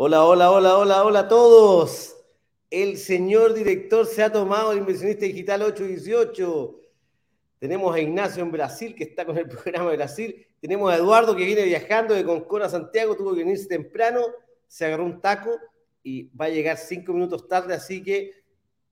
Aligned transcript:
Hola, 0.00 0.24
hola, 0.24 0.50
hola, 0.50 0.78
hola, 0.78 1.04
hola 1.04 1.18
a 1.18 1.28
todos. 1.28 2.16
El 2.70 2.96
señor 2.96 3.52
director 3.52 4.06
se 4.06 4.22
ha 4.22 4.32
tomado 4.32 4.72
el 4.72 4.78
inversionista 4.78 5.26
digital 5.26 5.62
818. 5.62 6.87
Tenemos 7.58 7.94
a 7.94 8.00
Ignacio 8.00 8.42
en 8.42 8.52
Brasil, 8.52 8.94
que 8.94 9.04
está 9.04 9.24
con 9.24 9.36
el 9.36 9.48
programa 9.48 9.90
de 9.90 9.96
Brasil. 9.96 10.46
Tenemos 10.60 10.92
a 10.92 10.96
Eduardo, 10.96 11.34
que 11.34 11.44
viene 11.44 11.64
viajando 11.64 12.14
de 12.14 12.24
Concón 12.24 12.62
a 12.62 12.68
Santiago, 12.68 13.16
tuvo 13.16 13.34
que 13.34 13.40
venirse 13.40 13.66
temprano, 13.66 14.20
se 14.66 14.84
agarró 14.84 15.04
un 15.04 15.20
taco 15.20 15.58
y 16.02 16.24
va 16.36 16.46
a 16.46 16.50
llegar 16.50 16.76
cinco 16.76 17.12
minutos 17.12 17.48
tarde, 17.48 17.74
así 17.74 18.02
que 18.02 18.32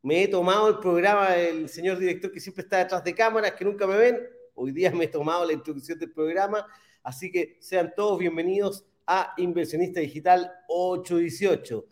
me 0.02 0.22
he 0.22 0.28
tomado 0.28 0.68
el 0.68 0.78
programa 0.78 1.30
del 1.30 1.68
señor 1.68 1.98
director, 1.98 2.30
que 2.30 2.40
siempre 2.40 2.62
está 2.62 2.78
detrás 2.78 3.02
de 3.02 3.14
cámaras, 3.14 3.52
que 3.52 3.64
nunca 3.64 3.86
me 3.86 3.96
ven. 3.96 4.20
Hoy 4.54 4.72
día 4.72 4.90
me 4.90 5.04
he 5.04 5.08
tomado 5.08 5.44
la 5.44 5.52
introducción 5.52 5.98
del 5.98 6.12
programa, 6.12 6.66
así 7.02 7.30
que 7.30 7.56
sean 7.60 7.92
todos 7.94 8.18
bienvenidos 8.18 8.84
a 9.06 9.34
Inversionista 9.36 10.00
Digital 10.00 10.50
818. 10.68 11.86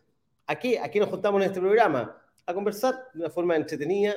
¿A 0.46 0.59
qué? 0.59 0.79
¿A 0.79 0.91
qué 0.91 1.01
nos 1.01 1.09
juntamos 1.09 1.41
en 1.43 1.48
este 1.48 1.60
programa? 1.60 2.16
A 2.46 2.54
conversar 2.54 2.95
de 3.12 3.20
una 3.20 3.30
forma 3.30 3.56
entretenida, 3.56 4.16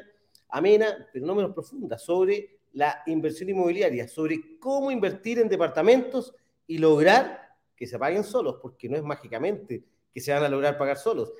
amena, 0.49 1.07
pero 1.11 1.25
no 1.25 1.35
menos 1.35 1.53
profunda, 1.53 1.97
sobre 1.97 2.59
la 2.73 3.01
inversión 3.07 3.49
inmobiliaria, 3.49 4.07
sobre 4.07 4.59
cómo 4.59 4.91
invertir 4.91 5.39
en 5.39 5.49
departamentos 5.49 6.33
y 6.67 6.77
lograr 6.77 7.55
que 7.75 7.87
se 7.87 7.97
paguen 7.97 8.23
solos, 8.23 8.57
porque 8.61 8.89
no 8.89 8.97
es 8.97 9.03
mágicamente 9.03 9.83
que 10.13 10.21
se 10.21 10.33
van 10.33 10.43
a 10.43 10.49
lograr 10.49 10.77
pagar 10.77 10.97
solos. 10.97 11.33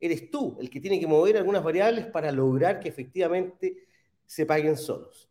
Eres 0.00 0.30
tú 0.30 0.56
el 0.60 0.68
que 0.68 0.80
tiene 0.80 0.98
que 0.98 1.06
mover 1.06 1.36
algunas 1.36 1.62
variables 1.62 2.06
para 2.06 2.32
lograr 2.32 2.80
que 2.80 2.88
efectivamente 2.88 3.86
se 4.26 4.46
paguen 4.46 4.76
solos. 4.76 5.28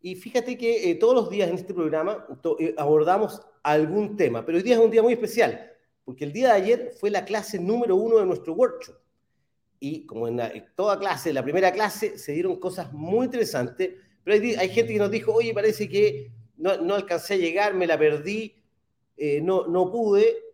Y 0.00 0.14
fíjate 0.14 0.56
que 0.56 0.90
eh, 0.90 0.94
todos 0.94 1.14
los 1.14 1.30
días 1.30 1.48
en 1.48 1.56
este 1.56 1.74
programa 1.74 2.26
eh, 2.58 2.74
abordamos 2.78 3.40
algún 3.62 4.16
tema, 4.16 4.44
pero 4.44 4.58
hoy 4.58 4.64
día 4.64 4.74
es 4.74 4.80
un 4.80 4.90
día 4.90 5.02
muy 5.02 5.12
especial, 5.12 5.72
porque 6.04 6.24
el 6.24 6.32
día 6.32 6.48
de 6.48 6.54
ayer 6.54 6.92
fue 6.98 7.10
la 7.10 7.24
clase 7.24 7.58
número 7.58 7.96
uno 7.96 8.18
de 8.18 8.26
nuestro 8.26 8.54
workshop. 8.54 8.96
Y 9.80 10.06
como 10.06 10.28
en, 10.28 10.40
toda 10.74 10.98
clase, 10.98 11.32
la 11.32 11.42
primera 11.42 11.72
clase, 11.72 12.18
se 12.18 12.32
dieron 12.32 12.58
cosas 12.58 12.92
muy 12.92 13.26
interesantes, 13.26 13.94
pero 14.24 14.36
hay, 14.36 14.68
gente 14.68 14.92
que 14.92 14.98
nos 14.98 15.10
dijo, 15.10 15.32
oye, 15.32 15.54
parece 15.54 15.88
que 15.88 16.32
no, 16.56 16.94
alcancé 16.94 17.34
a 17.34 17.38
llegar, 17.38 17.74
me 17.74 17.86
la 17.86 17.98
perdí, 17.98 18.54
eh, 19.16 19.40
no, 19.40 19.66
no 19.66 19.90
pude. 19.90 20.44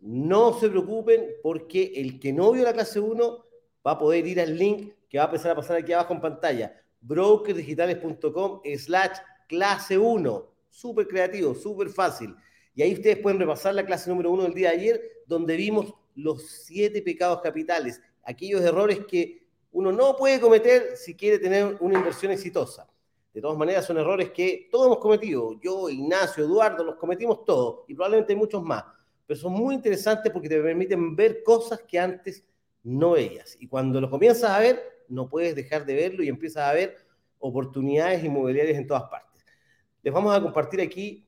No 0.00 0.58
se 0.58 0.68
preocupen 0.68 1.26
porque 1.44 1.92
el 1.94 2.18
que 2.18 2.32
no 2.32 2.50
vio 2.50 2.64
la 2.64 2.72
clase 2.72 2.98
1 2.98 3.44
va 3.86 3.92
a 3.92 3.98
poder 3.98 4.26
ir 4.26 4.40
al 4.40 4.58
link 4.58 4.94
que 5.08 5.18
va 5.18 5.24
a 5.24 5.26
empezar 5.28 5.52
a 5.52 5.54
pasar 5.54 5.76
aquí 5.76 5.92
abajo 5.92 6.12
en 6.12 6.20
pantalla 6.20 6.82
brokersdigitales.com 7.02 8.60
slash 8.78 9.18
clase 9.48 9.98
1. 9.98 10.48
Súper 10.70 11.06
creativo, 11.06 11.54
súper 11.54 11.88
fácil. 11.90 12.34
Y 12.74 12.82
ahí 12.82 12.94
ustedes 12.94 13.18
pueden 13.18 13.38
repasar 13.38 13.74
la 13.74 13.84
clase 13.84 14.08
número 14.08 14.30
1 14.30 14.44
del 14.44 14.54
día 14.54 14.70
de 14.70 14.76
ayer, 14.76 15.02
donde 15.26 15.56
vimos 15.56 15.92
los 16.14 16.42
siete 16.46 17.02
pecados 17.02 17.40
capitales, 17.42 18.00
aquellos 18.22 18.60
errores 18.62 19.00
que 19.06 19.42
uno 19.72 19.90
no 19.90 20.16
puede 20.16 20.40
cometer 20.40 20.96
si 20.96 21.14
quiere 21.14 21.38
tener 21.38 21.76
una 21.80 21.98
inversión 21.98 22.32
exitosa. 22.32 22.88
De 23.32 23.40
todas 23.40 23.56
maneras, 23.56 23.86
son 23.86 23.96
errores 23.96 24.30
que 24.30 24.68
todos 24.70 24.86
hemos 24.86 24.98
cometido. 24.98 25.58
Yo, 25.60 25.88
Ignacio, 25.88 26.44
Eduardo, 26.44 26.84
los 26.84 26.96
cometimos 26.96 27.44
todos 27.44 27.84
y 27.88 27.94
probablemente 27.94 28.36
muchos 28.36 28.62
más. 28.62 28.84
Pero 29.26 29.40
son 29.40 29.52
muy 29.52 29.74
interesantes 29.74 30.30
porque 30.30 30.48
te 30.48 30.60
permiten 30.60 31.16
ver 31.16 31.42
cosas 31.42 31.80
que 31.88 31.98
antes 31.98 32.44
no 32.82 33.12
veías. 33.12 33.56
Y 33.58 33.66
cuando 33.68 34.00
los 34.00 34.10
comienzas 34.10 34.50
a 34.50 34.58
ver, 34.58 35.04
no 35.08 35.28
puedes 35.28 35.54
dejar 35.54 35.86
de 35.86 35.94
verlo 35.94 36.22
y 36.22 36.28
empiezas 36.28 36.68
a 36.68 36.72
ver 36.74 36.96
oportunidades 37.38 38.22
inmobiliarias 38.22 38.76
en 38.76 38.86
todas 38.86 39.04
partes. 39.04 39.44
Les 40.02 40.12
vamos 40.12 40.36
a 40.36 40.40
compartir 40.40 40.80
aquí 40.80 41.26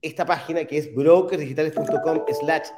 esta 0.00 0.24
página 0.24 0.64
que 0.64 0.78
es 0.78 0.94
brokersdigitales.com 0.94 2.24
slash 2.40 2.68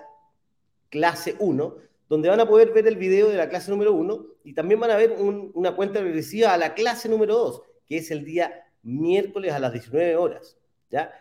clase 0.90 1.36
1, 1.38 1.76
donde 2.14 2.28
van 2.28 2.38
a 2.38 2.46
poder 2.46 2.72
ver 2.72 2.86
el 2.86 2.96
video 2.96 3.28
de 3.28 3.36
la 3.36 3.48
clase 3.48 3.72
número 3.72 3.92
1 3.92 4.26
y 4.44 4.54
también 4.54 4.78
van 4.78 4.92
a 4.92 4.96
ver 4.96 5.16
una 5.18 5.74
cuenta 5.74 6.00
regresiva 6.00 6.54
a 6.54 6.56
la 6.56 6.74
clase 6.74 7.08
número 7.08 7.34
2, 7.34 7.62
que 7.86 7.96
es 7.96 8.12
el 8.12 8.24
día 8.24 8.52
miércoles 8.84 9.52
a 9.52 9.58
las 9.58 9.72
19 9.72 10.14
horas. 10.14 10.56
¿ya? 10.90 11.12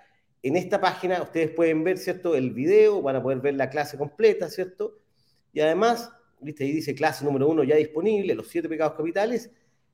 En 0.44 0.56
esta 0.56 0.80
página 0.80 1.24
ustedes 1.24 1.50
pueden 1.50 1.84
ver, 1.84 1.98
¿cierto?, 1.98 2.36
el 2.36 2.52
video, 2.52 3.02
van 3.02 3.16
a 3.16 3.24
poder 3.24 3.40
ver 3.40 3.56
la 3.56 3.72
clase 3.72 3.98
completa, 3.98 4.52
¿cierto? 4.52 5.00
Y 5.52 5.62
además 5.62 6.12
¿viste? 6.42 6.64
Ahí 6.64 6.74
dice 6.74 6.94
clase 6.94 7.26
número 7.26 7.48
uno 7.48 7.64
ya 7.64 7.76
disponible, 7.76 8.36
los 8.36 8.48
siete 8.50 8.70
pecados 8.70 8.94
capitales. 8.96 9.50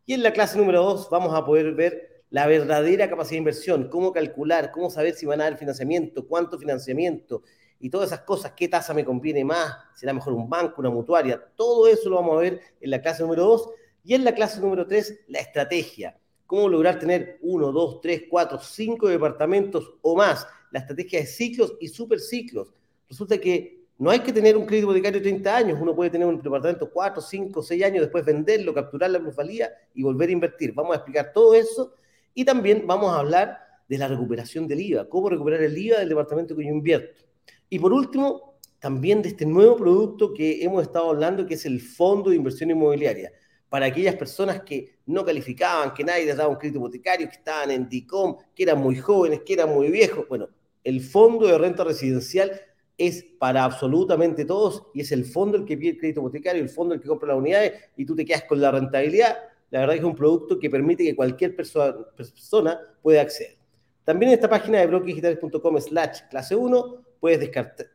Y 0.05 0.15
en 0.15 0.21
la 0.21 0.33
clase 0.33 0.57
número 0.57 0.83
dos 0.83 1.09
vamos 1.09 1.33
a 1.33 1.45
poder 1.45 1.73
ver 1.75 2.23
la 2.29 2.45
verdadera 2.45 3.09
capacidad 3.09 3.35
de 3.35 3.37
inversión, 3.37 3.87
cómo 3.87 4.11
calcular, 4.11 4.71
cómo 4.71 4.89
saber 4.89 5.13
si 5.13 5.25
van 5.25 5.39
a 5.39 5.45
dar 5.45 5.57
financiamiento, 5.57 6.27
cuánto 6.27 6.59
financiamiento 6.59 7.41
y 7.79 7.89
todas 7.89 8.11
esas 8.11 8.21
cosas, 8.21 8.53
qué 8.55 8.67
tasa 8.67 8.93
me 8.93 9.05
conviene 9.05 9.45
más, 9.45 9.75
será 9.95 10.13
mejor 10.13 10.33
un 10.33 10.49
banco, 10.49 10.81
una 10.81 10.89
mutuaria, 10.89 11.41
todo 11.55 11.87
eso 11.87 12.09
lo 12.09 12.17
vamos 12.17 12.37
a 12.37 12.41
ver 12.41 12.61
en 12.81 12.91
la 12.91 13.01
clase 13.01 13.23
número 13.23 13.43
dos. 13.45 13.69
Y 14.03 14.13
en 14.13 14.23
la 14.23 14.33
clase 14.33 14.59
número 14.59 14.87
tres, 14.87 15.19
la 15.27 15.39
estrategia, 15.39 16.17
cómo 16.45 16.67
lograr 16.67 16.99
tener 16.99 17.37
uno, 17.41 17.71
dos, 17.71 18.01
tres, 18.01 18.23
cuatro, 18.29 18.59
cinco 18.59 19.07
departamentos 19.07 19.93
o 20.01 20.15
más, 20.15 20.47
la 20.71 20.79
estrategia 20.79 21.19
de 21.19 21.25
ciclos 21.25 21.75
y 21.79 21.89
superciclos. 21.89 22.73
Resulta 23.07 23.37
que 23.37 23.85
no 23.97 24.09
hay 24.09 24.19
que 24.19 24.31
tener 24.31 24.55
un 24.55 24.65
crédito 24.65 24.87
hipotecario 24.87 25.19
de 25.19 25.29
30 25.29 25.55
años, 25.55 25.79
uno 25.81 25.95
puede 25.95 26.09
tener 26.09 26.27
un 26.27 26.41
departamento 26.41 26.89
4, 26.89 27.21
5, 27.21 27.61
6 27.61 27.83
años, 27.83 28.01
después 28.01 28.25
venderlo, 28.25 28.73
capturar 28.73 29.11
la 29.11 29.19
plusvalía 29.19 29.71
y 29.93 30.03
volver 30.03 30.29
a 30.29 30.31
invertir. 30.31 30.73
Vamos 30.73 30.93
a 30.93 30.95
explicar 30.95 31.31
todo 31.33 31.53
eso 31.53 31.93
y 32.33 32.45
también 32.45 32.87
vamos 32.87 33.13
a 33.13 33.19
hablar 33.19 33.59
de 33.87 33.97
la 33.97 34.07
recuperación 34.07 34.67
del 34.67 34.79
IVA, 34.79 35.09
cómo 35.09 35.29
recuperar 35.29 35.61
el 35.61 35.77
IVA 35.77 35.99
del 35.99 36.09
departamento 36.09 36.55
que 36.55 36.63
yo 36.63 36.69
invierto. 36.69 37.28
Y 37.69 37.79
por 37.79 37.93
último, 37.93 38.59
también 38.79 39.21
de 39.21 39.29
este 39.29 39.45
nuevo 39.45 39.75
producto 39.75 40.33
que 40.33 40.63
hemos 40.63 40.81
estado 40.81 41.09
hablando, 41.09 41.45
que 41.45 41.53
es 41.53 41.65
el 41.65 41.79
Fondo 41.81 42.29
de 42.29 42.37
Inversión 42.37 42.71
Inmobiliaria, 42.71 43.31
para 43.69 43.85
aquellas 43.85 44.15
personas 44.15 44.61
que 44.61 44.99
no 45.05 45.23
calificaban, 45.23 45.93
que 45.93 46.03
nadie 46.03 46.25
les 46.25 46.37
daba 46.37 46.49
un 46.49 46.55
crédito 46.55 46.79
hipotecario, 46.79 47.29
que 47.29 47.35
estaban 47.35 47.69
en 47.69 47.87
DICOM, 47.87 48.37
que 48.55 48.63
eran 48.63 48.79
muy 48.79 48.95
jóvenes, 48.95 49.41
que 49.45 49.53
eran 49.53 49.69
muy 49.69 49.91
viejos. 49.91 50.27
Bueno, 50.27 50.49
el 50.83 51.01
Fondo 51.01 51.45
de 51.45 51.57
Renta 51.57 51.83
Residencial 51.83 52.51
es 52.97 53.23
para 53.37 53.63
absolutamente 53.63 54.43
todos 54.43 54.87
y 54.93 55.01
es 55.01 55.11
el 55.11 55.23
fondo 55.23 55.57
el 55.57 55.65
que 55.65 55.77
pide 55.77 55.91
el 55.91 55.97
crédito 55.97 56.19
hipotecario, 56.21 56.61
el 56.61 56.69
fondo 56.69 56.95
el 56.95 57.01
que 57.01 57.07
compra 57.07 57.29
las 57.29 57.37
unidades 57.37 57.73
y 57.95 58.05
tú 58.05 58.15
te 58.15 58.25
quedas 58.25 58.43
con 58.43 58.59
la 58.59 58.71
rentabilidad. 58.71 59.37
La 59.69 59.81
verdad 59.81 59.95
es 59.95 60.01
que 60.01 60.07
es 60.07 60.11
un 60.11 60.17
producto 60.17 60.59
que 60.59 60.69
permite 60.69 61.03
que 61.03 61.15
cualquier 61.15 61.55
persona 61.55 62.79
pueda 63.01 63.21
acceder. 63.21 63.57
También 64.03 64.31
en 64.31 64.35
esta 64.35 64.49
página 64.49 64.79
de 64.79 64.87
bloquedigitales.com 64.87 65.79
slash 65.79 66.21
clase 66.29 66.55
1 66.55 67.08
puedes 67.19 67.39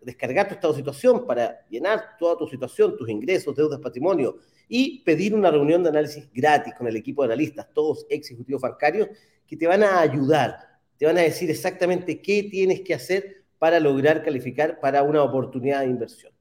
descargar 0.01 0.49
tu 0.49 0.55
estado 0.55 0.73
de 0.73 0.79
situación 0.79 1.27
para 1.27 1.67
llenar 1.69 2.17
toda 2.19 2.37
tu 2.37 2.47
situación, 2.47 2.97
tus 2.97 3.09
ingresos, 3.09 3.57
deudas, 3.57 3.81
patrimonio 3.81 4.37
y 4.69 5.03
pedir 5.05 5.35
una 5.35 5.51
reunión 5.51 5.83
de 5.83 5.89
análisis 5.91 6.31
gratis 6.33 6.75
con 6.75 6.87
el 6.87 6.97
equipo 6.97 7.23
de 7.23 7.33
analistas, 7.33 7.69
todos 7.73 8.07
ex 8.09 8.31
ejecutivos 8.31 8.63
bancarios, 8.63 9.09
que 9.47 9.57
te 9.57 9.67
van 9.67 9.83
a 9.83 10.01
ayudar, 10.01 10.57
te 10.97 11.07
van 11.07 11.19
a 11.19 11.23
decir 11.23 11.51
exactamente 11.51 12.21
qué 12.21 12.45
tienes 12.45 12.81
que 12.81 12.95
hacer 12.95 13.45
para 13.59 13.81
lograr 13.81 14.23
calificar 14.23 14.81
para 14.81 15.03
una 15.03 15.23
oportunidad 15.23 15.81
de 15.81 15.87
inversión. 15.87 16.33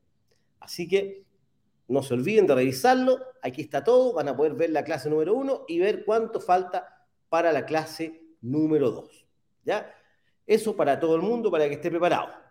Así 0.59 0.88
que 0.88 1.23
no 1.88 2.01
se 2.01 2.13
olviden 2.13 2.47
de 2.47 2.55
revisarlo. 2.55 3.19
Aquí 3.41 3.61
está 3.61 3.83
todo. 3.83 4.13
Van 4.13 4.29
a 4.29 4.35
poder 4.35 4.53
ver 4.53 4.69
la 4.69 4.83
clase 4.83 5.09
número 5.09 5.33
uno 5.33 5.66
y 5.67 5.79
ver 5.79 6.05
cuánto 6.05 6.39
falta 6.39 7.05
para 7.29 7.51
la 7.51 7.66
clase 7.66 8.22
número 8.41 8.91
dos. 8.91 9.25
¿Ya? 9.63 9.93
Eso 10.46 10.75
para 10.75 10.99
todo 10.99 11.16
el 11.16 11.22
mundo, 11.22 11.52
para 11.52 11.67
que 11.67 11.75
esté 11.75 11.90
preparado. 11.90 12.42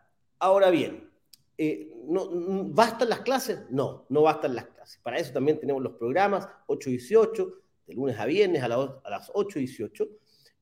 Ahora 0.42 0.70
bien, 0.70 1.08
eh, 1.56 1.92
¿no, 2.06 2.28
¿bastan 2.30 3.08
las 3.08 3.20
clases? 3.20 3.60
No, 3.70 4.06
no 4.08 4.22
bastan 4.22 4.54
las 4.54 4.66
clases. 4.66 4.98
Para 5.02 5.18
eso 5.18 5.32
también 5.32 5.60
tenemos 5.60 5.82
los 5.82 5.92
programas 5.92 6.48
8 6.66 6.90
y 6.90 6.92
18, 6.94 7.54
de 7.86 7.94
lunes 7.94 8.18
a 8.18 8.26
viernes 8.26 8.62
a, 8.62 8.66
a 8.66 9.10
las 9.10 9.30
8 9.34 9.58
y 9.58 9.66
18, 9.66 10.08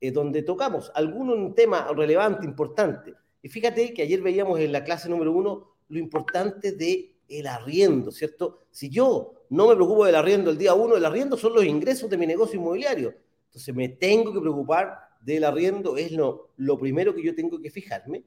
eh, 0.01 0.11
donde 0.11 0.43
tocamos 0.43 0.93
algún 0.95 1.55
tema 1.55 1.91
relevante, 1.95 2.45
importante 2.47 3.15
y 3.43 3.49
fíjate 3.49 3.95
que 3.95 4.03
ayer 4.03 4.21
veíamos 4.21 4.61
en 4.61 4.73
la 4.73 4.85
clase 4.85 5.09
número 5.09 5.33
uno 5.33 5.77
lo 5.89 5.99
importante 5.99 6.73
de 6.73 7.15
el 7.29 7.47
arriendo, 7.47 8.11
¿cierto? 8.11 8.61
Si 8.71 8.91
yo 8.91 9.35
no 9.51 9.69
me 9.69 9.77
preocupo 9.77 10.05
del 10.05 10.17
arriendo 10.17 10.51
el 10.51 10.59
día 10.59 10.75
uno, 10.75 10.97
el 10.97 11.05
arriendo 11.05 11.37
son 11.37 11.55
los 11.55 11.65
ingresos 11.65 12.11
de 12.11 12.17
mi 12.19 12.27
negocio 12.27 12.59
inmobiliario. 12.59 13.15
Entonces 13.47 13.75
me 13.75 13.89
tengo 13.89 14.33
que 14.33 14.41
preocupar 14.41 14.99
del 15.21 15.45
arriendo, 15.45 15.97
es 15.97 16.13
lo, 16.13 16.51
lo 16.57 16.79
primero 16.79 17.15
que 17.15 17.23
yo 17.23 17.35
tengo 17.35 17.61
que 17.61 17.71
fijarme. 17.71 18.25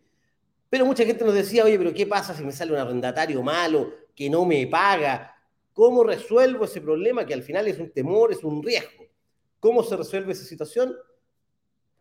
Pero 0.74 0.88
mucha 0.88 1.06
gente 1.06 1.24
nos 1.24 1.36
decía, 1.36 1.64
oye, 1.64 1.78
pero 1.78 1.94
¿qué 1.94 2.08
pasa 2.08 2.34
si 2.34 2.44
me 2.44 2.52
sale 2.52 2.72
un 2.72 2.80
arrendatario 2.80 3.44
malo 3.44 3.94
que 4.16 4.28
no 4.28 4.44
me 4.44 4.66
paga? 4.66 5.36
¿Cómo 5.72 6.04
resuelvo 6.04 6.66
ese 6.66 6.82
problema 6.82 7.28
que 7.28 7.36
al 7.36 7.44
final 7.44 7.68
es 7.68 7.78
un 7.78 7.92
temor, 7.92 8.32
es 8.32 8.44
un 8.44 8.64
riesgo? 8.64 9.06
¿Cómo 9.60 9.84
se 9.84 9.96
resuelve 9.96 10.32
esa 10.32 10.46
situación? 10.46 10.96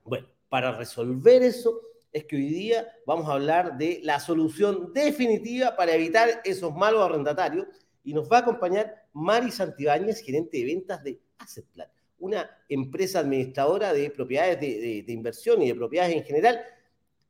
Bueno, 0.04 0.26
para 0.48 0.72
resolver 0.72 1.42
eso 1.42 1.82
es 2.10 2.24
que 2.24 2.36
hoy 2.36 2.46
día 2.46 2.88
vamos 3.04 3.28
a 3.28 3.34
hablar 3.34 3.76
de 3.76 4.00
la 4.04 4.18
solución 4.18 4.90
definitiva 4.94 5.76
para 5.76 5.92
evitar 5.92 6.40
esos 6.42 6.74
malos 6.74 7.02
arrendatarios 7.02 7.66
y 8.02 8.14
nos 8.14 8.26
va 8.32 8.38
a 8.38 8.40
acompañar 8.40 9.04
Mari 9.12 9.50
Santibáñez, 9.50 10.22
gerente 10.22 10.56
de 10.56 10.64
ventas 10.64 11.04
de 11.04 11.20
Assetplan, 11.36 11.88
una 12.20 12.50
empresa 12.70 13.18
administradora 13.18 13.92
de 13.92 14.08
propiedades 14.08 14.58
de, 14.58 15.02
de 15.06 15.12
inversión 15.12 15.60
y 15.60 15.68
de 15.68 15.74
propiedades 15.74 16.16
en 16.16 16.24
general 16.24 16.58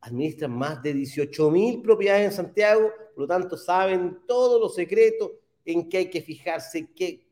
administran 0.03 0.51
más 0.51 0.83
de 0.83 0.93
18 0.93 1.49
mil 1.49 1.81
propiedades 1.81 2.25
en 2.25 2.31
Santiago, 2.33 2.91
por 3.15 3.21
lo 3.21 3.27
tanto 3.27 3.55
saben 3.55 4.19
todos 4.27 4.59
los 4.59 4.75
secretos 4.75 5.31
en 5.65 5.87
qué 5.87 5.97
hay 5.97 6.09
que 6.09 6.21
fijarse, 6.21 6.89
qué, 6.93 7.25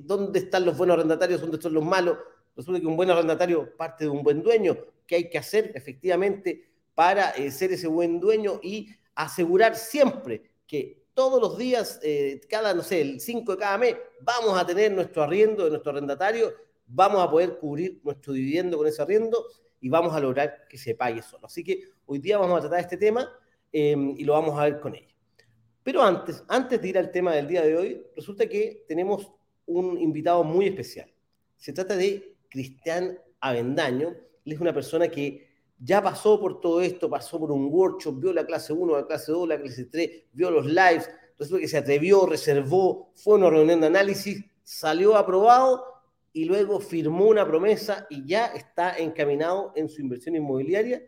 dónde 0.00 0.40
están 0.40 0.64
los 0.64 0.76
buenos 0.76 0.94
arrendatarios, 0.94 1.40
dónde 1.40 1.56
están 1.56 1.74
los 1.74 1.84
malos. 1.84 2.18
Resulta 2.56 2.80
que 2.80 2.86
un 2.86 2.96
buen 2.96 3.10
arrendatario 3.10 3.76
parte 3.76 4.04
de 4.04 4.10
un 4.10 4.24
buen 4.24 4.42
dueño, 4.42 4.76
qué 5.06 5.14
hay 5.14 5.30
que 5.30 5.38
hacer 5.38 5.70
efectivamente 5.76 6.68
para 6.94 7.30
eh, 7.30 7.52
ser 7.52 7.72
ese 7.72 7.86
buen 7.86 8.18
dueño 8.18 8.58
y 8.64 8.88
asegurar 9.14 9.76
siempre 9.76 10.42
que 10.66 11.04
todos 11.14 11.40
los 11.40 11.56
días, 11.56 12.00
eh, 12.02 12.40
cada, 12.48 12.74
no 12.74 12.82
sé, 12.82 13.00
el 13.00 13.20
5 13.20 13.52
de 13.52 13.58
cada 13.58 13.78
mes, 13.78 13.96
vamos 14.20 14.60
a 14.60 14.66
tener 14.66 14.90
nuestro 14.90 15.22
arriendo 15.22 15.64
de 15.64 15.70
nuestro 15.70 15.92
arrendatario, 15.92 16.52
vamos 16.88 17.22
a 17.22 17.30
poder 17.30 17.58
cubrir 17.58 18.00
nuestro 18.02 18.32
dividendo 18.32 18.76
con 18.76 18.88
ese 18.88 19.02
arriendo 19.02 19.46
y 19.80 19.88
vamos 19.88 20.12
a 20.14 20.20
lograr 20.20 20.66
que 20.68 20.78
se 20.78 20.94
pague 20.94 21.22
solo. 21.22 21.46
Así 21.46 21.62
que 21.62 21.82
hoy 22.06 22.18
día 22.18 22.38
vamos 22.38 22.58
a 22.58 22.60
tratar 22.62 22.80
este 22.80 22.96
tema 22.96 23.30
em, 23.72 24.14
y 24.16 24.24
lo 24.24 24.32
vamos 24.34 24.58
a 24.58 24.64
ver 24.64 24.80
con 24.80 24.94
ella. 24.94 25.14
Pero 25.82 26.02
antes, 26.02 26.44
antes 26.48 26.80
de 26.80 26.88
ir 26.88 26.98
al 26.98 27.10
tema 27.10 27.32
del 27.32 27.48
día 27.48 27.62
de 27.62 27.76
hoy, 27.76 28.02
resulta 28.14 28.46
que 28.48 28.84
tenemos 28.86 29.32
un 29.66 29.98
invitado 29.98 30.44
muy 30.44 30.66
especial. 30.66 31.10
Se 31.56 31.72
trata 31.72 31.96
de 31.96 32.36
Cristian 32.48 33.18
Avendaño. 33.40 34.08
Él 34.44 34.52
es 34.52 34.60
una 34.60 34.72
persona 34.72 35.08
que 35.08 35.48
ya 35.78 36.02
pasó 36.02 36.40
por 36.40 36.60
todo 36.60 36.80
esto, 36.80 37.08
pasó 37.08 37.38
por 37.38 37.52
un 37.52 37.68
workshop, 37.70 38.20
vio 38.20 38.32
la 38.32 38.44
clase 38.44 38.72
1, 38.72 38.96
la 38.96 39.06
clase 39.06 39.32
2, 39.32 39.48
la 39.48 39.60
clase 39.60 39.84
3, 39.84 40.10
vio 40.32 40.50
los 40.50 40.66
lives, 40.66 41.08
resulta 41.38 41.60
que 41.60 41.68
se 41.68 41.78
atrevió, 41.78 42.26
reservó, 42.26 43.12
fue 43.14 43.34
a 43.34 43.36
una 43.36 43.50
reunión 43.50 43.80
de 43.80 43.86
análisis, 43.86 44.44
salió 44.64 45.16
aprobado 45.16 45.84
y 46.32 46.44
luego 46.44 46.80
firmó 46.80 47.26
una 47.26 47.46
promesa 47.46 48.06
y 48.10 48.26
ya 48.26 48.46
está 48.46 48.96
encaminado 48.96 49.72
en 49.74 49.88
su 49.88 50.00
inversión 50.00 50.36
inmobiliaria. 50.36 51.02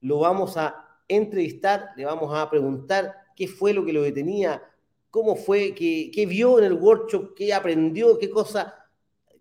Lo 0.00 0.20
vamos 0.20 0.56
a 0.56 1.00
entrevistar, 1.08 1.90
le 1.96 2.04
vamos 2.04 2.36
a 2.36 2.48
preguntar 2.50 3.14
qué 3.34 3.48
fue 3.48 3.72
lo 3.72 3.84
que 3.84 3.92
lo 3.92 4.02
detenía, 4.02 4.62
cómo 5.10 5.36
fue, 5.36 5.74
qué, 5.74 6.10
qué 6.12 6.26
vio 6.26 6.58
en 6.58 6.64
el 6.64 6.74
workshop, 6.74 7.34
qué 7.34 7.52
aprendió, 7.54 8.18
qué 8.18 8.30
cosa 8.30 8.74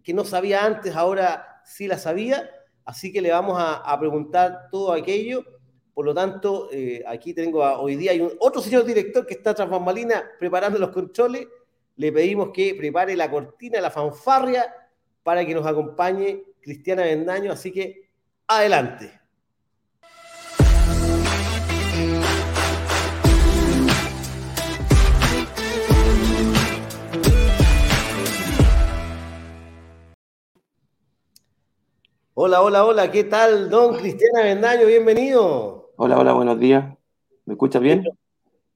que 0.03 0.13
no 0.13 0.23
sabía 0.23 0.63
antes, 0.63 0.95
ahora 0.95 1.61
sí 1.65 1.87
la 1.87 1.97
sabía. 1.97 2.49
Así 2.85 3.11
que 3.11 3.21
le 3.21 3.31
vamos 3.31 3.57
a, 3.59 3.99
preguntar 3.99 4.69
todo 4.71 4.93
aquello. 4.93 5.43
Por 5.93 6.05
lo 6.05 6.13
tanto, 6.13 6.69
eh, 6.71 7.03
aquí 7.07 7.33
tengo 7.33 7.63
hoy 7.63 7.95
día 7.95 8.11
hay 8.11 8.21
un, 8.21 8.31
otro 8.39 8.61
señor 8.61 8.85
director 8.85 9.25
que 9.25 9.33
está 9.33 9.55
tras 9.55 9.69
bambalinas 9.69 10.23
preparando 10.37 10.77
los 10.77 10.91
controles. 10.91 11.47
Le 11.95 12.11
pedimos 12.11 12.49
que 12.53 12.75
prepare 12.75 13.15
la 13.15 13.31
cortina, 13.31 13.81
la 13.81 13.89
fanfarria 13.89 14.71
para 15.25 15.43
que 15.43 15.55
nos 15.55 15.65
acompañe 15.65 16.43
Cristiana 16.61 17.01
Vendaño, 17.01 17.51
así 17.51 17.71
que 17.71 18.11
adelante. 18.47 19.11
Hola, 32.35 32.61
hola, 32.61 32.85
hola, 32.85 33.09
¿qué 33.09 33.23
tal, 33.23 33.67
don 33.71 33.97
Cristiana 33.97 34.43
Vendaño? 34.43 34.85
Bienvenido. 34.85 35.91
Hola, 35.95 36.19
hola, 36.19 36.33
buenos 36.33 36.59
días. 36.59 36.85
¿Me 37.45 37.55
escuchas 37.55 37.81
bien? 37.81 38.03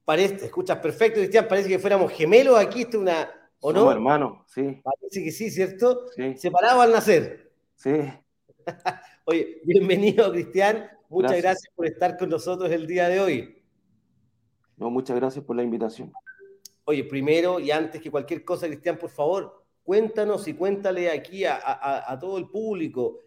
Parece, 0.04 0.46
escuchas 0.46 0.78
perfecto, 0.78 1.20
Cristian. 1.20 1.46
Parece 1.46 1.68
que 1.68 1.78
fuéramos 1.78 2.10
gemelos 2.10 2.58
aquí. 2.58 2.82
Esto 2.82 2.96
es 2.96 3.02
una, 3.02 3.39
¿O 3.62 3.72
no? 3.72 3.92
hermano, 3.92 4.44
sí. 4.46 4.80
Parece 4.82 5.22
que 5.22 5.30
sí, 5.30 5.50
¿cierto? 5.50 6.06
Sí. 6.16 6.34
Separado 6.38 6.80
al 6.80 6.92
nacer. 6.92 7.52
Sí. 7.74 7.90
Oye, 9.26 9.60
bienvenido, 9.64 10.32
Cristian. 10.32 10.88
Muchas 11.10 11.36
gracias. 11.36 11.72
por 11.74 11.86
estar 11.86 12.16
con 12.16 12.30
nosotros 12.30 12.70
el 12.70 12.86
día 12.86 13.08
de 13.08 13.20
hoy. 13.20 13.62
No, 14.78 14.88
muchas 14.88 15.16
gracias 15.16 15.44
por 15.44 15.56
la 15.56 15.62
invitación. 15.62 16.10
Oye, 16.84 17.04
primero 17.04 17.60
y 17.60 17.70
antes 17.70 18.00
que 18.00 18.10
cualquier 18.10 18.44
cosa, 18.44 18.66
Cristian, 18.66 18.96
por 18.96 19.10
favor, 19.10 19.62
cuéntanos 19.82 20.48
y 20.48 20.54
cuéntale 20.54 21.10
aquí 21.10 21.44
a, 21.44 22.16
todo 22.18 22.38
el 22.38 22.48
público 22.48 23.18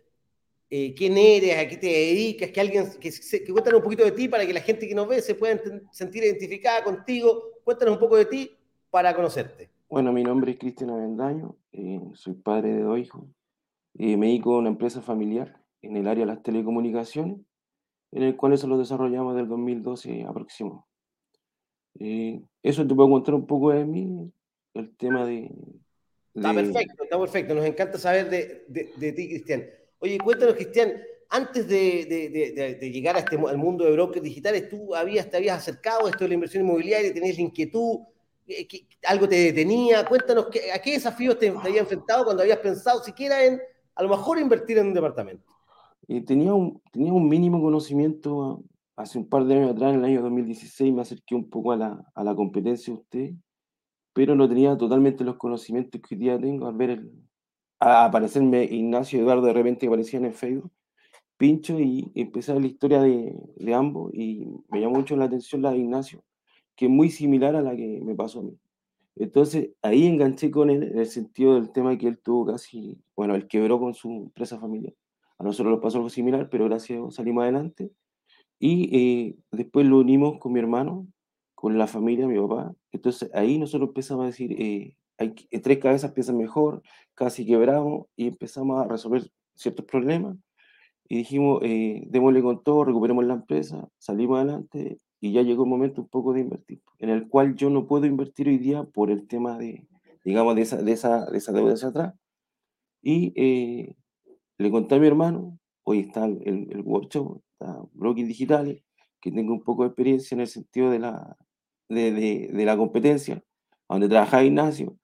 eh, 0.68 0.96
quién 0.96 1.16
eres, 1.16 1.60
a 1.60 1.68
qué 1.68 1.78
te 1.78 1.86
dedicas, 1.86 2.50
que 2.50 2.60
alguien, 2.60 2.92
que, 3.00 3.12
que 3.12 3.52
cuéntanos 3.52 3.78
un 3.78 3.84
poquito 3.84 4.04
de 4.04 4.14
ti 4.14 4.28
para 4.28 4.48
que 4.48 4.54
la 4.54 4.62
gente 4.62 4.88
que 4.88 4.96
nos 4.96 5.08
ve 5.08 5.22
se 5.22 5.36
pueda 5.36 5.62
sentir 5.92 6.24
identificada 6.24 6.84
contigo. 6.84 7.52
Cuéntanos 7.64 7.94
un 7.94 8.00
poco 8.00 8.18
de 8.18 8.26
ti 8.26 8.58
para 8.90 9.14
conocerte. 9.14 9.73
Bueno, 9.94 10.12
mi 10.12 10.24
nombre 10.24 10.54
es 10.54 10.58
Cristian 10.58 10.90
Avendaño, 10.90 11.56
eh, 11.72 12.02
soy 12.16 12.34
padre 12.34 12.74
de 12.74 12.82
dos 12.82 12.98
hijos. 12.98 13.26
Eh, 14.00 14.18
me 14.18 14.26
dedico 14.26 14.56
a 14.56 14.58
una 14.58 14.70
empresa 14.70 15.04
familiar 15.04 15.62
en 15.84 15.96
el 15.96 16.08
área 16.08 16.26
de 16.26 16.34
las 16.34 16.42
telecomunicaciones, 16.42 17.38
en 18.12 18.24
el 18.24 18.36
cual 18.36 18.54
eso 18.54 18.66
lo 18.66 18.80
desarrollamos 18.80 19.36
desde 19.36 19.44
el 19.44 19.50
2012 19.50 20.24
aproximadamente. 20.28 20.90
Eh, 22.00 22.42
eso 22.64 22.88
te 22.88 22.96
puedo 22.96 23.08
contar 23.08 23.36
un 23.36 23.46
poco 23.46 23.70
de 23.70 23.86
mí, 23.86 24.32
el 24.74 24.98
tema 24.98 25.28
de... 25.28 25.52
Está 26.34 26.56
perfecto, 26.56 27.04
está 27.04 27.20
perfecto. 27.20 27.54
Nos 27.54 27.66
encanta 27.66 28.00
saber 28.00 28.32
de, 28.32 28.66
de, 28.98 29.12
ti, 29.12 29.30
Cristian. 29.30 29.64
Oye, 30.00 30.18
cuéntanos, 30.18 30.56
Cristian, 30.56 30.92
antes 31.30 31.68
de, 31.68 32.80
llegar 32.92 33.16
a 33.16 33.20
este, 33.20 33.36
al 33.36 33.60
mundo 33.60 33.86
de 33.86 33.92
brokers 33.92 34.24
digitales, 34.24 34.70
¿tú 34.70 34.96
habías, 34.96 35.30
te 35.30 35.38
habías 35.38 35.60
acercado 35.60 36.08
a 36.08 36.10
esto 36.10 36.24
de 36.24 36.30
la 36.30 36.34
inversión 36.34 36.66
inmobiliaria? 36.66 37.14
¿Tenías 37.14 37.36
la 37.36 37.44
inquietud? 37.44 38.00
Eh, 38.48 38.68
algo 39.08 39.28
te 39.28 39.36
detenía. 39.36 40.06
Cuéntanos 40.06 40.48
a 40.74 40.80
qué 40.80 40.94
desafíos 40.94 41.38
te, 41.40 41.50
habías 41.50 41.82
enfrentado 41.82 42.26
cuando 42.26 42.44
habías 42.44 42.60
pensado 42.60 43.04
siquiera 43.04 43.44
en 43.44 43.62
a 43.96 44.04
lo 44.04 44.10
mejor 44.10 44.40
invertir 44.40 44.78
en 44.78 44.88
un 44.88 44.94
departamento. 44.94 45.52
Eh, 46.08 46.22
tenía, 46.22 46.54
un, 46.54 46.82
tenía 46.92 47.14
un 47.14 47.28
mínimo 47.30 47.62
conocimiento 47.62 48.64
hace 48.96 49.18
un 49.18 49.28
par 49.28 49.46
de 49.46 49.56
años 49.56 49.72
atrás, 49.72 49.94
en 49.94 50.00
el 50.00 50.06
año 50.06 50.22
2016, 50.22 50.94
me 50.94 51.02
acerqué 51.02 51.36
un 51.36 51.50
poco 51.50 51.72
a 51.72 51.78
la, 51.78 52.12
a 52.14 52.24
la 52.24 52.36
competencia 52.36 52.94
de 52.94 53.00
usted, 53.00 53.32
pero 54.14 54.36
no 54.36 54.48
tenía 54.48 54.78
totalmente 54.78 55.24
los 55.24 55.38
conocimientos 55.38 56.02
que 56.02 56.16
hoy 56.16 56.22
día 56.22 56.40
tengo 56.40 56.68
al 56.68 56.76
ver 56.76 56.90
el, 56.92 57.12
a 57.80 58.06
aparecerme 58.06 58.64
Ignacio 58.64 59.20
y 59.20 59.22
Eduardo 59.22 59.48
de 59.48 59.54
repente 59.54 59.82
que 59.82 59.88
aparecían 59.88 60.26
en 60.26 60.34
Facebook, 60.34 60.72
pincho 61.38 61.80
y 61.80 62.12
ver 62.16 62.60
la 62.60 62.68
historia 62.68 63.02
de, 63.02 63.36
de 63.56 63.74
ambos 63.74 64.14
y 64.14 64.48
me 64.70 64.80
llamó 64.80 64.98
mucho 64.98 65.16
la 65.16 65.26
atención 65.26 65.62
la 65.62 65.72
de 65.72 65.80
Ignacio 65.80 66.24
que 66.76 66.86
es 66.86 66.92
muy 66.92 67.10
similar 67.10 67.56
a 67.56 67.62
la 67.62 67.76
que 67.76 68.02
me 68.04 68.16
pasó 68.16 68.40
a 68.40 68.44
mí. 68.44 68.58
Entonces 69.16 69.72
ahí 69.82 70.08
enganché 70.08 70.50
con 70.50 70.70
él 70.70 70.84
en 70.84 70.98
el 71.00 71.06
sentido 71.08 71.56
del 71.56 71.72
tema 71.72 71.98
que 71.98 72.08
él 72.08 72.20
tuvo 72.20 72.48
casi, 72.48 72.98
bueno, 73.16 73.36
él 73.36 73.48
quebró 73.48 73.80
con 73.80 73.94
su 73.94 74.10
empresa 74.10 74.60
familiar. 74.60 74.94
A 75.38 75.44
nosotros 75.44 75.72
nos 75.74 75.82
pasó 75.82 75.98
algo 75.98 76.10
similar, 76.10 76.50
pero 76.50 76.66
gracias 76.66 76.98
a 76.98 77.02
Dios 77.02 77.16
salimos 77.16 77.44
adelante. 77.44 77.92
Y 78.60 78.96
eh, 78.98 79.36
después 79.52 79.86
lo 79.86 80.00
unimos 80.00 80.40
con 80.40 80.54
mi 80.54 80.60
hermano, 80.60 81.08
con 81.54 81.78
la 81.78 81.88
familia, 81.88 82.28
mi 82.28 82.40
papá. 82.40 82.74
Entonces 82.92 83.30
ahí 83.34 83.58
nosotros 83.58 83.90
empezamos 83.90 84.24
a 84.24 84.28
decir, 84.28 84.54
eh, 84.60 84.96
hay, 85.18 85.32
tres 85.62 85.80
cabezas 85.80 86.12
piensan 86.12 86.38
mejor, 86.38 86.82
casi 87.14 87.46
quebramos 87.46 88.08
y 88.16 88.28
empezamos 88.28 88.84
a 88.84 88.88
resolver 88.88 89.30
ciertos 89.56 89.86
problemas. 89.86 90.38
Y 91.08 91.18
dijimos, 91.18 91.60
eh, 91.64 92.04
démosle 92.08 92.42
con 92.42 92.64
todo, 92.64 92.86
recuperemos 92.86 93.26
la 93.26 93.36
empresa, 93.36 93.88
salimos 94.00 94.38
adelante 94.40 94.98
y 95.24 95.32
ya 95.32 95.42
llegó 95.42 95.64
el 95.64 95.70
momento 95.70 96.02
un 96.02 96.10
poco 96.10 96.34
de 96.34 96.42
invertir, 96.42 96.82
en 97.00 97.10
el 97.10 97.30
cual 97.30 97.56
yo 97.56 97.70
no 97.70 97.88
puedo 97.88 98.06
invertir 98.06 98.50
hoy 98.50 98.58
día 98.58 98.84
por 98.84 99.10
el 99.10 99.26
tema 99.26 99.58
de, 99.58 99.88
digamos, 100.26 100.54
de 100.54 100.64
esa, 100.64 100.82
de 100.82 100.92
esa, 100.92 101.26
de 101.28 101.38
esa 101.38 101.54
deuda 101.54 101.76
hacia 101.76 101.88
atrás. 101.88 102.14
Y 103.02 103.32
eh, 103.38 103.96
le 104.58 104.70
conté 104.70 104.96
a 104.96 105.00
mi 105.00 105.08
hermano, 105.08 105.58
hoy 105.84 106.00
está 106.00 106.26
el, 106.26 106.68
el 106.70 106.82
workshop, 106.82 107.42
está 107.54 107.82
Broking 107.94 108.28
Digitales, 108.28 108.84
que 109.22 109.32
tengo 109.32 109.54
un 109.54 109.64
poco 109.64 109.84
de 109.84 109.88
experiencia 109.92 110.36
en 110.36 110.42
el 110.42 110.48
sentido 110.48 110.92
de 110.92 111.00
la, 111.00 111.38
de, 111.88 112.12
de, 112.12 112.50
de 112.52 112.66
la 112.66 112.76
competencia, 112.76 113.42
donde 113.88 114.10
trabajaba 114.10 114.44
Ignacio, 114.44 114.98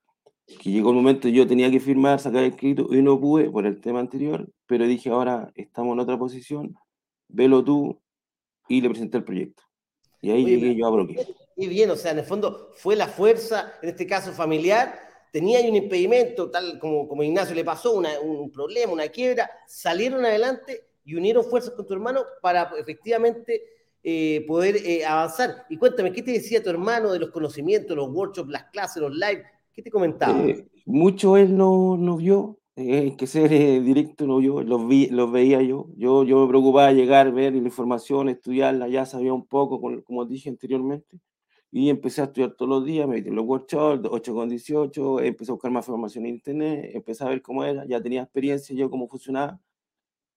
que 0.45 0.69
llegó 0.69 0.89
el 0.89 0.97
momento 0.97 1.29
yo 1.29 1.47
tenía 1.47 1.71
que 1.71 1.79
firmar, 1.79 2.19
sacar 2.19 2.43
el 2.43 2.49
escrito 2.49 2.93
y 2.93 3.01
no 3.01 3.21
pude 3.21 3.49
por 3.49 3.65
el 3.65 3.79
tema 3.79 4.01
anterior, 4.01 4.51
pero 4.65 4.85
dije 4.85 5.11
ahora 5.11 5.49
estamos 5.55 5.93
en 5.93 5.99
otra 6.01 6.19
posición, 6.19 6.75
velo 7.29 7.63
tú 7.63 8.01
y 8.67 8.81
le 8.81 8.89
presenté 8.89 9.15
el 9.19 9.23
proyecto. 9.23 9.68
Y 10.21 10.31
ahí 10.31 10.45
llegué 10.45 10.75
yo 10.75 10.87
a 10.87 10.91
Broque. 10.91 11.27
Y 11.55 11.67
bien, 11.67 11.89
o 11.91 11.95
sea, 11.95 12.11
en 12.11 12.19
el 12.19 12.25
fondo 12.25 12.71
fue 12.75 12.95
la 12.95 13.07
fuerza, 13.07 13.73
en 13.81 13.89
este 13.89 14.07
caso 14.07 14.31
familiar, 14.31 14.99
tenía 15.31 15.59
un 15.61 15.75
impedimento, 15.75 16.49
tal 16.49 16.79
como, 16.79 17.07
como 17.07 17.23
Ignacio 17.23 17.55
le 17.55 17.63
pasó, 17.63 17.93
un 17.93 18.51
problema, 18.51 18.93
una 18.93 19.07
quiebra, 19.09 19.49
salieron 19.67 20.25
adelante 20.25 20.85
y 21.05 21.15
unieron 21.15 21.43
fuerzas 21.43 21.73
con 21.73 21.85
tu 21.85 21.93
hermano 21.93 22.23
para 22.41 22.71
efectivamente 22.77 23.63
eh, 24.03 24.45
poder 24.47 24.77
eh, 24.77 25.05
avanzar. 25.05 25.65
Y 25.69 25.77
cuéntame, 25.77 26.11
¿qué 26.11 26.21
te 26.21 26.31
decía 26.31 26.63
tu 26.63 26.69
hermano 26.69 27.11
de 27.11 27.19
los 27.19 27.31
conocimientos, 27.31 27.95
los 27.97 28.09
workshops, 28.09 28.49
las 28.49 28.65
clases, 28.65 29.01
los 29.01 29.13
lives? 29.13 29.45
¿Qué 29.73 29.81
te 29.81 29.91
comentaba? 29.91 30.39
Eh, 30.45 30.65
mucho 30.85 31.35
él 31.35 31.55
no, 31.55 31.97
no 31.97 32.17
vio, 32.17 32.59
que 33.17 33.27
ser 33.27 33.51
eh, 33.53 33.81
directo, 33.81 34.25
no 34.25 34.41
yo, 34.41 34.61
los, 34.61 34.87
vi, 34.87 35.07
los 35.07 35.31
veía 35.31 35.61
yo. 35.61 35.87
yo. 35.97 36.23
Yo 36.23 36.41
me 36.41 36.47
preocupaba 36.47 36.91
llegar, 36.91 37.31
ver 37.31 37.53
la 37.53 37.59
información, 37.59 38.29
estudiarla, 38.29 38.87
ya 38.87 39.05
sabía 39.05 39.33
un 39.33 39.45
poco, 39.45 39.81
como 40.03 40.25
dije 40.25 40.49
anteriormente, 40.49 41.19
y 41.71 41.89
empecé 41.89 42.21
a 42.21 42.25
estudiar 42.25 42.53
todos 42.55 42.69
los 42.69 42.85
días, 42.85 43.07
me 43.07 43.15
metí 43.17 43.29
en 43.29 43.35
los 43.35 43.45
workshops, 43.45 44.07
8 44.09 44.33
con 44.33 44.49
18, 44.49 45.21
empecé 45.21 45.51
a 45.51 45.55
buscar 45.55 45.71
más 45.71 45.87
información 45.87 46.25
en 46.25 46.35
internet, 46.35 46.91
empecé 46.93 47.23
a 47.23 47.29
ver 47.29 47.41
cómo 47.41 47.63
era, 47.63 47.85
ya 47.85 48.01
tenía 48.01 48.23
experiencia 48.23 48.75
yo 48.75 48.89
cómo 48.89 49.07
funcionaba, 49.07 49.59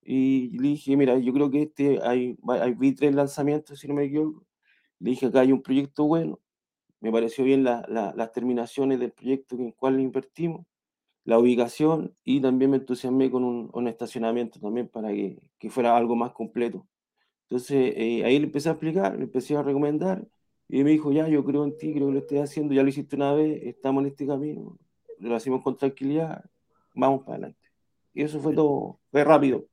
y 0.02 0.50
le 0.58 0.68
dije, 0.70 0.96
mira, 0.96 1.18
yo 1.18 1.32
creo 1.32 1.50
que 1.50 1.62
este, 1.62 2.00
hay, 2.02 2.36
hay 2.48 2.74
vi 2.74 2.94
tres 2.94 3.14
lanzamientos, 3.14 3.78
si 3.80 3.88
no 3.88 3.94
me 3.94 4.04
equivoco, 4.04 4.44
le 5.00 5.10
dije, 5.10 5.26
acá 5.26 5.40
hay 5.40 5.52
un 5.52 5.62
proyecto 5.62 6.04
bueno, 6.06 6.40
me 7.00 7.12
pareció 7.12 7.44
bien 7.44 7.64
la, 7.64 7.86
las 7.88 8.32
terminaciones 8.32 9.00
del 9.00 9.12
proyecto 9.12 9.56
en 9.56 9.66
el 9.66 9.74
cual 9.74 10.00
invertimos, 10.00 10.66
la 11.24 11.38
ubicación 11.38 12.16
y 12.24 12.40
también 12.40 12.70
me 12.70 12.78
entusiasmé 12.78 13.30
con 13.30 13.44
un, 13.44 13.70
un 13.72 13.88
estacionamiento 13.88 14.60
también 14.60 14.88
para 14.88 15.10
que, 15.10 15.38
que, 15.58 15.70
fuera 15.70 15.96
algo 15.96 16.16
más 16.16 16.32
completo. 16.32 16.86
Entonces 17.42 17.94
eh, 17.96 18.24
ahí 18.24 18.38
le 18.38 18.46
empecé 18.46 18.68
a 18.68 18.72
explicar, 18.72 19.16
le 19.16 19.24
empecé 19.24 19.56
a 19.56 19.62
recomendar 19.62 20.26
y 20.68 20.82
me 20.84 20.90
dijo, 20.90 21.12
ya, 21.12 21.28
yo 21.28 21.44
creo 21.44 21.64
en 21.64 21.76
ti, 21.76 21.92
creo 21.92 22.08
que 22.08 22.14
lo 22.14 22.18
estoy 22.20 22.38
haciendo, 22.38 22.74
ya 22.74 22.82
lo 22.82 22.88
hiciste 22.88 23.16
una 23.16 23.34
vez, 23.34 23.62
estamos 23.64 24.02
en 24.02 24.10
este 24.10 24.26
camino, 24.26 24.78
lo 25.18 25.34
hacemos 25.36 25.62
con 25.62 25.76
tranquilidad, 25.76 26.44
vamos 26.94 27.20
para 27.20 27.34
adelante. 27.34 27.60
Y 28.14 28.22
eso 28.22 28.40
fue 28.40 28.54
todo, 28.54 28.98
fue 29.10 29.22
rápido. 29.24 29.66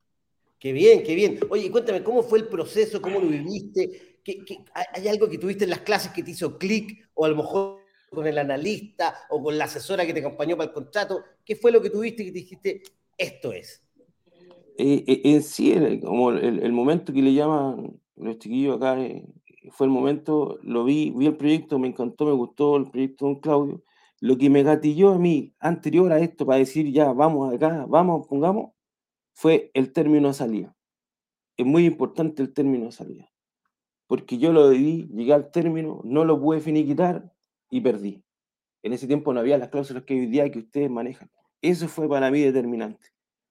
Qué 0.59 0.73
bien, 0.73 1.03
qué 1.03 1.15
bien. 1.15 1.39
Oye, 1.49 1.71
cuéntame, 1.71 2.03
¿cómo 2.03 2.21
fue 2.21 2.39
el 2.39 2.47
proceso? 2.47 3.01
¿Cómo 3.01 3.19
lo 3.19 3.27
viviste? 3.27 4.19
¿Qué, 4.23 4.43
qué, 4.43 4.57
hay 4.93 5.07
algo 5.07 5.29
que 5.29 5.37
tuviste 5.37 5.63
en 5.63 5.69
las 5.69 5.79
clases 5.79 6.11
que 6.11 6.21
te 6.21 6.31
hizo 6.31 6.57
clic? 6.57 7.09
O 7.13 7.23
a 7.23 7.29
lo 7.29 7.37
mejor 7.37 7.78
con 8.09 8.27
el 8.27 8.37
analista 8.37 9.15
o 9.29 9.41
con 9.41 9.57
la 9.57 9.65
asesora 9.65 10.05
que 10.05 10.13
te 10.13 10.19
acompañó 10.19 10.57
para 10.57 10.69
el 10.69 10.73
contrato? 10.73 11.23
¿Qué 11.45 11.55
fue 11.55 11.71
lo 11.71 11.81
que 11.81 11.89
tuviste 11.89 12.25
que 12.25 12.31
te 12.31 12.39
dijiste, 12.39 12.83
esto 13.17 13.53
es? 13.53 13.83
Eh, 14.77 15.03
eh, 15.07 15.21
en 15.25 15.43
sí, 15.43 15.99
como 16.01 16.31
el, 16.31 16.63
el, 16.63 16.71
momento 16.71 17.11
que 17.11 17.21
le 17.21 17.33
llaman 17.33 17.99
los 18.15 18.39
chiquillos 18.39 18.77
acá, 18.77 18.99
eh, 18.99 19.25
fue 19.71 19.87
el 19.87 19.91
momento, 19.91 20.59
lo 20.63 20.83
vi, 20.85 21.11
vi 21.11 21.25
el 21.25 21.37
proyecto, 21.37 21.79
me 21.79 21.87
encantó, 21.89 22.25
me 22.25 22.31
gustó 22.31 22.77
el 22.77 22.89
proyecto 22.89 23.25
de 23.25 23.31
don 23.33 23.41
Claudio. 23.41 23.83
Lo 24.21 24.37
que 24.37 24.49
me 24.49 24.63
gatilló 24.63 25.11
a 25.11 25.19
mí 25.19 25.53
anterior 25.59 26.11
a 26.11 26.19
esto 26.19 26.45
para 26.45 26.59
decir 26.59 26.91
ya, 26.91 27.11
vamos 27.13 27.53
acá, 27.53 27.85
vamos, 27.87 28.27
pongamos, 28.27 28.71
fue 29.33 29.71
el 29.73 29.93
término 29.93 30.33
salida. 30.33 30.75
Es 31.57 31.65
muy 31.65 31.85
importante 31.85 32.41
el 32.41 32.53
término 32.53 32.91
salida. 32.91 33.29
Porque 34.07 34.37
yo 34.37 34.51
lo 34.53 34.69
viví, 34.69 35.07
llegué 35.13 35.33
al 35.33 35.51
término, 35.51 36.01
no 36.03 36.25
lo 36.25 36.39
pude 36.39 36.61
finiquitar 36.61 37.31
y 37.69 37.81
perdí. 37.81 38.23
En 38.83 38.93
ese 38.93 39.07
tiempo 39.07 39.33
no 39.33 39.39
había 39.39 39.57
las 39.57 39.69
cláusulas 39.69 40.03
que 40.03 40.13
hoy 40.13 40.25
día 40.27 40.49
que 40.49 40.59
ustedes 40.59 40.89
manejan. 40.89 41.29
Eso 41.61 41.87
fue 41.87 42.07
para 42.07 42.31
mí 42.31 42.41
determinante, 42.41 43.09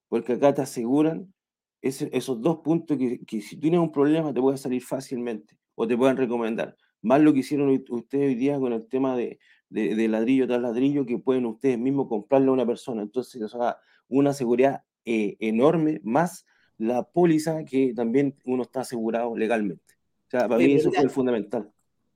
porque 0.09 0.35
acá 0.35 0.55
te 0.55 0.63
aseguran 0.63 1.33
esos 1.81 2.41
dos 2.41 2.59
puntos 2.59 2.99
que, 2.99 3.21
que, 3.25 3.41
si 3.41 3.57
tú 3.57 3.63
tienes 3.63 3.81
un 3.81 3.93
problema 3.93 4.35
te 4.35 4.41
puede 4.41 4.57
salir 4.57 4.83
fácilmente 4.83 5.57
o 5.75 5.87
te 5.87 5.97
pueden 5.97 6.17
recomendar. 6.17 6.77
Más 7.03 7.21
lo 7.21 7.33
que 7.33 7.41
hicieron 7.41 7.71
ustedes 7.91 8.27
hoy 8.27 8.35
día 8.35 8.59
con 8.59 8.73
el 8.73 8.89
tema 8.89 9.17
de, 9.17 9.39
de, 9.69 9.95
de 9.95 10.09
ladrillo 10.09 10.49
tras 10.49 10.61
ladrillo 10.61 11.07
que 11.07 11.19
pueden 11.19 11.47
ustedes 11.47 11.79
mismos 11.79 12.09
comprarle 12.09 12.49
a 12.49 12.53
una 12.53 12.67
persona. 12.67 13.03
Entonces, 13.03 13.41
eso 13.41 13.59
da 13.59 13.79
una 14.09 14.33
seguridad 14.33 14.83
eh, 15.05 15.37
enorme, 15.39 16.01
más 16.03 16.45
la 16.77 17.03
póliza 17.03 17.65
que 17.65 17.93
también 17.95 18.37
uno 18.45 18.63
está 18.63 18.81
asegurado 18.81 19.37
legalmente. 19.37 19.95
O 20.27 20.31
sea, 20.31 20.49
para 20.49 20.59
mí 20.59 20.73
eso 20.73 20.93
fue 20.93 21.09
fundamental. 21.09 21.73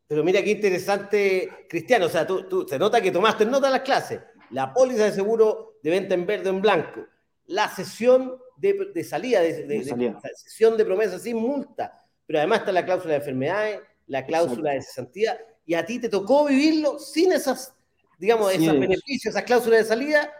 Pero 0.07 0.25
mira 0.25 0.43
qué 0.43 0.51
interesante, 0.51 1.67
Cristiano. 1.69 2.07
O 2.07 2.09
sea, 2.09 2.27
tú, 2.27 2.49
tú, 2.49 2.67
se 2.69 2.79
nota 2.79 3.01
que 3.01 3.11
tomaste 3.11 3.47
nota 3.47 3.67
de 3.67 3.73
las 3.73 3.83
clases. 3.83 4.21
La 4.51 4.73
póliza 4.73 5.05
de 5.05 5.13
seguro 5.13 5.79
de 5.83 5.91
venta 5.91 6.15
en 6.15 6.27
verde 6.27 6.51
o 6.51 6.53
en 6.53 6.61
blanco. 6.61 7.07
La 7.47 7.69
sesión 7.69 8.39
de, 8.57 8.91
de 8.95 9.05
salida, 9.05 9.41
de, 9.41 9.65
de, 9.67 9.79
de 9.79 9.85
salida. 9.85 10.21
sesión 10.35 10.77
de 10.77 10.85
promesa 10.85 11.19
sin 11.19 11.37
multa. 11.37 12.05
Pero 12.27 12.39
además 12.39 12.61
está 12.61 12.73
la 12.73 12.85
cláusula 12.85 13.13
de 13.13 13.19
enfermedades, 13.19 13.81
la 14.07 14.25
cláusula 14.25 14.75
Exacto. 14.75 14.75
de 14.75 14.83
cesantía. 14.83 15.39
Y 15.67 15.75
a 15.75 15.85
ti 15.85 15.99
te 15.99 16.09
tocó 16.09 16.47
vivirlo 16.47 16.99
sin 16.99 17.33
esas, 17.33 17.75
digamos, 18.19 18.53
sí, 18.53 18.65
esos 18.65 18.79
beneficios, 18.79 19.35
esas 19.35 19.45
cláusulas 19.45 19.81
de 19.81 19.85
salida. 19.87 20.33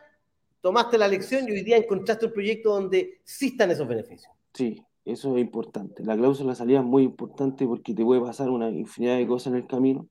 Tomaste 0.61 0.97
la 0.99 1.09
lección 1.09 1.49
y 1.49 1.53
hoy 1.53 1.63
día 1.63 1.77
encontraste 1.77 2.27
un 2.27 2.33
proyecto 2.33 2.75
donde 2.75 3.21
sí 3.25 3.49
están 3.49 3.71
esos 3.71 3.89
beneficios. 3.89 4.33
Sí, 4.55 4.83
eso 5.05 5.37
es 5.37 5.43
importante. 5.43 6.05
La 6.05 6.17
cláusula 6.17 6.51
de 6.51 6.57
salida 6.57 6.81
es 6.81 6.85
muy 6.85 7.05
importante 7.05 7.67
porque 7.67 7.95
te 7.95 8.05
puede 8.05 8.21
pasar 8.21 8.51
una 8.51 8.71
infinidad 8.71 9.17
de 9.17 9.27
cosas 9.27 9.53
en 9.53 9.59
el 9.59 9.67
camino, 9.67 10.09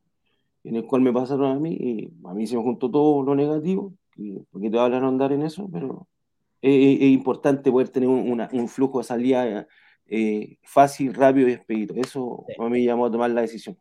en 0.64 0.76
el 0.76 0.86
cual 0.86 1.02
me 1.02 1.14
pasaron 1.14 1.46
a 1.46 1.60
mí, 1.60 1.72
y 1.72 2.14
a 2.26 2.34
mí 2.34 2.46
se 2.46 2.58
me 2.58 2.64
juntó 2.64 2.92
todo 2.92 3.24
lo 3.24 3.36
negativo, 3.36 3.94
porque 4.52 4.70
te 4.70 4.78
voy 4.78 4.94
a 4.94 4.98
andar 4.98 5.32
en 5.32 5.44
eso, 5.44 5.70
pero 5.72 6.08
es, 6.62 7.02
es 7.02 7.10
importante 7.10 7.72
poder 7.72 7.90
tener 7.90 8.10
una, 8.10 8.50
un 8.52 8.68
flujo 8.68 9.00
de 9.00 9.04
salida 9.04 9.68
eh, 10.08 10.58
fácil, 10.64 11.14
rápido 11.14 11.48
y 11.48 11.54
expedito. 11.54 11.96
Eso 11.96 12.44
sí. 12.48 12.54
a 12.60 12.64
mí 12.66 12.70
me 12.70 12.84
llamó 12.84 13.06
a 13.06 13.12
tomar 13.12 13.32
la 13.32 13.42
decisión. 13.42 13.78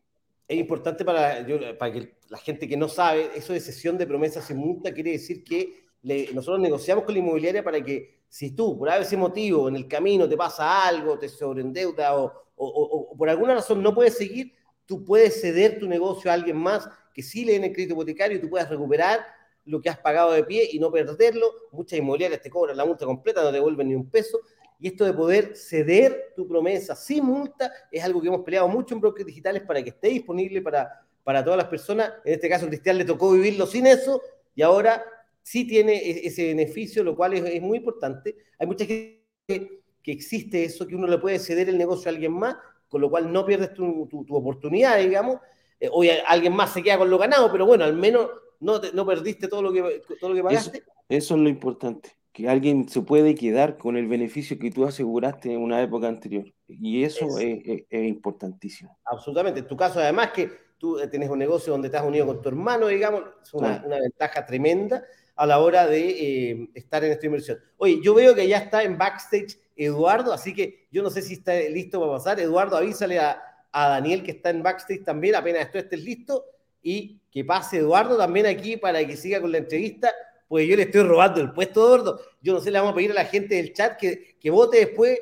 Es 0.47 0.59
importante 0.59 1.05
para, 1.05 1.47
yo, 1.47 1.59
para 1.77 1.93
que 1.93 2.15
la 2.29 2.39
gente 2.39 2.69
que 2.69 2.77
no 2.77 2.89
sabe, 2.89 3.31
eso 3.37 3.53
de 3.53 3.61
sesión 3.61 3.99
de 3.99 4.07
promesas 4.07 4.45
sin 4.45 4.57
multa 4.57 4.93
quiere 4.93 5.13
decir 5.13 5.45
que 5.45 5.85
le, 6.03 6.33
nosotros 6.33 6.61
negociamos 6.61 7.05
con 7.05 7.15
la 7.15 7.21
inmobiliaria 7.21 7.63
para 7.63 7.83
que 7.83 8.20
si 8.31 8.53
tú, 8.53 8.79
por 8.79 8.89
ese 8.89 9.17
motivo, 9.17 9.69
en 9.69 9.75
el 9.75 9.89
camino 9.89 10.29
te 10.29 10.37
pasa 10.37 10.87
algo, 10.87 11.19
te 11.19 11.29
sobreendeuda 11.29 12.17
o, 12.17 12.33
o, 12.55 13.09
o, 13.11 13.17
por 13.17 13.29
alguna 13.29 13.57
razón 13.57 13.83
no 13.83 13.93
puedes 13.93 14.17
seguir, 14.17 14.55
tú 14.87 15.05
puedes 15.05 15.41
ceder 15.41 15.81
tu 15.81 15.89
negocio 15.89 16.31
a 16.31 16.35
alguien 16.35 16.57
más 16.57 16.89
que 17.13 17.25
sí 17.25 17.45
le 17.45 17.55
den 17.55 17.65
el 17.65 17.73
crédito 17.73 17.95
hipotecario 17.95 18.39
y 18.39 18.41
tú 18.41 18.49
puedas 18.49 18.71
recuperar 18.71 19.27
lo 19.65 19.81
que 19.81 19.91
has 19.91 19.99
pagado 19.99 20.31
de 20.31 20.45
pie 20.45 20.69
y 20.73 20.79
no 20.79 20.93
perderlo. 20.93 21.53
Muchas 21.73 21.99
inmobiliarias 21.99 22.41
te 22.41 22.49
cobran 22.51 22.77
la 22.77 22.85
multa 22.85 23.05
completa, 23.05 23.43
no 23.43 23.49
te 23.49 23.55
devuelven 23.55 23.89
ni 23.89 23.97
un 23.97 24.09
peso. 24.09 24.39
Y 24.79 24.87
esto 24.87 25.05
de 25.05 25.13
poder 25.13 25.57
ceder 25.57 26.33
tu 26.37 26.47
promesa 26.47 26.95
sin 26.95 27.25
multa 27.25 27.73
es 27.91 28.03
algo 28.05 28.23
que 28.23 28.29
hemos 28.29 28.43
peleado 28.43 28.69
mucho 28.69 28.95
en 28.95 29.01
brokers 29.01 29.27
digitales 29.27 29.63
para 29.63 29.83
que 29.83 29.91
esté 29.91 30.09
disponible 30.09 30.63
para, 30.63 31.05
para 31.25 31.45
todas 31.45 31.59
las 31.59 31.67
personas. 31.67 32.13
En 32.25 32.35
este 32.35 32.49
caso, 32.49 32.69
Cristian 32.69 32.97
le 32.97 33.05
tocó 33.05 33.33
vivirlo 33.33 33.67
sin 33.67 33.87
eso 33.87 34.23
y 34.55 34.63
ahora 34.63 35.05
sí 35.43 35.67
tiene 35.67 35.95
e-, 35.95 36.27
ese 36.27 36.47
beneficio, 36.47 37.05
lo 37.05 37.17
cual 37.17 37.35
es, 37.35 37.45
es 37.45 37.63
muy 37.63 37.79
importante. 37.79 38.37
Hay 38.59 38.67
mucha 38.67 38.85
gente 38.85 39.23
que, 39.47 39.81
que, 40.03 40.13
existe 40.13 40.65
eso, 40.65 40.87
que 40.87 40.97
uno 40.97 41.07
le 41.07 41.19
puede 41.19 41.39
ceder 41.39 41.69
el 41.69 41.79
negocio 41.79 42.11
a 42.11 42.15
alguien 42.15 42.33
más, 42.33 42.57
con 42.89 43.01
lo 43.01 43.11
cual 43.11 43.33
no 43.33 43.45
pierdes 43.45 43.73
tu, 43.75 44.07
tu, 44.09 44.25
tu 44.25 44.35
oportunidad, 44.35 44.99
digamos. 44.99 45.39
Eh, 45.79 45.89
hoy 45.93 46.11
alguien 46.27 46.55
más 46.55 46.73
se 46.73 46.83
queda 46.83 46.99
con 46.99 47.11
lo 47.11 47.19
ganado, 47.19 47.51
pero 47.51 47.67
bueno, 47.67 47.85
al 47.85 47.95
menos 47.95 48.29
no, 48.61 48.81
te, 48.81 48.93
no 48.93 49.07
perdiste 49.07 49.49
todo 49.49 49.63
lo 49.63 49.73
que, 49.73 50.03
todo 50.21 50.31
lo 50.31 50.37
que 50.37 50.43
pagaste. 50.43 50.79
Eso, 50.79 50.87
eso, 51.09 51.35
es 51.35 51.41
lo 51.41 51.49
importante, 51.49 52.11
que 52.33 52.49
alguien 52.49 52.89
se 52.89 53.03
puede 53.03 53.35
quedar 53.35 53.79
con 53.79 53.97
el 53.97 54.07
beneficio 54.07 54.59
que 54.59 54.71
tú 54.71 54.85
aseguraste 54.85 55.53
en 55.53 55.61
una 55.61 55.81
época 55.83 56.09
anterior. 56.09 56.45
Y 56.69 57.03
eso 57.05 57.39
es, 57.39 57.61
es, 57.65 57.83
es 57.89 58.09
importantísimo. 58.09 58.99
Absolutamente. 59.05 59.61
En 59.61 59.67
tu 59.67 59.77
caso, 59.77 60.01
además, 60.01 60.31
que 60.33 60.51
tú 60.81 60.99
tienes 61.11 61.29
un 61.29 61.39
negocio 61.39 61.73
donde 61.73 61.95
has 61.97 62.05
unido 62.05 62.27
con 62.27 62.41
tu 62.41 62.49
hermano, 62.49 62.89
digamos, 62.89 63.23
es 63.43 63.53
una, 63.55 63.83
una 63.85 63.99
ventaja 63.99 64.47
tremenda 64.47 65.05
a 65.37 65.47
la 65.47 65.59
hora 65.61 65.87
de 65.87 66.51
eh, 66.51 66.69
estar 66.75 67.05
en 67.05 67.13
esta 67.13 67.27
inversión. 67.27 67.59
Oye, 67.77 68.01
yo 68.03 68.15
veo 68.15 68.35
que 68.35 68.47
ya 68.47 68.59
está 68.59 68.83
en 68.83 68.99
backstage 68.99 69.59
Eduardo, 69.77 70.33
así 70.33 70.55
que 70.55 70.87
yo 70.91 71.03
no 71.03 71.11
sé 71.11 71.23
si 71.23 71.35
está 71.35 71.55
listo 71.55 72.01
para 72.01 72.13
pasar. 72.13 72.41
Eduardo, 72.41 72.77
avísale 72.77 73.19
a, 73.19 73.41
a 73.73 73.89
Daniel 73.89 74.23
que 74.23 74.33
está 74.33 74.51
en 74.51 74.63
backstage 74.63 75.05
también, 75.05 75.35
apenas 75.35 75.63
esto 75.63 75.79
estés 75.79 76.03
listo, 76.03 76.45
y 76.83 77.21
que 77.31 77.45
pase 77.45 77.79
Eduardo 77.79 78.17
también 78.17 78.47
aquí 78.47 78.77
para 78.77 79.05
que 79.07 79.17
siga 79.17 79.41
con 79.41 79.53
la 79.53 79.59
entrevista, 79.59 80.13
pues 80.49 80.67
yo 80.69 80.77
le 80.77 80.83
estoy 80.83 81.03
robando 81.03 81.41
el 81.41 81.53
puesto, 81.53 81.87
Eduardo. 81.87 82.21
Yo 82.43 82.55
no 82.55 82.61
sé, 82.61 82.71
le 82.71 82.79
vamos 82.79 82.93
a 82.93 82.97
pedir 82.97 83.13
a 83.13 83.15
la 83.15 83.25
gente 83.25 83.55
del 83.55 83.73
chat 83.73 83.97
que, 83.97 84.37
que 84.41 84.51
vote 84.51 84.79
después, 84.79 85.19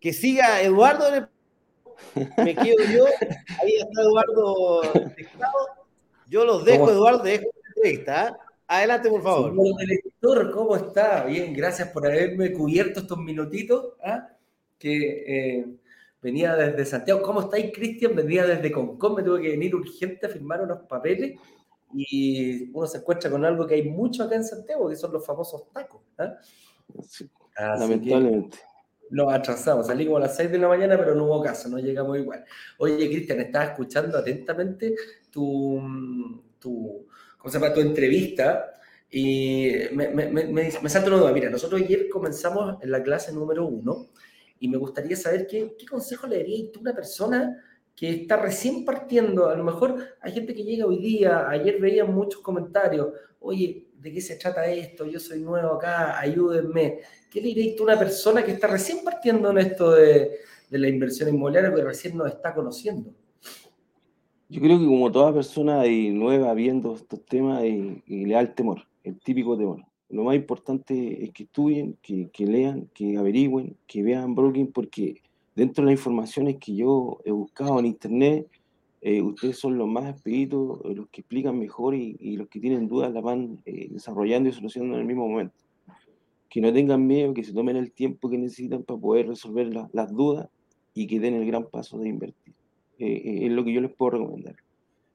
que 0.00 0.12
siga 0.12 0.62
Eduardo 0.62 1.08
en 1.08 1.14
el... 1.14 1.28
Me 2.44 2.54
quedo 2.54 2.82
yo, 2.90 3.04
ahí 3.60 3.76
está 3.76 4.02
Eduardo 4.02 4.82
Yo 6.26 6.44
los 6.44 6.64
dejo, 6.64 6.90
Eduardo, 6.90 7.22
dejo 7.22 7.44
la 7.44 7.68
entrevista, 7.68 8.28
¿eh? 8.28 8.32
Adelante, 8.72 9.10
por 9.10 9.22
favor. 9.22 9.50
Señor 9.50 9.76
director, 9.80 10.50
¿cómo 10.50 10.76
está? 10.76 11.24
Bien, 11.24 11.52
gracias 11.52 11.90
por 11.90 12.06
haberme 12.06 12.54
cubierto 12.54 13.00
estos 13.00 13.18
minutitos. 13.18 13.88
¿eh? 14.02 14.18
Que 14.78 15.58
eh, 15.58 15.66
venía 16.22 16.56
desde 16.56 16.86
Santiago. 16.86 17.20
¿Cómo 17.20 17.42
estáis, 17.42 17.70
Cristian? 17.70 18.16
Venía 18.16 18.46
desde 18.46 18.72
Concón, 18.72 19.16
me 19.16 19.22
tuve 19.22 19.42
que 19.42 19.50
venir 19.50 19.74
urgente 19.74 20.24
a 20.24 20.30
firmar 20.30 20.62
unos 20.62 20.78
papeles 20.88 21.38
y 21.92 22.70
uno 22.72 22.86
se 22.86 22.96
encuentra 22.96 23.30
con 23.30 23.44
algo 23.44 23.66
que 23.66 23.74
hay 23.74 23.90
mucho 23.90 24.24
acá 24.24 24.36
en 24.36 24.44
Santiago, 24.44 24.88
que 24.88 24.96
son 24.96 25.12
los 25.12 25.26
famosos 25.26 25.70
tacos. 25.70 26.00
¿eh? 26.18 26.32
Sí, 27.06 27.28
lamentablemente. 27.58 28.56
Nos 29.10 29.30
atrasamos, 29.34 29.86
salí 29.86 30.06
como 30.06 30.16
a 30.16 30.20
las 30.20 30.34
6 30.34 30.50
de 30.50 30.58
la 30.58 30.68
mañana, 30.68 30.96
pero 30.96 31.14
no 31.14 31.26
hubo 31.26 31.42
caso, 31.42 31.68
no 31.68 31.78
llegamos 31.78 32.16
igual. 32.16 32.42
Oye, 32.78 33.06
Cristian, 33.10 33.40
estaba 33.40 33.66
escuchando 33.66 34.16
atentamente 34.16 34.94
tu, 35.30 35.78
tu 36.58 37.06
¿cómo 37.42 37.50
se 37.50 37.58
llama? 37.58 37.74
Tu 37.74 37.80
entrevista 37.80 38.72
y 39.10 39.72
me, 39.92 40.08
me, 40.08 40.28
me, 40.28 40.44
me 40.52 40.88
salta 40.88 41.08
una 41.08 41.18
duda. 41.18 41.32
Mira, 41.32 41.50
nosotros 41.50 41.82
ayer 41.82 42.08
comenzamos 42.08 42.80
en 42.80 42.92
la 42.92 43.02
clase 43.02 43.32
número 43.32 43.66
uno 43.66 44.10
y 44.60 44.68
me 44.68 44.78
gustaría 44.78 45.16
saber 45.16 45.48
qué, 45.48 45.74
qué 45.76 45.84
consejo 45.84 46.28
le 46.28 46.38
darías 46.38 46.70
tú 46.70 46.78
a 46.78 46.82
una 46.82 46.94
persona 46.94 47.62
que 47.96 48.10
está 48.10 48.36
recién 48.36 48.84
partiendo. 48.84 49.48
A 49.48 49.56
lo 49.56 49.64
mejor 49.64 50.16
hay 50.20 50.32
gente 50.32 50.54
que 50.54 50.62
llega 50.62 50.86
hoy 50.86 50.98
día, 50.98 51.48
ayer 51.50 51.80
veía 51.80 52.04
muchos 52.04 52.40
comentarios, 52.40 53.08
oye, 53.40 53.88
¿de 53.98 54.12
qué 54.12 54.20
se 54.20 54.36
trata 54.36 54.64
esto? 54.66 55.04
Yo 55.04 55.18
soy 55.18 55.40
nuevo 55.40 55.74
acá, 55.74 56.18
ayúdenme. 56.18 57.00
¿Qué 57.28 57.40
le 57.40 57.48
diréis 57.48 57.76
tú 57.76 57.82
a 57.82 57.86
una 57.86 57.98
persona 57.98 58.44
que 58.44 58.52
está 58.52 58.68
recién 58.68 59.02
partiendo 59.04 59.50
en 59.50 59.58
esto 59.58 59.92
de, 59.92 60.38
la 60.70 60.88
inversión 60.88 61.28
inmobiliaria, 61.28 61.74
que 61.74 61.82
recién 61.82 62.16
nos 62.16 62.28
está 62.28 62.54
conociendo? 62.54 63.12
Yo 64.52 64.60
creo 64.60 64.78
que 64.78 64.84
como 64.84 65.10
toda 65.10 65.32
persona 65.32 65.82
nueva 66.12 66.52
viendo 66.52 66.94
estos 66.94 67.24
temas, 67.24 67.64
y 67.64 68.02
le 68.26 68.34
da 68.34 68.40
el 68.40 68.54
temor, 68.54 68.86
el 69.02 69.18
típico 69.18 69.56
temor. 69.56 69.82
Lo 70.10 70.24
más 70.24 70.36
importante 70.36 71.24
es 71.24 71.30
que 71.30 71.44
estudien, 71.44 71.96
que, 72.02 72.28
lean, 72.40 72.86
que 72.92 73.16
averigüen, 73.16 73.78
que 73.86 74.02
vean 74.02 74.34
broking, 74.34 74.66
porque 74.66 75.22
dentro 75.56 75.82
de 75.82 75.92
las 75.92 75.98
informaciones 75.98 76.58
que 76.58 76.74
yo 76.74 77.20
he 77.24 77.30
buscado 77.30 77.78
en 77.78 77.86
internet, 77.86 78.46
eh, 79.00 79.22
ustedes 79.22 79.58
son 79.58 79.78
los 79.78 79.88
más 79.88 80.10
expeditos, 80.10 80.80
eh, 80.84 80.96
los 80.96 81.08
que 81.08 81.22
explican 81.22 81.58
mejor 81.58 81.94
y, 81.94 82.36
los 82.36 82.46
que 82.48 82.60
tienen 82.60 82.88
dudas 82.88 83.10
la 83.10 83.22
van 83.22 83.62
eh, 83.64 83.88
desarrollando 83.90 84.50
y 84.50 84.52
solucionando 84.52 84.96
en 84.96 85.00
el 85.00 85.06
mismo 85.06 85.26
momento. 85.26 85.56
Que 86.50 86.60
no 86.60 86.70
tengan 86.74 87.06
miedo, 87.06 87.32
que 87.32 87.42
se 87.42 87.54
tomen 87.54 87.76
el 87.76 87.90
tiempo 87.90 88.28
que 88.28 88.36
necesitan 88.36 88.82
para 88.82 89.00
poder 89.00 89.28
resolver 89.28 89.72
las 89.94 90.12
dudas 90.12 90.50
y 90.92 91.06
que 91.06 91.20
den 91.20 91.36
el 91.36 91.46
gran 91.46 91.64
paso 91.70 91.96
de 91.96 92.10
invertir. 92.10 92.41
Es 93.02 93.52
lo 93.52 93.64
que 93.64 93.72
yo 93.72 93.80
les 93.80 93.92
puedo 93.92 94.12
recomendar. 94.12 94.56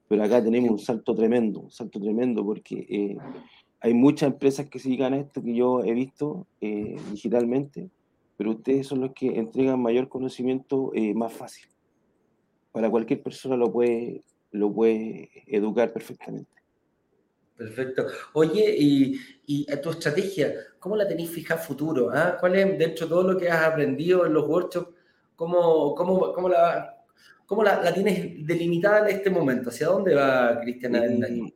Pero 0.08 0.24
acá 0.24 0.44
tenemos 0.44 0.72
un 0.72 0.79
salto 0.79 1.13
tremendo, 1.13 1.62
un 1.62 1.72
salto 1.72 2.00
tremendo, 2.00 2.46
porque 2.46 3.17
hay 3.79 3.94
muchas 3.94 4.32
empresas 4.32 4.70
que 4.70 4.79
se 4.79 4.89
dedican 4.89 5.13
a 5.13 5.17
esto 5.17 5.44
que 5.44 5.53
yo 5.53 5.84
he 5.84 5.94
visto 5.94 6.48
digitalmente, 6.62 7.89
pero 8.38 8.51
ustedes 8.51 8.88
son 8.88 9.01
los 9.01 9.13
que 9.13 9.38
entregan 9.38 9.82
mayor 9.82 10.08
conocimiento 10.08 10.91
más 11.13 11.34
fácil 11.34 11.67
para 12.77 12.91
cualquier 12.91 13.24
persona 13.24 13.58
lo 13.58 13.72
puede, 13.72 14.24
lo 14.51 14.72
puede 14.72 15.32
educar 15.48 15.91
perfectamente. 15.91 16.51
Perfecto. 17.56 18.06
Oye, 18.34 18.75
y, 18.77 19.20
y 19.48 19.65
tu 19.82 19.89
estrategia, 19.89 20.53
¿cómo 20.77 20.96
la 20.96 21.08
tenéis 21.08 21.32
fija 21.32 21.58
futuro? 21.58 22.12
Ah? 22.13 22.38
¿Cuál 22.39 22.56
es, 22.56 22.77
dentro 22.77 23.08
de 23.08 23.10
todo 23.10 23.34
lo 23.34 23.36
que 23.36 23.50
has 23.50 23.65
aprendido 23.65 24.27
en 24.27 24.34
los 24.34 24.48
workshops, 24.48 24.94
cómo, 25.36 25.96
cómo, 25.96 26.32
cómo, 26.34 26.50
cómo 27.47 27.63
la, 27.63 27.81
la, 27.81 27.93
tienes 27.93 28.45
delimitada 28.45 29.09
en 29.09 29.15
este 29.15 29.31
momento? 29.31 29.69
¿Hacia 29.69 29.87
dónde 29.87 30.13
va 30.13 30.59
Cristiana 30.61 31.03
eh, 31.05 31.53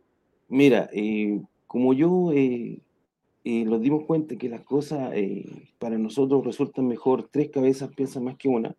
Mira, 0.48 0.89
eh, 0.91 1.39
como 1.67 1.93
yo 1.93 2.31
eh, 2.33 2.79
nos 3.43 3.81
dimos 3.81 4.05
cuenta 4.05 4.36
que 4.36 4.50
las 4.50 4.62
cosas 4.62 5.12
para 5.77 5.98
nosotros 5.98 6.43
resultan 6.43 6.88
mejor, 6.88 7.27
tres 7.29 7.50
cabezas 7.50 7.91
piensan 7.95 8.24
más 8.24 8.38
que 8.38 8.50
una, 8.50 8.75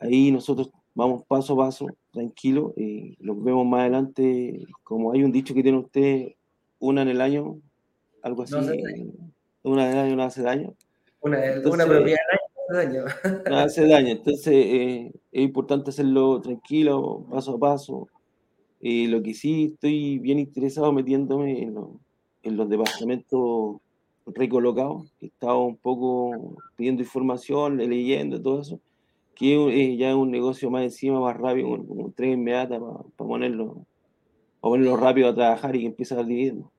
ahí 0.00 0.30
nosotros 0.30 0.70
vamos 0.94 1.24
paso 1.26 1.54
a 1.54 1.66
paso, 1.66 1.86
tranquilo, 2.12 2.72
y 2.76 3.16
los 3.20 3.42
vemos 3.42 3.66
más 3.66 3.80
adelante, 3.80 4.64
como 4.82 5.12
hay 5.12 5.22
un 5.22 5.32
dicho 5.32 5.54
que 5.54 5.62
tiene 5.62 5.78
usted, 5.78 6.34
una 6.80 7.02
en 7.02 7.08
el 7.08 7.20
año, 7.20 7.60
algo 8.22 8.42
así, 8.42 8.54
una 9.62 9.86
en 9.86 9.92
el 9.92 9.98
año 9.98 10.16
no 10.16 10.22
hace 10.22 10.42
daño. 10.42 10.74
Una, 11.20 11.38
una 11.64 11.84
propiedad 11.86 12.18
no 12.32 12.37
daño. 12.72 13.04
No 13.50 13.56
hace 13.58 13.86
daño, 13.86 14.08
entonces 14.08 14.54
eh, 14.54 15.12
es 15.32 15.42
importante 15.42 15.90
hacerlo 15.90 16.40
tranquilo, 16.40 17.26
paso 17.30 17.56
a 17.56 17.58
paso. 17.58 18.08
y 18.80 19.06
lo 19.08 19.22
que 19.22 19.34
sí 19.34 19.72
estoy 19.72 20.18
bien 20.18 20.38
interesado 20.38 20.92
metiéndome 20.92 21.62
en, 21.62 21.76
en 22.42 22.56
los 22.56 22.68
departamentos 22.68 23.76
recolocados, 24.34 25.12
he 25.20 25.26
estado 25.26 25.60
un 25.64 25.76
poco 25.76 26.56
pidiendo 26.76 27.02
información, 27.02 27.78
leyendo 27.78 28.40
todo 28.40 28.60
eso, 28.60 28.80
que 29.34 29.54
eh, 29.54 29.96
ya 29.96 30.10
es 30.10 30.16
un 30.16 30.30
negocio 30.30 30.70
más 30.70 30.82
encima, 30.82 31.20
más 31.20 31.36
rápido, 31.36 31.70
con, 31.70 31.86
un 31.88 32.12
tren 32.12 32.32
inmediata 32.32 32.78
para 32.80 33.04
ponerlo, 33.16 33.86
ponerlo 34.60 34.96
rápido 34.96 35.28
a 35.28 35.34
trabajar 35.34 35.76
y 35.76 35.80
que 35.80 35.86
empiece 35.86 36.14
a 36.14 36.18
dar 36.18 36.26
dividendos. 36.26 36.70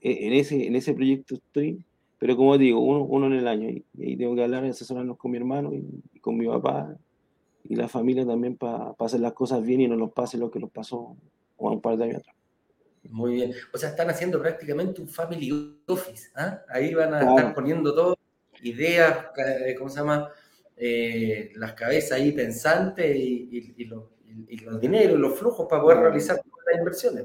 E, 0.00 0.26
en 0.26 0.32
ese, 0.34 0.66
en 0.66 0.76
ese 0.76 0.94
proyecto 0.94 1.34
estoy, 1.34 1.82
pero 2.18 2.36
como 2.36 2.58
digo, 2.58 2.80
uno, 2.80 3.04
uno 3.04 3.26
en 3.26 3.34
el 3.34 3.48
año, 3.48 3.68
y, 3.70 3.84
ahí 4.02 4.16
tengo 4.16 4.34
que 4.34 4.42
hablar, 4.42 4.64
asesorarnos 4.64 5.16
con 5.16 5.30
mi 5.30 5.38
hermano 5.38 5.72
y, 5.72 6.02
con 6.20 6.36
mi 6.36 6.46
papá 6.46 6.96
y 7.64 7.76
la 7.76 7.88
familia 7.88 8.26
también 8.26 8.56
para 8.56 8.94
hacer 8.98 9.20
las 9.20 9.34
cosas 9.34 9.62
bien 9.62 9.80
y 9.82 9.88
no 9.88 9.96
nos 9.96 10.12
pase 10.12 10.38
lo 10.38 10.50
que 10.50 10.58
nos 10.58 10.70
pasó 10.70 11.16
un 11.58 11.80
par 11.80 11.96
de 11.96 12.04
años 12.04 12.16
atrás. 12.18 12.34
Muy 13.10 13.34
bien. 13.34 13.52
O 13.72 13.78
sea, 13.78 13.90
están 13.90 14.10
haciendo 14.10 14.40
prácticamente 14.40 15.00
un 15.00 15.08
family 15.08 15.80
office. 15.86 16.30
¿ah? 16.34 16.62
Ahí 16.68 16.94
van 16.94 17.14
a 17.14 17.20
estar 17.20 17.54
poniendo 17.54 17.94
todo, 17.94 18.18
ideas, 18.62 19.26
eh, 19.36 19.74
¿cómo 19.76 19.90
se 19.90 20.00
llama? 20.00 20.30
Eh, 20.76 21.52
las 21.56 21.72
cabezas 21.72 22.12
ahí 22.12 22.32
pensantes 22.32 23.16
y, 23.16 23.74
y, 23.76 23.84
los, 23.84 24.80
dineros, 24.80 25.18
los 25.18 25.38
flujos 25.38 25.66
para 25.68 25.82
poder 25.82 25.98
realizar 25.98 26.36
las 26.36 26.78
inversiones. 26.78 27.24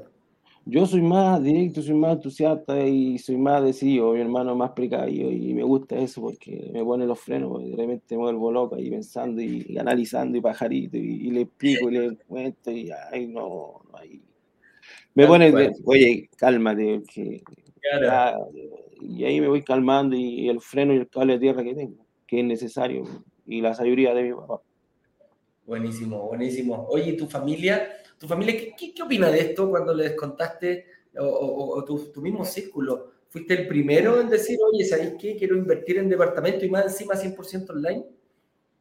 Yo 0.66 0.86
soy 0.86 1.02
más 1.02 1.42
directo, 1.42 1.82
soy 1.82 1.94
más 1.94 2.14
entusiasta 2.14 2.86
y 2.86 3.18
soy 3.18 3.36
más 3.36 3.62
decidido, 3.62 4.14
mi 4.14 4.20
hermano 4.20 4.56
más 4.56 4.70
precavido 4.70 5.30
y 5.30 5.52
me 5.52 5.62
gusta 5.62 5.96
eso 5.96 6.22
porque 6.22 6.70
me 6.72 6.82
pone 6.82 7.06
los 7.06 7.20
frenos, 7.20 7.62
y 7.62 7.70
de 7.70 7.76
repente 7.76 8.16
me 8.16 8.22
vuelvo 8.22 8.50
loco 8.50 8.76
ahí 8.76 8.88
pensando 8.88 9.42
y, 9.42 9.76
analizando 9.78 10.38
y 10.38 10.40
pajarito 10.40 10.96
y, 10.96 11.30
le 11.30 11.42
explico 11.42 11.90
y 11.90 11.92
le 11.92 12.16
cuento 12.16 12.70
y 12.70 12.90
ay 13.12 13.26
no, 13.26 13.82
no 13.90 13.98
hay... 13.98 14.22
Me 15.14 15.26
pone, 15.26 15.52
oye, 15.84 16.28
cálmate, 16.36 17.02
que, 17.12 17.42
y 19.02 19.24
ahí 19.24 19.40
me 19.40 19.48
voy 19.48 19.62
calmando 19.62 20.16
y 20.16 20.48
el 20.48 20.60
freno 20.60 20.94
y 20.94 20.96
el 20.96 21.08
cable 21.08 21.34
de 21.34 21.40
tierra 21.40 21.62
que 21.62 21.74
tengo, 21.74 22.06
que 22.26 22.40
es 22.40 22.46
necesario 22.46 23.04
y 23.46 23.60
la 23.60 23.74
sabiduría 23.74 24.14
de 24.14 24.22
mi 24.22 24.32
papá. 24.32 24.60
Buenísimo, 25.66 26.26
buenísimo. 26.26 26.86
Oye, 26.90 27.12
¿tu 27.14 27.26
familia? 27.26 27.88
¿Tu 28.18 28.26
familia 28.26 28.54
qué, 28.76 28.94
qué, 28.94 29.02
opina 29.02 29.30
de 29.30 29.40
esto 29.40 29.70
cuando 29.70 29.94
les 29.94 30.14
contaste, 30.14 30.86
o, 31.18 31.82
tu, 31.84 32.12
tu, 32.12 32.20
mismo 32.20 32.44
círculo? 32.44 33.12
¿Fuiste 33.28 33.54
el 33.54 33.66
primero 33.66 34.20
en 34.20 34.28
decir, 34.28 34.58
oye, 34.72 34.84
¿sabéis 34.84 35.14
qué? 35.18 35.36
Quiero 35.36 35.56
invertir 35.56 35.98
en 35.98 36.08
departamento 36.08 36.64
y 36.64 36.70
más 36.70 36.84
encima 36.84 37.14
100% 37.14 37.70
online. 37.70 38.04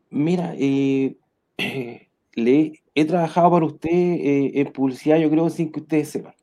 Mira, 0.09 0.53
eh, 0.57 1.15
le 2.35 2.83
he 2.93 3.05
trabajado 3.05 3.51
para 3.51 3.65
usted 3.65 3.89
eh, 3.89 4.51
en 4.53 4.71
publicidad, 4.71 5.17
yo 5.17 5.29
creo, 5.29 5.49
sin 5.49 5.71
que 5.71 5.79
ustedes 5.79 6.09
sepan. 6.09 6.35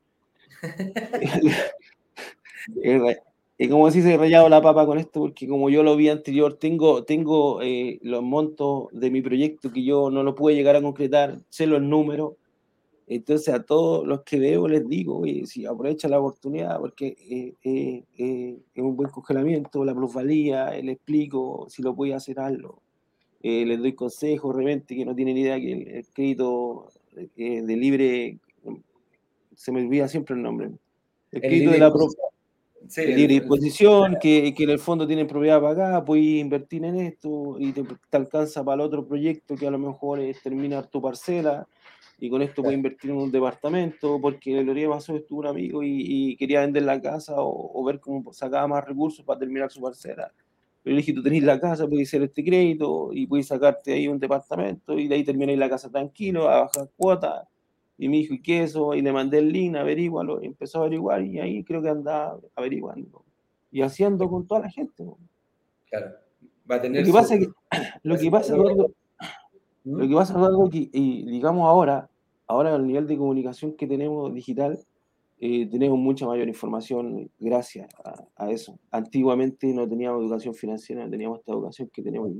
Y 3.62 3.68
como 3.68 3.90
si 3.90 4.00
se 4.00 4.16
rayado 4.16 4.48
la 4.48 4.62
papa 4.62 4.86
con 4.86 4.96
esto, 4.96 5.20
porque 5.20 5.46
como 5.46 5.68
yo 5.68 5.82
lo 5.82 5.94
vi 5.94 6.08
anterior, 6.08 6.54
tengo, 6.54 7.04
tengo 7.04 7.60
eh, 7.60 7.98
los 8.00 8.22
montos 8.22 8.88
de 8.90 9.10
mi 9.10 9.20
proyecto 9.20 9.70
que 9.70 9.84
yo 9.84 10.10
no 10.10 10.22
lo 10.22 10.34
pude 10.34 10.54
llegar 10.54 10.76
a 10.76 10.80
concretar, 10.80 11.36
sé 11.50 11.66
los 11.66 11.82
números. 11.82 12.36
Entonces 13.12 13.52
a 13.52 13.60
todos 13.64 14.06
los 14.06 14.22
que 14.22 14.38
veo 14.38 14.68
les 14.68 14.86
digo, 14.86 15.24
si 15.44 15.66
aprovecha 15.66 16.06
la 16.06 16.20
oportunidad, 16.20 16.78
porque 16.78 17.16
eh, 17.28 18.04
eh, 18.16 18.56
es 18.72 18.82
un 18.84 18.94
buen 18.94 19.10
congelamiento, 19.10 19.84
la 19.84 19.92
plusvalía, 19.92 20.70
le 20.80 20.92
explico 20.92 21.66
si 21.68 21.82
lo 21.82 21.92
puede 21.92 22.14
hacer 22.14 22.38
algo. 22.38 22.80
les 23.42 23.80
doy 23.80 23.94
consejos, 23.94 24.54
realmente, 24.54 24.94
que 24.94 25.04
no 25.04 25.16
tienen 25.16 25.36
idea 25.36 25.58
que 25.58 25.72
el, 25.72 26.06
crédito 26.12 26.86
de 27.36 27.76
libre, 27.76 28.38
se 29.56 29.72
me 29.72 29.80
olvida 29.80 30.06
siempre 30.06 30.36
el 30.36 30.42
nombre, 30.42 30.70
el, 31.32 31.40
crédito 31.40 31.72
de 31.72 31.78
la 31.78 31.92
propiedad 31.92 32.30
libre 32.96 33.34
disposición, 33.40 34.18
que, 34.20 34.54
que, 34.54 34.62
en 34.62 34.70
el 34.70 34.78
fondo 34.78 35.04
tienen 35.04 35.26
propiedad 35.26 35.60
pagada, 35.60 36.04
puedes 36.04 36.24
invertir 36.24 36.84
en 36.84 36.94
esto 36.94 37.56
y 37.58 37.72
te, 37.72 37.84
alcanza 38.12 38.64
para 38.64 38.76
el 38.76 38.80
otro 38.82 39.04
proyecto 39.04 39.56
que 39.56 39.66
a 39.66 39.70
lo 39.72 39.80
mejor 39.80 40.20
es 40.20 40.40
terminar 40.40 40.86
tu 40.86 41.02
parcela 41.02 41.66
y 42.20 42.28
con 42.28 42.42
esto 42.42 42.62
puedes 42.62 42.76
invertir 42.76 43.10
en 43.10 43.16
un 43.16 43.32
departamento 43.32 44.20
porque 44.20 44.58
el 44.58 44.74
día 44.74 44.88
pasó 44.88 45.16
estuvo 45.16 45.40
un 45.40 45.46
amigo 45.46 45.82
y, 45.82 46.36
quería 46.36 46.60
vender 46.60 46.82
la 46.82 47.00
casa 47.00 47.34
o, 47.36 47.82
ver 47.84 47.98
cómo 47.98 48.32
sacaba 48.32 48.68
más 48.68 48.84
recursos 48.84 49.24
para 49.24 49.38
terminar 49.38 49.70
su 49.70 49.80
parcela. 49.80 50.30
Pero 50.82 50.94
le 50.94 51.00
dije, 51.00 51.12
tú 51.12 51.22
tenés 51.22 51.42
la 51.42 51.58
casa, 51.58 51.86
puedes 51.86 52.08
hacer 52.08 52.22
este 52.22 52.44
crédito 52.44 53.10
y 53.12 53.26
puedes 53.26 53.46
sacarte 53.46 53.92
ahí 53.92 54.06
un 54.06 54.18
departamento 54.18 54.98
y 54.98 55.08
de 55.08 55.14
ahí 55.14 55.24
termináis 55.24 55.58
la 55.58 55.68
casa 55.68 55.90
tranquilo, 55.90 56.48
a 56.48 56.62
bajar 56.62 56.90
cuotas 56.96 57.46
y 57.96 58.08
me 58.08 58.16
dijo, 58.16 58.32
¿y 58.32 58.40
qué 58.40 58.62
eso? 58.62 58.94
Y 58.94 59.02
le 59.02 59.12
mandé 59.12 59.38
el 59.38 59.52
link, 59.52 59.76
averígualo. 59.76 60.42
Y 60.42 60.46
empezó 60.46 60.78
a 60.78 60.80
averiguar 60.82 61.22
y 61.22 61.38
ahí 61.38 61.64
creo 61.64 61.82
que 61.82 61.90
andaba 61.90 62.38
averiguando. 62.54 63.24
Y 63.70 63.82
haciendo 63.82 64.26
con 64.28 64.46
toda 64.46 64.62
la 64.62 64.70
gente. 64.70 65.04
Claro. 65.90 66.12
Va 66.70 66.76
a 66.76 66.80
tener 66.80 67.02
lo 67.02 67.06
que 67.06 67.12
pasa 67.12 67.38
que, 67.38 67.48
lo 68.02 68.16
que 68.16 68.30
pasa, 68.30 68.54
Eduardo, 68.54 68.92
lo 69.84 70.08
que 70.08 70.14
pasa, 70.14 70.34
Eduardo, 70.34 70.68
que 70.70 70.90
y, 70.92 71.24
digamos 71.30 71.66
ahora, 71.66 72.10
ahora 72.46 72.74
el 72.74 72.86
nivel 72.86 73.06
de 73.06 73.16
comunicación 73.16 73.76
que 73.76 73.86
tenemos 73.86 74.32
digital, 74.34 74.78
eh, 75.38 75.66
tenemos 75.70 75.98
mucha 75.98 76.26
mayor 76.26 76.48
información 76.48 77.30
gracias 77.38 77.88
a, 78.36 78.50
eso. 78.50 78.78
Antiguamente 78.90 79.68
no 79.68 79.88
teníamos 79.88 80.22
educación 80.22 80.54
financiera, 80.54 81.04
no 81.04 81.10
teníamos 81.10 81.38
esta 81.38 81.52
educación 81.52 81.88
que 81.92 82.02
tenemos. 82.02 82.30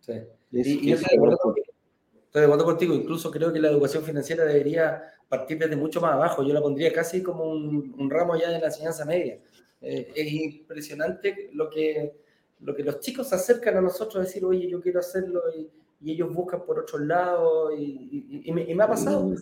Sí. 0.00 0.12
y, 0.52 0.90
yo 0.90 0.96
Estoy 0.96 2.40
de 2.40 2.46
acuerdo 2.46 2.64
contigo, 2.64 2.94
incluso 2.94 3.30
creo 3.30 3.52
que 3.52 3.60
la 3.60 3.68
educación 3.68 4.02
financiera 4.02 4.44
debería 4.44 5.04
partir 5.28 5.56
desde 5.56 5.76
mucho 5.76 6.00
más 6.00 6.14
abajo. 6.14 6.42
Yo 6.42 6.52
la 6.52 6.60
pondría 6.60 6.92
casi 6.92 7.22
como 7.22 7.44
un, 7.44 8.10
ramo 8.10 8.36
ya 8.36 8.50
de 8.50 8.58
la 8.58 8.66
enseñanza 8.66 9.04
media. 9.04 9.38
Eh, 9.80 10.12
es 10.16 10.32
impresionante 10.32 11.50
lo 11.52 11.70
que, 11.70 12.16
lo 12.58 12.74
que 12.74 12.82
los 12.82 12.98
chicos 12.98 13.28
se 13.28 13.36
acercan 13.36 13.76
a 13.76 13.80
nosotros 13.80 14.16
a 14.16 14.26
decir, 14.26 14.44
oye, 14.44 14.68
yo 14.68 14.80
quiero 14.80 14.98
hacerlo, 14.98 15.42
y, 15.56 15.70
ellos 16.04 16.32
buscan 16.32 16.64
por 16.64 16.80
otros 16.80 17.00
lados, 17.02 17.72
y, 17.78 18.50
me, 18.52 18.82
ha 18.82 18.88
pasado. 18.88 19.34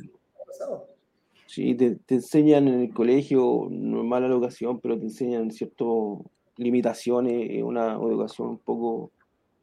Sí, 1.46 1.74
te, 1.74 1.98
enseñan 2.08 2.68
en 2.68 2.80
el 2.80 2.94
colegio, 2.94 3.68
no 3.70 4.00
es 4.00 4.04
mala 4.04 4.26
educación, 4.26 4.80
pero 4.80 4.98
te 4.98 5.04
enseñan 5.04 5.50
ciertas 5.50 5.86
limitaciones, 6.56 7.62
una 7.62 7.94
educación 7.94 8.48
un 8.48 8.58
poco, 8.58 9.10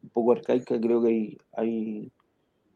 un 0.03 0.09
poco 0.09 0.31
arcaica. 0.33 0.79
Creo 0.79 1.01
que 1.01 1.07
hay, 1.07 1.37
hay, 1.53 2.11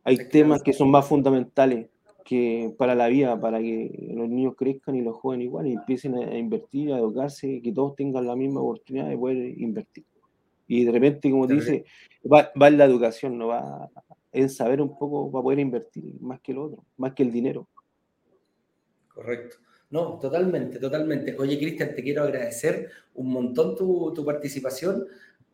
hay 0.03 0.29
temas 0.29 0.63
que 0.63 0.73
son 0.73 0.89
más 0.89 1.07
fundamentales 1.07 1.89
que 2.23 2.73
para 2.77 2.95
la 2.95 3.07
vida, 3.07 3.39
para 3.39 3.59
que 3.59 4.09
los 4.15 4.29
niños 4.29 4.55
crezcan 4.57 4.95
y 4.95 5.01
los 5.01 5.17
jóvenes 5.17 5.45
igual 5.45 5.67
y 5.67 5.73
empiecen 5.73 6.15
a 6.15 6.37
invertir, 6.37 6.93
a 6.93 6.97
educarse, 6.97 7.61
que 7.61 7.71
todos 7.71 7.95
tengan 7.95 8.25
la 8.25 8.35
misma 8.35 8.61
oportunidad 8.61 9.09
de 9.09 9.17
poder 9.17 9.37
invertir. 9.59 10.05
Y 10.67 10.85
de 10.85 10.91
repente, 10.91 11.29
como 11.29 11.47
te 11.47 11.55
dice, 11.55 11.85
va, 12.31 12.51
va, 12.59 12.67
en 12.67 12.77
la 12.77 12.85
educación, 12.85 13.37
no 13.37 13.47
va 13.47 13.89
en 14.31 14.49
saber 14.49 14.81
un 14.81 14.97
poco 14.97 15.31
para 15.31 15.43
poder 15.43 15.59
invertir 15.59 16.19
más 16.19 16.39
que 16.41 16.51
el 16.51 16.57
otro, 16.57 16.85
más 16.97 17.13
que 17.13 17.23
el 17.23 17.31
dinero. 17.31 17.67
Correcto. 19.07 19.57
No, 19.91 20.17
totalmente, 20.17 20.79
totalmente. 20.79 21.35
Oye, 21.37 21.57
Cristian, 21.59 21.93
te 21.93 22.01
quiero 22.01 22.23
agradecer 22.23 22.89
un 23.13 23.31
montón 23.31 23.75
tu, 23.75 24.11
tu 24.11 24.25
participación, 24.25 25.05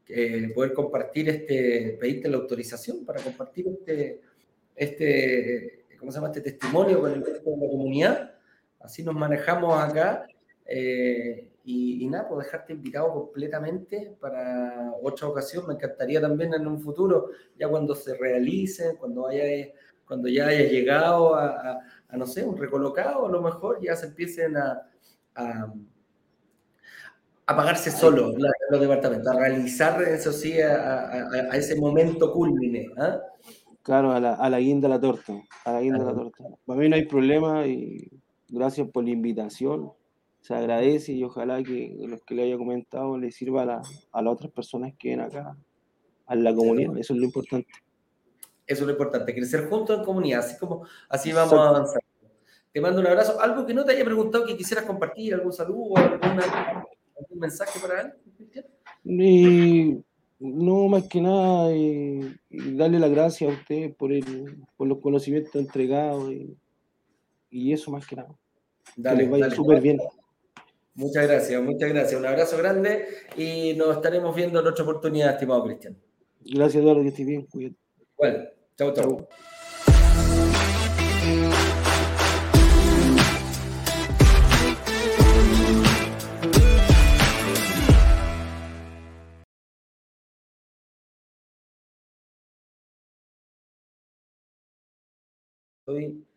eh, 0.07 0.49
poder 0.55 0.71
compartir 0.71 1.27
este, 1.27 1.97
pedirte 1.99 2.29
la 2.29 2.37
autorización 2.37 3.05
para 3.05 3.21
compartir 3.21 3.67
este, 3.67 4.21
este, 4.75 5.85
¿cómo 5.99 6.09
se 6.09 6.17
llama? 6.17 6.29
Este 6.29 6.39
testimonio 6.39 7.01
con 7.01 7.11
el 7.11 7.25
resto 7.25 7.49
de 7.49 7.57
la 7.57 7.69
comunidad. 7.69 8.31
Así 8.79 9.03
nos 9.03 9.13
manejamos 9.13 9.77
acá. 9.77 10.25
Eh, 10.65 11.48
y, 11.63 12.07
nada, 12.07 12.27
pues 12.27 12.45
dejarte 12.45 12.73
invitado 12.73 13.13
completamente 13.13 14.15
para 14.19 14.93
otra 15.03 15.27
ocasión. 15.27 15.67
Me 15.67 15.73
encantaría 15.75 16.21
también 16.21 16.53
en 16.53 16.65
un 16.65 16.79
futuro, 16.81 17.29
ya 17.59 17.67
cuando 17.67 17.93
se 17.95 18.17
realice, 18.17 18.95
cuando, 18.97 19.27
haya, 19.27 19.43
cuando 20.07 20.27
ya 20.29 20.47
haya 20.47 20.67
llegado 20.67 21.35
a, 21.35 21.79
no 22.13 22.25
sé, 22.25 22.43
un 22.43 22.57
recolocado, 22.57 23.27
a 23.27 23.31
lo 23.31 23.41
mejor 23.41 23.79
ya 23.81 23.95
se 23.95 24.07
empiecen 24.07 24.57
a, 24.57 24.81
a, 25.35 25.73
pagarse 27.45 27.91
solo 27.91 28.33
los 28.69 28.81
departamentos, 28.81 29.27
a 29.27 29.39
realizar, 29.39 30.01
eso 30.03 30.31
sí, 30.31 30.59
a, 30.61 31.27
ese 31.53 31.75
momento 31.75 32.31
culmine. 32.31 32.89
¿ah? 32.97 33.19
Claro, 33.83 34.11
a 34.11 34.19
la, 34.19 34.33
a 34.35 34.49
la 34.49 34.59
guinda 34.59 34.87
la 34.87 34.99
torta, 34.99 35.33
a 35.65 35.73
la 35.73 35.81
guinda 35.81 35.99
de 35.99 36.05
la 36.05 36.13
torta. 36.13 36.43
Para 36.65 36.79
mí 36.79 36.89
no 36.89 36.95
hay 36.95 37.05
problema 37.05 37.67
y 37.67 38.09
gracias 38.47 38.87
por 38.89 39.03
la 39.03 39.11
invitación 39.11 39.91
se 40.41 40.53
agradece 40.53 41.13
y 41.13 41.23
ojalá 41.23 41.61
que 41.63 41.95
lo 41.99 42.17
que 42.19 42.35
le 42.35 42.43
haya 42.43 42.57
comentado 42.57 43.17
le 43.17 43.31
sirva 43.31 43.63
a, 43.63 43.65
la, 43.65 43.81
a 44.11 44.21
las 44.21 44.33
otras 44.33 44.51
personas 44.51 44.93
que 44.97 45.09
ven 45.09 45.21
acá, 45.21 45.57
a 46.25 46.35
la 46.35 46.53
comunidad. 46.53 46.97
Eso 46.97 47.13
es 47.13 47.19
lo 47.19 47.25
importante. 47.25 47.71
Eso 48.65 48.81
es 48.81 48.85
lo 48.87 48.91
importante, 48.91 49.33
crecer 49.33 49.67
juntos 49.67 49.97
en 49.97 50.05
comunidad, 50.05 50.41
así 50.41 50.57
como 50.57 50.85
así 51.09 51.31
vamos 51.31 51.53
a 51.53 51.69
avanzar. 51.69 52.01
Te 52.71 52.79
mando 52.79 53.01
un 53.01 53.07
abrazo. 53.07 53.41
¿Algo 53.41 53.65
que 53.65 53.73
no 53.73 53.83
te 53.83 53.93
haya 53.93 54.05
preguntado 54.05 54.45
que 54.45 54.55
quisieras 54.55 54.85
compartir? 54.85 55.33
¿Algún 55.33 55.51
saludo? 55.51 55.97
¿Algún 55.97 57.39
mensaje 57.39 57.79
para 57.79 58.01
él, 58.01 58.13
Cristian? 58.37 58.65
no, 60.39 60.87
más 60.87 61.07
que 61.07 61.19
nada, 61.19 61.75
y, 61.75 62.39
darle 62.49 62.99
las 62.99 63.11
gracias 63.11 63.51
a 63.51 63.53
usted 63.53 63.93
por, 63.95 64.13
el, 64.13 64.63
por 64.77 64.87
los 64.87 64.99
conocimientos 64.99 65.55
entregados 65.55 66.31
y, 66.31 66.55
y 67.49 67.73
eso 67.73 67.91
más 67.91 68.07
que 68.07 68.15
nada. 68.15 68.29
Dale, 68.95 69.27
vaya 69.27 69.49
súper 69.49 69.81
bien. 69.81 69.99
Muchas 70.99 71.29
gracias, 71.29 71.63
muchas 71.63 71.89
gracias. 71.93 72.19
Un 72.19 72.25
abrazo 72.25 72.57
grande 72.57 73.05
y 73.37 73.73
nos 73.75 73.95
estaremos 73.95 74.35
viendo 74.35 74.59
en 74.59 74.67
otra 74.67 74.83
oportunidad, 74.83 75.31
estimado 75.31 75.63
Cristian. 75.63 75.97
Gracias, 76.41 76.83
Eduardo, 76.83 77.03
que 77.03 77.07
estés 77.07 77.25
bien. 77.25 77.45
Cuídate. 77.45 77.77
Bueno, 78.17 78.43
chau, 78.75 78.93
chau. 78.93 79.27
Estoy 95.87 96.28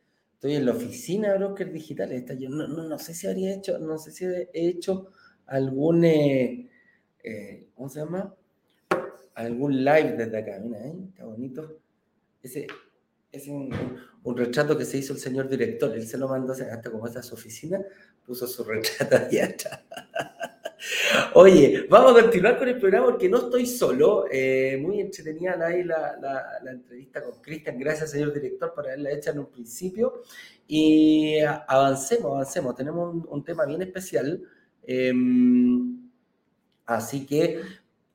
Estoy 0.42 0.56
en 0.56 0.66
la 0.66 0.72
oficina 0.72 1.30
de 1.30 1.38
brokers 1.38 1.72
digitales. 1.72 2.24
Yo 2.36 2.50
no, 2.50 2.66
no, 2.66 2.82
no, 2.82 2.98
sé 2.98 3.14
si 3.14 3.28
habría 3.28 3.54
hecho, 3.54 3.78
no 3.78 3.96
sé 3.96 4.10
si 4.10 4.24
he 4.24 4.48
hecho 4.52 5.12
algún, 5.46 6.04
eh, 6.04 6.68
eh, 7.22 7.68
¿cómo 7.76 7.88
se 7.88 8.00
llama? 8.00 8.34
Algún 9.36 9.84
live 9.84 10.16
desde 10.16 10.36
acá. 10.36 10.58
Mira, 10.58 10.80
¿eh? 10.80 10.94
está 11.10 11.26
bonito. 11.26 11.78
Ese 12.42 12.66
es 13.30 13.46
un, 13.46 13.72
un, 14.24 14.36
retrato 14.36 14.76
que 14.76 14.84
se 14.84 14.98
hizo 14.98 15.12
el 15.12 15.20
señor 15.20 15.48
director. 15.48 15.94
Él 15.94 16.08
se 16.08 16.18
lo 16.18 16.26
mandó 16.26 16.54
hasta 16.54 16.90
como 16.90 17.06
esta 17.06 17.22
su 17.22 17.36
oficina, 17.36 17.80
puso 18.26 18.48
su 18.48 18.64
retrato 18.64 19.18
ahí 19.18 19.38
atrás. 19.38 19.78
Oye, 21.34 21.86
vamos 21.88 22.12
a 22.12 22.22
continuar 22.22 22.58
con 22.58 22.68
el 22.68 22.78
programa 22.78 23.06
porque 23.06 23.28
no 23.28 23.38
estoy 23.38 23.66
solo. 23.66 24.24
Eh, 24.30 24.78
muy 24.80 25.00
entretenida 25.00 25.56
la, 25.56 26.60
entrevista 26.70 27.22
con 27.22 27.40
Cristian. 27.40 27.78
Gracias, 27.78 28.10
señor 28.10 28.32
director, 28.32 28.74
por 28.74 28.86
haberla 28.86 29.10
hecha 29.10 29.30
en 29.30 29.40
un 29.40 29.46
principio. 29.46 30.22
Y 30.66 31.38
avancemos, 31.40 32.32
avancemos. 32.32 32.74
Tenemos 32.74 33.24
un, 33.28 33.44
tema 33.44 33.64
bien 33.64 33.82
especial. 33.82 34.42
Em, 34.84 36.10
así 36.86 37.26
que 37.26 37.60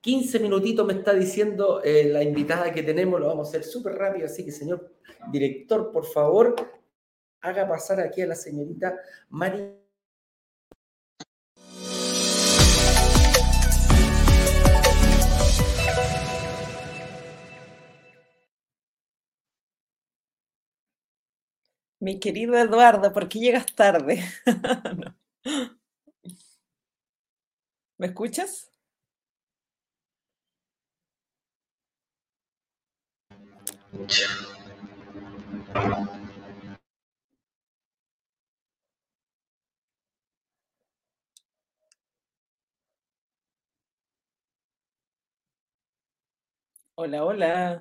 15 0.00 0.40
minutitos 0.40 0.86
me 0.86 0.92
está 0.92 1.14
diciendo 1.14 1.80
eh, 1.82 2.04
la 2.04 2.22
invitada 2.22 2.72
que 2.72 2.82
tenemos. 2.82 3.18
Lo 3.20 3.28
vamos 3.28 3.48
a 3.48 3.50
hacer 3.50 3.64
súper 3.64 3.94
rápido. 3.94 4.26
Así 4.26 4.44
que, 4.44 4.52
señor 4.52 4.92
director, 5.32 5.90
por 5.90 6.04
favor, 6.04 6.54
haga 7.40 7.66
pasar 7.66 8.00
aquí 8.00 8.20
a 8.22 8.26
la 8.26 8.34
señorita 8.34 8.96
María. 9.30 9.77
Mi 22.00 22.18
querido 22.18 22.56
Eduardo, 22.58 23.12
¿por 23.12 23.28
qué 23.28 23.38
llegas 23.38 23.66
tarde? 23.74 24.24
¿Me 27.98 28.06
escuchas? 28.08 28.72
Hola, 46.96 47.24
hola. 47.24 47.80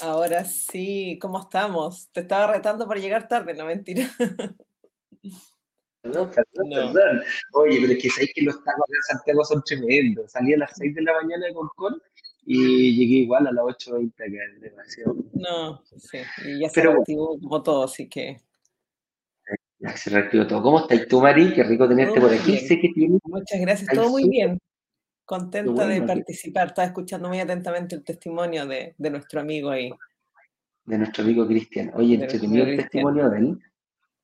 Ahora 0.00 0.44
sí, 0.44 1.18
¿cómo 1.20 1.40
estamos? 1.40 2.08
Te 2.12 2.20
estaba 2.20 2.52
retando 2.52 2.86
para 2.86 3.00
llegar 3.00 3.28
tarde, 3.28 3.54
no 3.54 3.64
mentira. 3.64 4.08
Perdón, 6.02 6.30
perdón, 6.30 6.92
perdón. 6.92 7.22
Oye, 7.54 7.78
pero 7.80 7.92
es 7.94 8.02
que 8.02 8.10
sabéis 8.10 8.32
que 8.34 8.42
los 8.42 8.62
tacos 8.62 8.86
en 8.88 9.02
Santiago 9.02 9.44
son 9.44 9.62
tremendos. 9.64 10.30
Salí 10.30 10.54
a 10.54 10.58
las 10.58 10.70
6 10.76 10.94
de 10.94 11.02
la 11.02 11.12
mañana 11.14 11.46
de 11.46 11.52
Concón 11.52 12.00
y 12.44 12.94
llegué 12.94 13.22
igual 13.22 13.46
a 13.48 13.52
las 13.52 13.64
8.20 13.64 14.12
acá, 14.12 14.44
es 14.54 14.60
demasiado. 14.60 15.16
No, 15.32 15.82
sí, 15.96 16.18
y 16.44 16.60
ya 16.60 16.68
se 16.68 16.82
reactivó 16.82 17.40
como 17.40 17.62
todo, 17.62 17.84
así 17.84 18.08
que. 18.08 18.40
Ya 19.80 19.96
se 19.96 20.10
reactivó 20.10 20.46
todo. 20.46 20.62
¿Cómo 20.62 20.78
estás 20.80 21.08
tú, 21.08 21.20
Mari? 21.20 21.52
Qué 21.52 21.64
rico 21.64 21.88
tenerte 21.88 22.20
por 22.20 22.32
aquí. 22.32 22.56
Sé 22.58 22.78
que 22.80 22.88
tienes. 22.94 23.20
Muchas 23.24 23.60
gracias, 23.60 23.90
todo 23.92 24.08
muy 24.08 24.28
bien. 24.28 24.58
Contenta 25.26 25.86
de 25.86 26.02
participar. 26.02 26.68
Estaba 26.68 26.86
escuchando 26.86 27.28
muy 27.28 27.40
atentamente 27.40 27.96
el 27.96 28.04
testimonio 28.04 28.64
de, 28.66 28.94
de 28.96 29.10
nuestro 29.10 29.40
amigo 29.40 29.70
ahí. 29.70 29.90
De 30.84 30.98
nuestro 30.98 31.24
amigo 31.24 31.46
Cristian. 31.46 31.90
Oye, 31.94 32.14
entretenido 32.14 32.64
el 32.64 32.76
testimonio 32.76 33.28
de 33.28 33.38
él. 33.38 33.58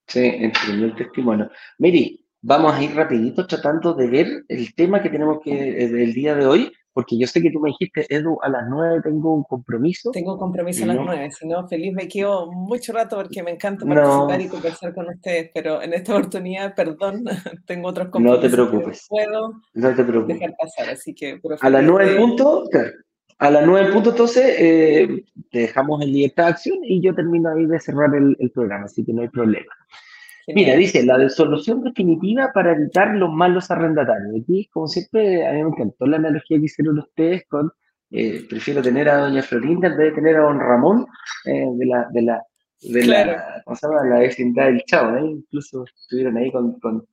Sí, 0.06 0.20
entretenido 0.20 0.86
el 0.86 0.94
testimonio. 0.94 1.50
Miri, 1.78 2.24
vamos 2.40 2.74
a 2.74 2.82
ir 2.82 2.94
rapidito 2.94 3.46
tratando 3.46 3.94
de 3.94 4.06
ver 4.06 4.44
el 4.48 4.74
tema 4.74 5.02
que 5.02 5.10
tenemos 5.10 5.40
que 5.42 5.84
eh, 5.84 5.88
del 5.88 6.12
día 6.12 6.36
de 6.36 6.46
hoy, 6.46 6.72
porque 6.92 7.18
yo 7.18 7.26
sé 7.26 7.40
que 7.40 7.50
tú 7.50 7.60
me 7.60 7.70
dijiste, 7.70 8.06
Edu, 8.14 8.38
a 8.42 8.48
las 8.48 8.64
nueve 8.68 9.00
tengo 9.02 9.34
un 9.34 9.44
compromiso. 9.44 10.10
Tengo 10.10 10.34
un 10.34 10.38
compromiso 10.38 10.84
a 10.84 10.88
las 10.88 10.96
nueve, 10.96 11.30
si 11.30 11.48
no, 11.48 11.66
feliz 11.66 11.92
me 11.94 12.08
quedo 12.08 12.50
mucho 12.50 12.92
rato 12.92 13.16
porque 13.16 13.42
me 13.42 13.52
encanta 13.52 13.86
participar 13.86 14.40
y 14.40 14.48
conversar 14.48 14.94
con 14.94 15.08
ustedes, 15.08 15.50
pero 15.54 15.82
en 15.82 15.94
esta 15.94 16.12
oportunidad, 16.12 16.74
perdón, 16.74 17.24
tengo 17.66 17.88
otros 17.88 18.08
compromisos. 18.08 18.42
No 18.42 18.48
te 18.48 18.54
preocupes. 18.54 19.06
puedo 19.08 19.60
no 19.74 19.94
te 19.94 20.04
preocupes. 20.04 20.38
dejar 20.38 20.56
pasar, 20.56 20.90
así 20.90 21.14
que... 21.14 21.40
A 21.60 21.70
las 21.70 21.84
nueve 21.84 22.16
puntos, 22.16 22.68
a 23.38 23.50
las 23.50 23.66
nueve 23.66 23.92
puntos, 23.92 24.12
entonces, 24.12 24.56
eh, 24.58 25.24
dejamos 25.50 26.02
en 26.02 26.12
libertad 26.12 26.44
de 26.44 26.50
acción 26.50 26.78
y 26.82 27.00
yo 27.02 27.14
termino 27.14 27.50
ahí 27.50 27.66
de 27.66 27.80
cerrar 27.80 28.14
el, 28.14 28.36
el 28.38 28.50
programa, 28.50 28.84
así 28.84 29.04
que 29.04 29.12
no 29.12 29.22
hay 29.22 29.28
problema. 29.28 29.72
Mira, 30.48 30.74
dice, 30.74 31.04
la 31.04 31.28
solución 31.28 31.84
definitiva 31.84 32.50
para 32.52 32.72
evitar 32.72 33.14
los 33.14 33.30
malos 33.30 33.70
arrendatarios. 33.70 34.42
Aquí, 34.42 34.68
como 34.72 34.88
siempre, 34.88 35.46
a 35.46 35.52
mí 35.52 35.62
me 35.62 35.68
encantó 35.68 36.06
la 36.06 36.16
analogía 36.16 36.58
que 36.58 36.64
hicieron 36.64 36.98
ustedes 36.98 37.44
con, 37.48 37.70
eh, 38.10 38.44
prefiero 38.48 38.82
tener 38.82 39.08
a 39.08 39.18
doña 39.18 39.42
Florinda 39.42 39.88
en 39.88 39.96
vez 39.96 40.10
de 40.10 40.16
tener 40.16 40.36
a 40.36 40.42
don 40.42 40.58
Ramón, 40.58 41.06
eh, 41.44 41.66
de, 41.76 41.86
la, 41.86 42.08
de 42.12 42.22
la 42.22 42.42
de 42.82 43.06
la, 43.06 43.62
la 43.64 44.18
vecindad 44.18 44.66
del 44.66 44.82
Chavo, 44.84 45.16
¿eh? 45.16 45.30
incluso 45.30 45.84
estuvieron 45.84 46.36
ahí 46.36 46.50
con, 46.50 46.80
con 46.80 47.06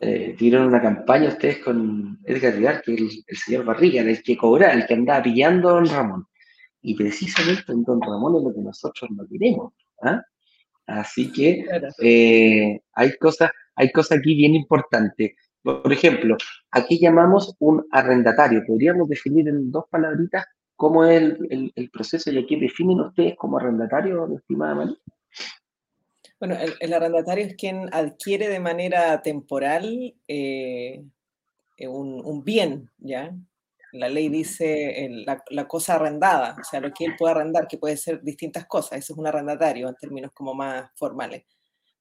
eh, 0.00 0.34
tuvieron 0.36 0.66
una 0.66 0.82
campaña 0.82 1.28
ustedes 1.28 1.58
con 1.58 2.18
Edgar 2.24 2.56
Vidal, 2.56 2.82
que 2.82 2.94
es 2.94 3.24
el, 3.26 3.36
señor 3.36 3.64
Barriga, 3.64 4.02
el 4.02 4.22
que 4.22 4.36
cobra, 4.36 4.72
el 4.72 4.86
que 4.86 4.94
andaba 4.94 5.22
pillando 5.22 5.68
a 5.68 5.72
don 5.74 5.86
Ramón. 5.86 6.26
Y 6.82 6.94
precisamente 6.94 7.72
en 7.72 7.84
don 7.84 8.00
Ramón 8.00 8.36
es 8.36 8.42
lo 8.42 8.54
que 8.54 8.60
nosotros 8.60 9.10
no 9.12 9.24
queremos. 9.28 9.72
¿ah? 10.02 10.22
Así 10.86 11.32
que 11.32 11.64
eh, 12.02 12.80
hay 12.92 13.16
cosas 13.16 13.50
hay 13.76 13.90
cosas 13.90 14.18
aquí 14.18 14.34
bien 14.34 14.54
importantes. 14.54 15.32
Por 15.62 15.92
ejemplo, 15.92 16.36
aquí 16.70 16.98
llamamos 16.98 17.54
un 17.58 17.86
arrendatario. 17.90 18.62
¿Podríamos 18.66 19.08
definir 19.08 19.48
en 19.48 19.70
dos 19.70 19.84
palabritas 19.90 20.44
cómo 20.76 21.04
es 21.04 21.22
el, 21.50 21.90
proceso 21.90 22.30
y 22.30 22.38
aquí 22.38 22.56
definen 22.56 23.00
ustedes 23.00 23.34
como 23.36 23.58
arrendatario, 23.58 24.28
estimada 24.36 24.74
María? 24.74 24.96
Bueno, 26.38 26.56
el, 26.80 26.92
arrendatario 26.92 27.46
es 27.46 27.54
quien 27.56 27.88
adquiere 27.92 28.48
de 28.48 28.60
manera 28.60 29.22
temporal 29.22 30.14
eh, 30.28 31.02
un, 31.88 32.44
bien, 32.44 32.90
¿ya? 32.98 33.34
La 33.94 34.08
ley 34.08 34.28
dice 34.28 35.08
la, 35.50 35.68
cosa 35.68 35.94
arrendada, 35.94 36.56
o 36.60 36.64
sea, 36.64 36.80
lo 36.80 36.92
que 36.92 37.04
él 37.04 37.14
puede 37.16 37.32
arrendar, 37.32 37.68
que 37.68 37.78
puede 37.78 37.96
ser 37.96 38.22
distintas 38.22 38.66
cosas, 38.66 38.98
eso 38.98 39.12
es 39.12 39.18
un 39.18 39.26
arrendatario 39.26 39.88
en 39.88 39.94
términos 39.94 40.32
como 40.34 40.54
más 40.54 40.90
formales. 40.96 41.44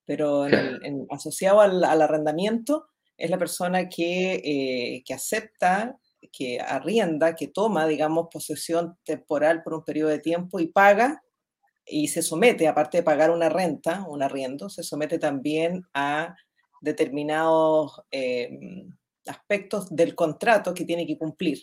Pero 0.05 0.47
en 0.47 1.07
asociado 1.11 1.61
al, 1.61 1.83
arrendamiento 1.83 2.87
es 3.17 3.29
la 3.29 3.37
persona 3.37 3.89
que, 3.89 4.41
eh, 4.43 5.03
que 5.05 5.13
acepta, 5.13 5.97
que 6.31 6.59
arrienda, 6.59 7.35
que 7.35 7.47
toma, 7.47 7.87
digamos, 7.87 8.27
posesión 8.31 8.97
temporal 9.05 9.61
por 9.63 9.75
un 9.75 9.83
periodo 9.83 10.09
de 10.09 10.19
tiempo 10.19 10.59
y 10.59 10.67
paga 10.67 11.21
y 11.85 12.07
se 12.07 12.21
somete, 12.21 12.67
aparte 12.67 12.97
de 12.97 13.03
pagar 13.03 13.31
una 13.31 13.49
renta, 13.49 14.05
un 14.07 14.23
arriendo, 14.23 14.69
se 14.69 14.83
somete 14.83 15.19
también 15.19 15.83
a 15.93 16.35
determinados 16.81 18.01
em, 18.11 18.89
aspectos 19.25 19.93
del 19.93 20.15
contrato 20.15 20.73
que 20.73 20.85
tiene 20.85 21.05
que 21.05 21.17
cumplir. 21.17 21.59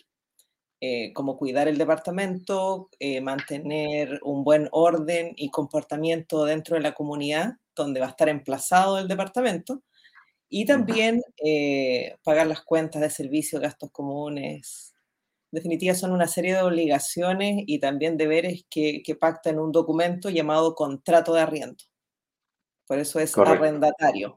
Eh, 0.83 1.13
como 1.13 1.37
cuidar 1.37 1.67
el 1.67 1.77
departamento, 1.77 2.89
eh, 2.97 3.21
mantener 3.21 4.19
un 4.23 4.43
buen 4.43 4.67
orden 4.71 5.31
y 5.35 5.51
comportamiento 5.51 6.43
dentro 6.43 6.75
de 6.75 6.81
la 6.81 6.93
comunidad 6.93 7.57
donde 7.75 7.99
va 7.99 8.07
a 8.07 8.09
estar 8.09 8.29
emplazado 8.29 8.97
el 8.97 9.07
departamento, 9.07 9.83
y 10.49 10.65
también 10.65 11.21
eh, 11.45 12.17
pagar 12.23 12.47
las 12.47 12.63
cuentas 12.63 12.99
de 12.99 13.11
servicios, 13.11 13.61
gastos 13.61 13.91
comunes. 13.91 14.95
En 15.51 15.57
definitiva, 15.57 15.93
son 15.93 16.13
una 16.13 16.27
serie 16.27 16.55
de 16.55 16.63
obligaciones 16.63 17.63
y 17.67 17.79
también 17.79 18.17
deberes 18.17 18.65
que, 18.67 19.03
que 19.03 19.15
pacta 19.15 19.51
en 19.51 19.59
un 19.59 19.71
documento 19.71 20.29
llamado 20.31 20.73
contrato 20.73 21.33
de 21.35 21.41
arriendo. 21.41 21.83
Por 22.87 22.97
eso 22.97 23.19
es 23.19 23.37
arrendatario. 23.37 24.35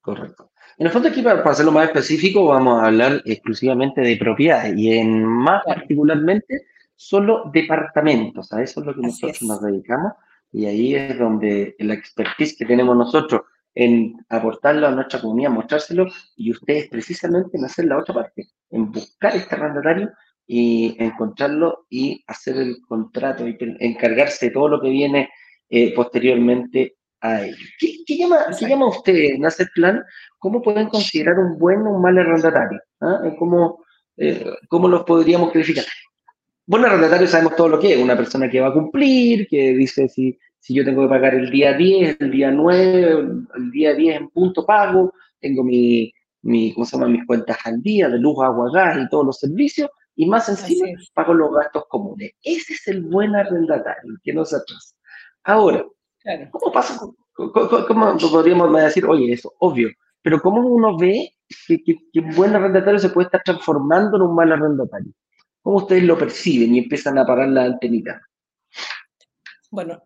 Correcto. 0.00 0.49
En 0.78 0.86
el 0.86 0.92
fondo 0.92 1.08
aquí, 1.08 1.22
para, 1.22 1.42
hacerlo 1.42 1.72
más 1.72 1.86
específico, 1.86 2.46
vamos 2.46 2.82
a 2.82 2.86
hablar 2.86 3.22
exclusivamente 3.24 4.00
de 4.00 4.16
propiedades 4.16 4.76
y 4.76 4.92
en 4.92 5.24
más 5.24 5.62
particularmente 5.64 6.62
solo 6.96 7.50
departamentos. 7.52 8.52
A 8.52 8.62
eso 8.62 8.80
es 8.80 8.86
lo 8.86 8.94
que 8.94 9.02
nosotros 9.02 9.42
nos 9.42 9.62
dedicamos 9.62 10.12
y 10.52 10.66
ahí 10.66 10.94
es 10.94 11.18
donde 11.18 11.76
la 11.78 11.94
expertise 11.94 12.56
que 12.56 12.64
tenemos 12.64 12.96
nosotros 12.96 13.42
en 13.74 14.16
aportarlo 14.28 14.86
a 14.88 14.90
nuestra 14.90 15.20
comunidad, 15.20 15.50
mostrárselo 15.50 16.06
y 16.36 16.50
ustedes 16.50 16.88
precisamente 16.88 17.56
en 17.56 17.64
hacer 17.64 17.86
la 17.86 17.98
otra 17.98 18.14
parte, 18.14 18.48
en 18.70 18.90
buscar 18.90 19.36
este 19.36 19.54
arrendatario 19.54 20.10
y 20.46 20.96
encontrarlo 20.98 21.86
y 21.88 22.24
hacer 22.26 22.56
el 22.56 22.78
contrato 22.86 23.46
y 23.46 23.56
encargarse 23.78 24.46
de 24.46 24.52
todo 24.52 24.68
lo 24.68 24.80
que 24.80 24.90
viene 24.90 25.30
eh, 25.68 25.94
posteriormente 25.94 26.96
¿Qué, 27.20 28.16
llama, 28.16 28.46
¿Qué, 28.58 28.66
llama, 28.66 28.88
usted 28.88 29.66
plan? 29.74 30.02
¿Cómo 30.38 30.62
pueden 30.62 30.88
considerar 30.88 31.38
un 31.38 31.58
buen 31.58 31.80
o 31.86 31.96
un 31.96 32.02
mal 32.02 32.16
arrendatario? 32.16 32.80
¿Ah? 33.00 33.20
¿Cómo, 33.38 33.84
eh, 34.16 34.44
¿Cómo 34.68 34.88
los 34.88 35.04
podríamos 35.04 35.52
clasificar? 35.52 35.84
Buen 36.66 36.84
arrendatario 36.84 37.26
sabemos 37.26 37.56
todo 37.56 37.68
lo 37.68 37.80
que 37.80 37.94
es, 37.94 38.02
una 38.02 38.16
persona 38.16 38.48
que 38.48 38.60
va 38.60 38.68
a 38.68 38.72
cumplir, 38.72 39.48
que 39.48 39.74
dice 39.74 40.08
si, 40.08 40.38
si 40.58 40.74
yo 40.74 40.84
tengo 40.84 41.02
que 41.02 41.08
pagar 41.08 41.34
el 41.34 41.50
día 41.50 41.74
10, 41.74 42.16
el 42.20 42.30
día 42.30 42.50
9, 42.50 43.26
el 43.56 43.70
día 43.70 43.94
10 43.94 44.16
en 44.16 44.28
punto 44.30 44.64
pago, 44.64 45.12
tengo 45.40 45.62
mi, 45.62 46.12
mi, 46.42 46.72
¿cómo 46.72 46.86
se 46.86 46.96
llama? 46.96 47.08
mis 47.08 47.26
cuentas 47.26 47.58
al 47.64 47.82
día 47.82 48.08
de 48.08 48.18
luz, 48.18 48.36
agua, 48.42 48.70
gas 48.72 48.98
y 48.98 49.08
todos 49.08 49.26
los 49.26 49.38
servicios, 49.38 49.90
y 50.14 50.26
más 50.26 50.48
encima 50.48 50.88
pago 51.12 51.34
los 51.34 51.52
gastos 51.54 51.84
comunes. 51.88 52.32
Ese 52.42 52.74
es 52.74 52.88
el 52.88 53.02
buen 53.02 53.34
arrendatario, 53.34 54.14
que 54.22 54.32
no 54.32 54.44
se 54.44 54.56
atrasa. 54.56 54.94
Ahora, 55.44 55.84
¿Cómo 56.50 56.72
pasa? 56.72 57.00
¿Cómo, 57.34 58.16
podríamos 58.18 58.72
decir, 58.82 59.06
oye, 59.06 59.32
eso, 59.32 59.54
obvio, 59.58 59.88
pero 60.22 60.40
cómo 60.40 60.60
uno 60.60 60.96
ve 60.96 61.34
que, 61.66 62.20
un 62.20 62.34
buen 62.34 62.54
arrendatario 62.54 62.98
se 62.98 63.08
puede 63.08 63.26
estar 63.26 63.42
transformando 63.42 64.16
en 64.16 64.22
un 64.22 64.34
mal 64.34 64.52
arrendatario? 64.52 65.12
¿Cómo 65.62 65.78
ustedes 65.78 66.04
lo 66.04 66.18
perciben 66.18 66.74
y 66.74 66.78
empiezan 66.78 67.18
a 67.18 67.26
parar 67.26 67.48
la 67.48 67.64
antenita? 67.64 68.20
Bueno, 69.70 70.02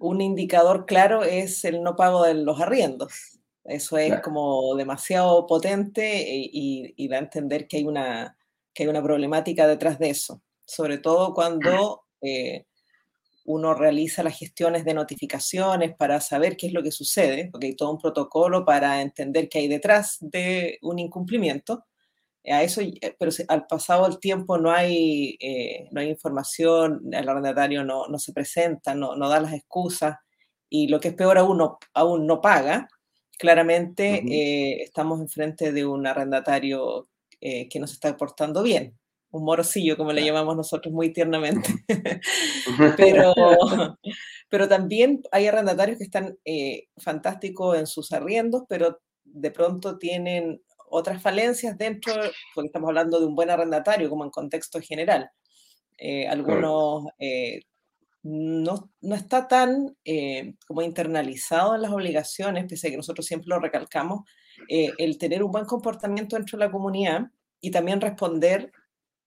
un 0.00 0.20
indicador 0.20 0.86
claro 0.86 1.24
es 1.24 1.64
el 1.64 1.82
no 1.82 1.96
pago 1.96 2.24
de 2.24 2.34
los 2.34 2.60
arriendos. 2.60 3.40
Eso 3.64 3.98
es 3.98 4.20
como 4.20 4.76
demasiado 4.76 5.46
potente 5.46 6.22
y, 6.24 7.08
da 7.08 7.16
a 7.16 7.20
entender 7.20 7.66
que 7.66 7.78
hay, 7.78 7.84
una, 7.84 8.36
que 8.72 8.84
hay 8.84 8.88
una 8.88 9.02
problemática 9.02 9.66
detrás 9.66 9.98
de 9.98 10.10
eso. 10.10 10.40
Sobre 10.64 10.98
todo 10.98 11.34
cuando 11.34 12.04
eh, 12.22 12.66
uno 13.46 13.74
realiza 13.74 14.22
las 14.22 14.38
gestiones 14.38 14.84
de 14.84 14.94
notificaciones 14.94 15.94
para 15.96 16.20
saber 16.20 16.56
qué 16.56 16.66
es 16.66 16.72
lo 16.72 16.82
que 16.82 16.90
sucede, 16.90 17.48
porque 17.50 17.68
hay 17.68 17.76
todo 17.76 17.92
un 17.92 17.98
protocolo 17.98 18.64
para 18.64 19.00
entender 19.02 19.48
qué 19.48 19.60
hay 19.60 19.68
detrás 19.68 20.18
de 20.20 20.78
un 20.82 20.98
incumplimiento. 20.98 21.84
A 22.48 22.62
eso, 22.62 22.80
eh, 22.80 23.16
pero 23.18 23.32
al 23.48 23.66
pasado 23.66 24.06
el 24.06 24.20
tiempo 24.20 24.58
no 24.58 24.70
hay, 24.70 25.36
eh, 25.40 25.88
no 25.90 26.00
hay 26.00 26.10
información, 26.10 27.02
el 27.12 27.28
arrendatario 27.28 27.84
no, 27.84 28.06
no 28.08 28.18
se 28.18 28.32
presenta, 28.32 28.94
no, 28.94 29.16
no, 29.16 29.28
da 29.28 29.40
las 29.40 29.52
excusas 29.52 30.16
y 30.68 30.88
lo 30.88 31.00
que 31.00 31.08
es 31.08 31.14
peor 31.14 31.38
aún, 31.38 31.58
no, 31.58 31.78
aún 31.94 32.26
no 32.26 32.40
paga. 32.40 32.88
Claramente 33.38 34.24
eh, 34.28 34.82
estamos 34.82 35.20
enfrente 35.20 35.72
de 35.72 35.84
un 35.86 36.06
arrendatario 36.06 37.08
que 37.40 37.78
no 37.78 37.86
se 37.86 37.94
está 37.94 38.16
portando 38.16 38.62
bien 38.62 38.98
un 39.36 39.44
morocillo, 39.44 39.96
como 39.96 40.12
le 40.12 40.24
llamamos 40.24 40.56
nosotros 40.56 40.92
muy 40.92 41.12
tiernamente. 41.12 41.68
pero, 42.96 43.34
pero 44.48 44.68
también 44.68 45.22
hay 45.30 45.46
arrendatarios 45.46 45.98
que 45.98 46.04
están 46.04 46.36
eh, 46.44 46.88
fantásticos 46.96 47.78
en 47.78 47.86
sus 47.86 48.12
arriendos, 48.12 48.64
pero 48.68 49.00
de 49.24 49.50
pronto 49.50 49.98
tienen 49.98 50.62
otras 50.88 51.20
falencias 51.20 51.76
dentro, 51.76 52.14
porque 52.54 52.66
estamos 52.66 52.88
hablando 52.88 53.20
de 53.20 53.26
un 53.26 53.34
buen 53.34 53.50
arrendatario, 53.50 54.08
como 54.08 54.24
en 54.24 54.30
contexto 54.30 54.80
general. 54.80 55.30
Eh, 55.98 56.28
algunos 56.28 57.06
eh, 57.18 57.62
no, 58.22 58.90
no, 59.00 59.14
está 59.14 59.48
tan 59.48 59.96
como 60.66 60.82
internalizado 60.82 61.74
en 61.74 61.82
las 61.82 61.92
obligaciones, 61.92 62.66
pese 62.68 62.88
a 62.88 62.90
que 62.90 62.96
nosotros 62.96 63.26
siempre 63.26 63.48
lo 63.48 63.60
recalcamos, 63.60 64.20
el 64.68 65.18
tener 65.18 65.42
un 65.42 65.52
buen 65.52 65.64
comportamiento 65.64 66.36
dentro 66.36 66.58
de 66.58 66.64
la 66.64 66.72
comunidad 66.72 67.26
y 67.60 67.70
también 67.70 68.00
responder 68.00 68.72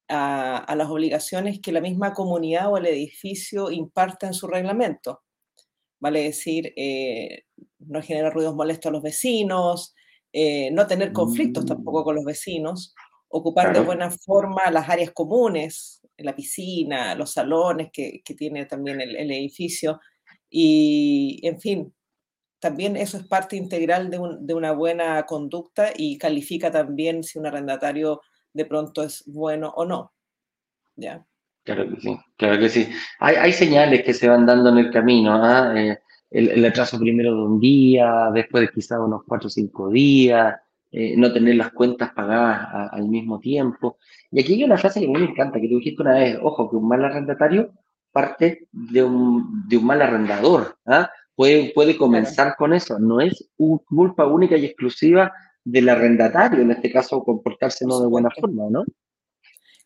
a, 0.10 0.76
las 0.76 0.90
obligaciones 0.90 1.62
que 1.62 1.72
la 1.72 1.82
misma 1.82 2.14
comunidad 2.14 2.72
o 2.72 2.78
el 2.78 2.88
edificio 2.88 3.72
imparta 3.72 4.28
en 4.28 4.34
su 4.34 4.48
reglamento. 4.48 5.22
Vale 6.00 6.24
decir, 6.24 6.74
eh, 6.76 7.44
no 7.80 8.02
generar 8.02 8.34
ruidos 8.34 8.56
molestos 8.56 8.90
a 8.90 8.94
los 8.94 9.04
vecinos, 9.04 9.94
eh, 10.34 10.72
no 10.72 10.88
tener 10.88 11.12
conflictos 11.14 11.66
tampoco 11.66 12.04
con 12.04 12.16
los 12.16 12.26
vecinos, 12.26 12.96
ocupar 13.28 13.74
de 13.74 13.82
buena 13.82 14.10
forma 14.10 14.72
las 14.72 14.90
áreas 14.90 15.12
comunes, 15.12 16.02
la 16.18 16.36
piscina, 16.36 17.16
los 17.16 17.32
salones 17.32 17.90
que, 17.94 18.22
tiene 18.38 18.66
también 18.66 19.02
el, 19.02 19.32
edificio. 19.32 20.00
Y, 20.50 21.40
en 21.44 21.60
fin, 21.60 21.94
también 22.60 22.98
eso 22.98 23.18
es 23.18 23.28
parte 23.28 23.56
integral 23.56 24.10
de, 24.10 24.20
de, 24.40 24.54
una 24.54 24.72
buena 24.72 25.26
conducta 25.26 25.92
y 25.96 26.18
califica 26.18 26.72
también 26.72 27.24
si 27.24 27.38
un 27.38 27.46
arrendatario 27.46 28.22
de 28.54 28.66
pronto 28.66 29.04
es 29.04 29.24
bueno 29.26 29.70
o 29.76 29.86
no. 29.86 30.12
¿Ya? 30.96 31.26
Claro 31.64 31.90
que 31.90 32.02
sí, 32.02 32.18
claro 32.38 32.60
que 32.60 32.70
sí. 32.70 32.90
Hay, 33.20 33.36
hay 33.36 33.54
señales 33.54 34.04
que 34.04 34.14
se 34.14 34.28
van 34.28 34.46
dando 34.46 34.70
en 34.70 34.78
el 34.80 34.92
camino. 34.92 35.36
¿ah? 35.36 35.74
Eh, 35.76 36.00
el, 36.32 36.66
atraso 36.66 37.00
primero 37.00 37.36
de 37.36 37.42
un 37.42 37.60
día, 37.60 38.30
después 38.34 38.62
de 38.62 38.74
quizás 38.74 39.00
unos 39.00 39.22
cuatro 39.28 39.48
o 39.48 39.50
cinco 39.50 39.90
días, 39.90 40.56
eh, 40.92 41.16
no 41.18 41.32
tener 41.32 41.56
las 41.56 41.72
cuentas 41.72 42.12
pagadas 42.14 42.90
al 42.92 43.08
mismo 43.08 43.40
tiempo. 43.40 43.98
Y 44.32 44.42
aquí 44.42 44.54
hay 44.54 44.64
una 44.64 44.78
frase 44.78 45.00
que 45.00 45.06
a 45.06 45.10
mí 45.10 45.18
me 45.18 45.32
encanta, 45.32 45.60
que 45.60 45.68
tú 45.68 45.78
dijiste 45.78 46.02
una 46.02 46.16
vez, 46.16 46.40
ojo, 46.42 46.70
que 46.70 46.76
un 46.76 46.88
mal 46.88 47.04
arrendatario 47.04 47.72
parte 48.12 48.68
de 48.72 49.04
un, 49.04 49.68
de 49.68 49.78
un 49.78 49.86
mal 49.86 50.02
arrendador. 50.02 50.78
¿ah? 50.86 51.10
Puede, 51.36 51.72
puede 51.74 51.96
comenzar 51.98 52.56
con 52.58 52.74
eso, 52.74 53.00
no 53.00 53.22
es 53.22 53.50
culpa 53.86 54.26
única 54.26 54.58
y 54.58 54.66
exclusiva 54.66 55.32
del 55.72 55.90
arrendatario, 55.90 56.62
en 56.62 56.72
este 56.72 56.92
caso 56.92 57.24
comportarse 57.24 57.86
no 57.86 58.00
de 58.00 58.08
buena 58.08 58.30
forma, 58.32 58.70
¿no? 58.70 58.84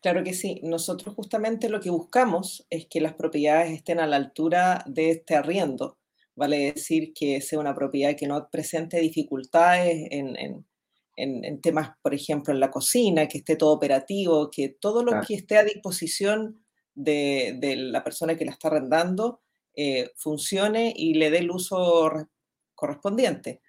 Claro 0.00 0.22
que 0.22 0.34
sí. 0.34 0.60
Nosotros 0.62 1.14
justamente 1.14 1.68
lo 1.68 1.80
que 1.80 1.90
buscamos 1.90 2.66
es 2.70 2.86
que 2.86 3.00
las 3.00 3.14
propiedades 3.14 3.72
estén 3.72 4.00
a 4.00 4.06
la 4.06 4.16
altura 4.16 4.84
de 4.86 5.10
este 5.10 5.34
arriendo. 5.34 5.98
Vale 6.36 6.72
decir 6.74 7.12
que 7.14 7.40
sea 7.40 7.58
una 7.58 7.74
propiedad 7.74 8.16
que 8.16 8.26
no 8.26 8.48
presente 8.50 9.00
dificultades 9.00 10.08
en, 10.10 11.60
temas, 11.62 11.92
por 12.02 12.12
ejemplo, 12.12 12.52
en 12.52 12.60
la 12.60 12.70
cocina, 12.70 13.28
que 13.28 13.38
esté 13.38 13.56
todo 13.56 13.72
operativo, 13.72 14.50
que 14.50 14.68
todo 14.68 15.02
lo 15.04 15.20
que 15.26 15.34
esté 15.34 15.56
a 15.56 15.64
disposición 15.64 16.64
de, 16.94 17.74
la 17.78 18.02
persona 18.02 18.36
que 18.36 18.44
la 18.44 18.52
está 18.52 18.68
arrendando 18.68 19.40
eh, 19.74 20.10
funcione 20.16 20.92
y 20.94 21.14
le 21.14 21.30
dé 21.30 21.38
el 21.38 21.50
uso 21.50 22.28
correspondiente. 22.74 23.60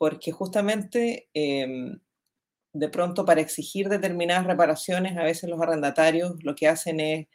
Porque 0.00 0.32
justamente 0.32 1.28
em, 1.34 2.00
de 2.72 2.88
pronto 2.88 3.26
para 3.26 3.42
exigir 3.42 3.90
determinadas 3.90 4.46
reparaciones, 4.46 5.18
a 5.18 5.24
veces 5.24 5.50
los 5.50 5.60
arrendatarios 5.60 6.42
lo 6.42 6.54
que 6.54 6.68
hacen 6.68 7.00
es, 7.00 7.26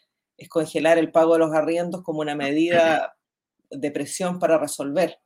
congelar 0.50 0.98
el 0.98 1.12
pago 1.12 1.34
de 1.34 1.40
los 1.40 1.54
arriendos 1.54 2.02
como 2.02 2.22
una 2.22 2.34
medida 2.34 3.16
de 3.70 3.92
presión 3.92 4.40
para 4.40 4.58
resolver. 4.58 5.20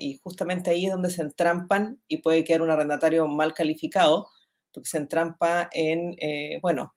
Y 0.00 0.18
justamente 0.22 0.70
ahí 0.70 0.86
es 0.86 0.92
donde 0.92 1.10
se 1.10 1.20
entrampan 1.20 2.00
y 2.08 2.22
puede 2.22 2.44
quedar 2.44 2.62
un 2.62 2.70
arrendatario 2.70 3.28
mal 3.28 3.52
calificado, 3.52 4.26
porque 4.72 4.88
se 4.88 4.96
entrampa 4.96 5.68
en, 5.70 6.16
eh, 6.18 6.60
bueno, 6.62 6.94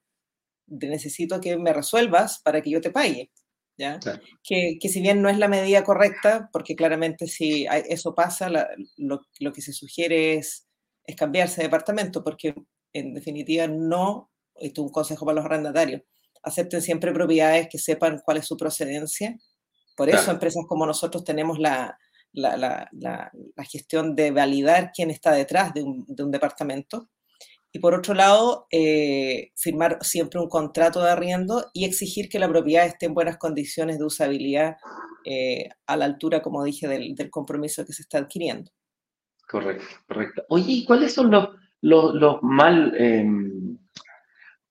necesito 0.66 1.40
que 1.42 1.58
me 1.58 1.74
resuelvas 1.74 2.40
para 2.42 2.62
que 2.62 2.70
yo 2.70 2.80
te 2.80 2.90
pague. 2.90 3.30
¿Ya? 3.78 3.98
Que, 4.42 4.78
si 4.80 5.00
bien 5.00 5.22
no 5.22 5.28
es 5.28 5.38
la 5.38 5.48
medida 5.48 5.84
correcta, 5.84 6.50
porque 6.52 6.76
claramente 6.76 7.26
si 7.26 7.66
eso 7.88 8.14
pasa, 8.14 8.50
lo, 8.96 9.20
lo 9.38 9.52
que 9.52 9.62
se 9.62 9.72
sugiere 9.72 10.34
es 10.34 10.68
es 11.08 11.16
cambiarse 11.16 11.62
de 11.62 11.68
departamento, 11.68 12.22
porque 12.22 12.54
en 12.92 13.14
definitiva 13.14 13.66
no, 13.66 14.30
esto 14.54 14.82
es 14.82 14.86
un 14.86 14.92
consejo 14.92 15.24
para 15.24 15.36
los 15.36 15.44
arrendatarios, 15.46 16.02
acepten 16.42 16.82
siempre 16.82 17.12
propiedades 17.12 17.68
que 17.68 17.78
sepan 17.78 18.20
cuál 18.22 18.36
es 18.36 18.46
su 18.46 18.56
procedencia. 18.56 19.36
Por 19.96 20.10
eso 20.10 20.30
empresas 20.30 20.64
como 20.68 20.86
nosotros 20.86 21.24
tenemos 21.24 21.58
la, 21.58 21.98
la, 22.32 22.88
la, 22.92 23.32
gestión 23.64 24.14
de 24.14 24.30
validar 24.30 24.92
quién 24.94 25.10
está 25.10 25.32
detrás 25.32 25.72
de 25.72 25.82
un, 25.82 26.04
de 26.06 26.22
un 26.22 26.30
departamento. 26.30 27.08
Y 27.72 27.80
por 27.80 27.94
otro 27.94 28.14
lado, 28.14 28.66
eh, 28.70 29.52
firmar 29.56 29.98
siempre 30.00 30.40
un 30.40 30.48
contrato 30.48 31.02
de 31.02 31.10
arriendo 31.10 31.66
y 31.74 31.84
exigir 31.84 32.28
que 32.28 32.38
la 32.38 32.48
propiedad 32.48 32.86
esté 32.86 33.06
en 33.06 33.14
buenas 33.14 33.36
condiciones 33.36 33.98
de 33.98 34.04
usabilidad 34.04 34.76
eh, 35.24 35.68
a 35.86 35.96
la 35.96 36.06
altura, 36.06 36.40
como 36.40 36.64
dije, 36.64 36.88
del, 36.88 37.30
compromiso 37.30 37.84
que 37.84 37.92
se 37.92 38.02
está 38.02 38.18
adquiriendo. 38.18 38.70
Correcto, 39.46 39.84
correcto. 40.06 40.44
Oye, 40.48 40.64
¿y 40.68 40.84
cuáles 40.84 41.12
son 41.12 41.30
los, 41.30 41.48
los, 41.82 42.42
mal, 42.42 42.94
em, 42.96 43.78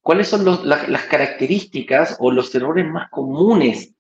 cuáles 0.02 0.28
son 0.28 0.46
las 0.68 1.04
características 1.06 2.18
o 2.20 2.32
los 2.32 2.54
errores 2.56 2.86
más 2.88 3.10
comunes 3.12 3.94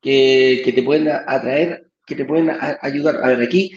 que, 0.00 0.72
te 0.74 0.82
pueden 0.82 1.08
atraer, 1.08 1.90
que 2.04 2.16
te 2.16 2.24
pueden 2.24 2.50
ayudar? 2.80 3.16
A 3.22 3.28
ver, 3.28 3.42
aquí 3.42 3.70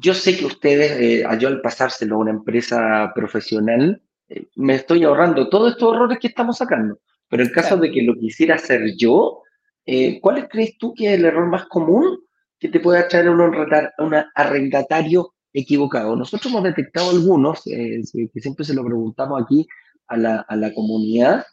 yo 0.00 0.14
sé 0.14 0.36
que 0.36 0.46
ustedes, 0.46 0.92
eh, 0.92 1.26
yo 1.38 1.48
al 1.48 1.60
pasárselo 1.60 2.16
a 2.16 2.18
una 2.18 2.30
empresa 2.30 3.12
profesional, 3.14 4.02
eh, 4.28 4.46
me 4.56 4.74
estoy 4.74 5.04
ahorrando 5.04 5.48
todos 5.48 5.72
estos 5.72 5.94
errores 5.94 6.18
que 6.18 6.28
estamos 6.28 6.58
sacando. 6.58 6.98
Pero 7.28 7.42
en 7.42 7.50
caso 7.50 7.76
de 7.76 7.90
que 7.90 8.02
lo 8.02 8.14
quisiera 8.14 8.56
hacer 8.56 8.96
yo, 8.96 9.42
eh, 9.86 10.20
¿cuál 10.20 10.48
crees 10.48 10.78
tú 10.78 10.94
que 10.94 11.06
es 11.06 11.18
el 11.18 11.24
error 11.24 11.46
más 11.46 11.66
común 11.66 12.18
que 12.58 12.68
te 12.68 12.80
puede 12.80 13.00
atraer 13.00 13.28
a 13.28 13.32
un 13.32 14.14
arrendatario 14.34 15.34
equivocado. 15.54 16.16
Nosotros 16.16 16.52
hemos 16.52 16.64
detectado 16.64 17.10
algunos, 17.10 17.66
eh, 17.66 18.02
que 18.12 18.40
siempre 18.40 18.64
se 18.64 18.74
lo 18.74 18.84
preguntamos 18.84 19.42
aquí 19.42 19.66
a 20.08 20.16
la, 20.16 20.40
a 20.40 20.56
la, 20.56 20.74
comunidad, 20.74 21.44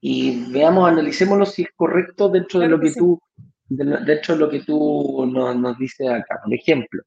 y 0.00 0.50
veamos, 0.52 0.90
analicémoslo 0.90 1.46
si 1.46 1.62
es 1.62 1.68
correcto 1.74 2.28
dentro 2.28 2.60
de 2.60 2.68
lo 2.68 2.78
que, 2.78 2.92
tú, 2.92 3.20
dentro 3.68 4.34
de 4.34 4.40
lo 4.40 4.50
que 4.50 4.60
tú 4.60 5.24
nos, 5.32 5.56
nos 5.56 5.78
dices 5.78 6.08
acá. 6.10 6.40
Por 6.44 6.52
ejemplo, 6.52 7.02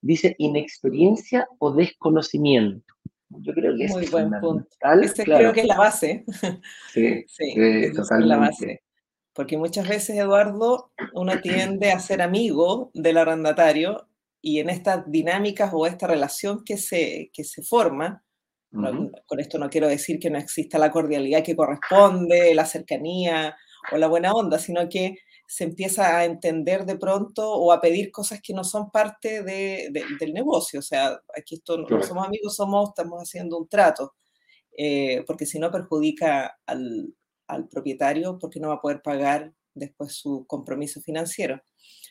dice 0.00 0.34
inexperiencia 0.38 1.48
o 1.58 1.72
desconocimiento. 1.72 2.94
Yo 3.28 3.52
creo 3.52 3.76
que 3.76 3.86
Muy 3.88 4.04
es 4.04 4.10
buen 4.10 4.30
punto. 4.40 4.68
Ese 5.02 5.24
creo 5.24 5.52
que 5.52 5.60
es 5.60 5.66
la 5.66 5.78
base. 5.78 6.24
Sí, 6.92 7.24
sí, 7.28 7.54
es 7.56 8.10
la 8.10 8.36
base. 8.36 8.82
Porque 9.32 9.56
muchas 9.56 9.88
veces, 9.88 10.16
Eduardo, 10.16 10.92
uno 11.14 11.40
tiende 11.40 11.92
a 11.92 12.00
ser 12.00 12.22
amigo 12.22 12.90
del 12.94 13.18
arrendatario 13.18 14.08
y 14.42 14.58
en 14.58 14.70
estas 14.70 15.10
dinámicas 15.10 15.70
o 15.72 15.86
esta 15.86 16.08
relación 16.08 16.64
que 16.64 16.76
se, 16.76 17.30
que 17.32 17.44
se 17.44 17.62
forma, 17.62 18.24
con 18.72 19.40
esto 19.40 19.58
no 19.58 19.68
quiero 19.68 19.88
decir 19.88 20.18
que 20.18 20.30
no 20.30 20.38
exista 20.38 20.78
la 20.78 20.90
cordialidad 20.90 21.42
que 21.42 21.56
corresponde, 21.56 22.54
la 22.54 22.64
cercanía 22.64 23.56
o 23.92 23.96
la 23.96 24.08
buena 24.08 24.32
onda, 24.32 24.58
sino 24.58 24.88
que 24.88 25.18
se 25.50 25.64
empieza 25.64 26.16
a 26.16 26.24
entender 26.24 26.86
de 26.86 26.96
pronto 26.96 27.52
o 27.52 27.72
a 27.72 27.80
pedir 27.80 28.12
cosas 28.12 28.40
que 28.40 28.54
no 28.54 28.62
son 28.62 28.88
parte 28.92 29.42
de, 29.42 29.90
del 30.20 30.32
negocio. 30.32 30.78
O 30.78 30.82
sea, 30.82 31.20
aquí 31.36 31.56
esto, 31.56 31.76
no 31.76 32.02
somos 32.04 32.24
amigos, 32.24 32.54
somos, 32.54 32.90
estamos 32.90 33.20
haciendo 33.20 33.58
un 33.58 33.68
trato, 33.68 34.14
eh, 34.78 35.24
porque 35.26 35.46
si 35.46 35.58
no 35.58 35.72
perjudica 35.72 36.60
al, 36.66 37.12
al 37.48 37.66
propietario 37.66 38.38
porque 38.38 38.60
no 38.60 38.68
va 38.68 38.74
a 38.74 38.80
poder 38.80 39.02
pagar 39.02 39.52
después 39.74 40.14
su 40.14 40.46
compromiso 40.46 41.00
financiero. 41.00 41.60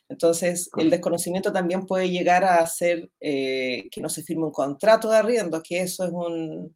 Entonces, 0.10 0.70
el 0.76 0.90
desconocimiento 0.90 1.54
también 1.54 1.86
puede 1.86 2.10
llegar 2.10 2.44
a 2.44 2.58
hacer 2.58 3.10
eh, 3.22 3.88
que 3.90 4.02
no 4.02 4.10
se 4.10 4.22
firme 4.22 4.48
un 4.48 4.52
contrato 4.52 5.10
de 5.10 5.18
arriendo, 5.18 5.64
que 5.64 5.80
eso 5.80 6.04
es 6.04 6.12
un, 6.12 6.76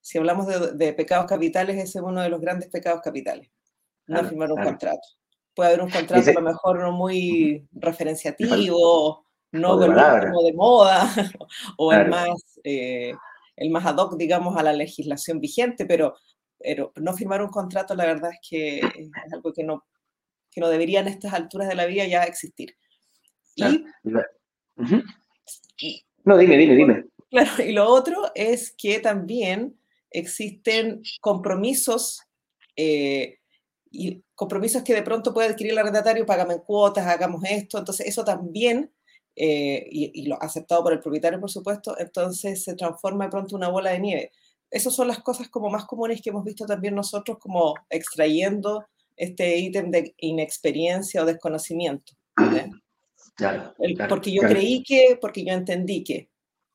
si 0.00 0.16
hablamos 0.16 0.46
de, 0.46 0.92
pecados 0.94 1.26
capitales, 1.26 1.76
ese 1.76 1.98
es 1.98 2.04
uno 2.04 2.22
de 2.22 2.30
los 2.30 2.40
grandes 2.40 2.70
pecados 2.70 3.02
capitales, 3.02 3.50
no 4.06 4.24
firmar 4.24 4.50
un 4.52 4.62
contrato. 4.62 5.17
Puede 5.58 5.70
haber 5.70 5.82
un 5.82 5.90
contrato 5.90 6.30
a 6.30 6.34
lo 6.34 6.40
mejor 6.40 6.78
no 6.78 6.92
muy 6.92 7.66
referenciativo, 7.72 9.26
no 9.50 9.76
de, 9.76 9.88
de 9.88 10.52
moda, 10.52 11.02
o 11.78 11.92
el, 11.92 12.06
más, 12.06 12.60
eh, 12.62 13.12
el 13.56 13.70
más 13.70 13.84
ad 13.84 13.96
hoc, 13.96 14.16
digamos, 14.16 14.56
a 14.56 14.62
la 14.62 14.72
legislación 14.72 15.40
vigente, 15.40 15.84
pero, 15.84 16.14
pero 16.60 16.92
no 16.94 17.12
firmar 17.12 17.42
un 17.42 17.50
contrato, 17.50 17.96
la 17.96 18.06
verdad 18.06 18.30
es 18.30 18.38
que 18.48 18.78
es 18.78 19.32
algo 19.32 19.52
que 19.52 19.64
no 19.64 19.84
que 20.52 20.60
no 20.60 20.68
deberían 20.68 21.08
a 21.08 21.10
estas 21.10 21.34
alturas 21.34 21.66
de 21.66 21.74
la 21.74 21.86
vida 21.86 22.06
ya 22.06 22.22
existir. 22.22 22.76
Y, 23.56 23.84
no, 26.22 26.38
dime, 26.38 26.56
dime, 26.56 26.76
dime. 26.76 27.04
Claro, 27.30 27.64
y 27.64 27.72
lo 27.72 27.88
otro 27.88 28.30
es 28.36 28.72
que 28.78 29.00
también 29.00 29.76
existen 30.08 31.02
compromisos 31.20 32.22
eh, 32.76 33.40
y 33.90 34.22
compromisos 34.38 34.84
que 34.84 34.94
de 34.94 35.02
pronto 35.02 35.34
puede 35.34 35.48
adquirir 35.48 35.72
el 35.72 35.78
arrendatario, 35.78 36.24
pagame 36.24 36.54
en 36.54 36.60
cuotas, 36.60 37.04
hagamos 37.08 37.42
esto, 37.42 37.76
entonces 37.76 38.06
eso 38.06 38.22
también, 38.24 38.88
eh, 39.34 39.84
y, 39.90 40.12
y, 40.14 40.26
lo 40.28 40.40
aceptado 40.40 40.84
por 40.84 40.92
el 40.92 41.00
propietario, 41.00 41.40
por 41.40 41.50
supuesto, 41.50 41.98
entonces 41.98 42.62
se 42.62 42.76
transforma 42.76 43.24
de 43.24 43.32
pronto 43.32 43.56
una 43.56 43.68
bola 43.68 43.90
de 43.90 43.98
nieve. 43.98 44.32
Esas 44.70 44.94
son 44.94 45.08
las 45.08 45.18
cosas 45.18 45.48
como 45.48 45.70
más 45.70 45.86
comunes 45.86 46.22
que 46.22 46.30
hemos 46.30 46.44
visto 46.44 46.66
también 46.66 46.94
nosotros 46.94 47.38
como 47.40 47.74
extrayendo 47.90 48.86
este 49.16 49.58
ítem 49.58 49.90
de 49.90 50.14
inexperiencia 50.18 51.20
o 51.20 51.26
desconocimiento. 51.26 52.12
porque 54.08 54.30
yo 54.30 54.42
creí 54.42 54.84
que, 54.84 55.18
porque 55.20 55.44
yo 55.44 55.52
entendí 55.52 56.04
que. 56.04 56.28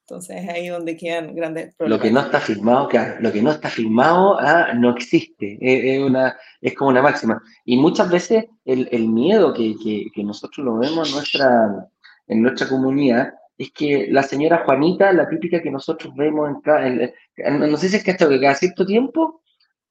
Entonces 0.06 0.44
es 0.44 0.50
ahí 0.50 0.68
donde 0.68 0.98
quedan 0.98 1.34
grandes 1.34 1.74
problemas. 1.76 1.98
Lo 1.98 2.04
que 2.04 2.12
no 2.12 2.20
está 2.20 2.40
firmado, 2.42 2.90
claro, 2.90 3.16
lo 3.22 3.32
que 3.32 3.42
no 3.42 3.52
está 3.52 3.70
firmado 3.70 4.38
ah, 4.38 4.74
no 4.76 4.92
existe. 4.92 5.58
Es, 5.62 6.02
una, 6.02 6.38
es 6.60 6.76
como 6.76 6.90
una 6.90 7.02
máxima. 7.02 7.42
Y 7.64 7.78
muchas 7.78 8.10
veces 8.12 8.46
el, 8.66 8.90
el 8.92 9.08
miedo 9.08 9.54
que, 9.54 9.76
que, 9.82 10.08
que, 10.14 10.24
nosotros 10.24 10.66
lo 10.66 10.78
vemos 10.78 11.08
en 11.08 11.16
nuestra, 11.16 11.90
en 12.28 12.42
nuestra 12.42 12.68
comunidad 12.68 13.34
es 13.58 13.72
que 13.72 14.08
la 14.12 14.24
señora 14.24 14.64
Juanita, 14.66 15.14
la 15.14 15.30
típica 15.30 15.62
que 15.62 15.72
nosotros 15.72 16.14
vemos 16.16 16.50
en, 16.66 17.14
en 17.38 17.60
no 17.60 17.78
sé 17.78 17.88
si 17.88 17.96
es 17.96 18.04
que 18.04 18.12
hasta 18.12 18.28
que 18.28 18.42
cada 18.42 18.56
cierto 18.56 18.86
tiempo 18.86 19.42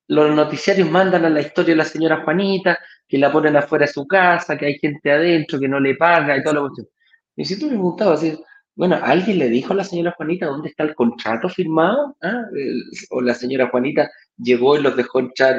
los 0.09 0.35
noticiarios 0.35 0.91
mandan 0.91 1.25
a 1.25 1.31
la 1.31 1.41
historia 1.41 1.73
de 1.73 1.79
la 1.79 1.85
señora 1.87 2.23
Juanita, 2.23 2.79
que 3.09 3.17
la 3.17 3.33
ponen 3.33 3.57
afuera 3.57 3.87
de 3.87 3.93
su 3.93 4.07
casa, 4.07 4.59
que 4.59 4.67
hay 4.67 4.79
gente 4.79 5.11
adentro 5.11 5.59
que 5.59 5.69
no 5.69 5.81
le 5.81 5.95
paga 5.95 6.37
y 6.37 6.43
todo 6.43 6.55
lo 6.55 6.69
que 6.75 6.83
Y 7.37 7.47
si 7.47 7.59
tú 7.59 7.67
me 7.67 7.73
preguntabas, 7.73 8.23
bueno, 8.75 8.99
¿alguien 9.03 9.39
le 9.39 9.49
dijo 9.49 9.73
a 9.73 9.77
la 9.77 9.85
señora 9.85 10.15
Juanita 10.17 10.47
dónde 10.47 10.69
está 10.69 10.85
el 10.85 10.95
contrato 10.95 11.49
firmado? 11.49 12.17
¿Ah? 12.23 12.45
o 13.11 13.21
la 13.21 13.35
señora 13.35 13.69
Juanita 13.69 14.11
llegó 14.37 14.77
y 14.77 14.83
los 14.83 14.97
dejó 14.97 15.21
entrar 15.21 15.57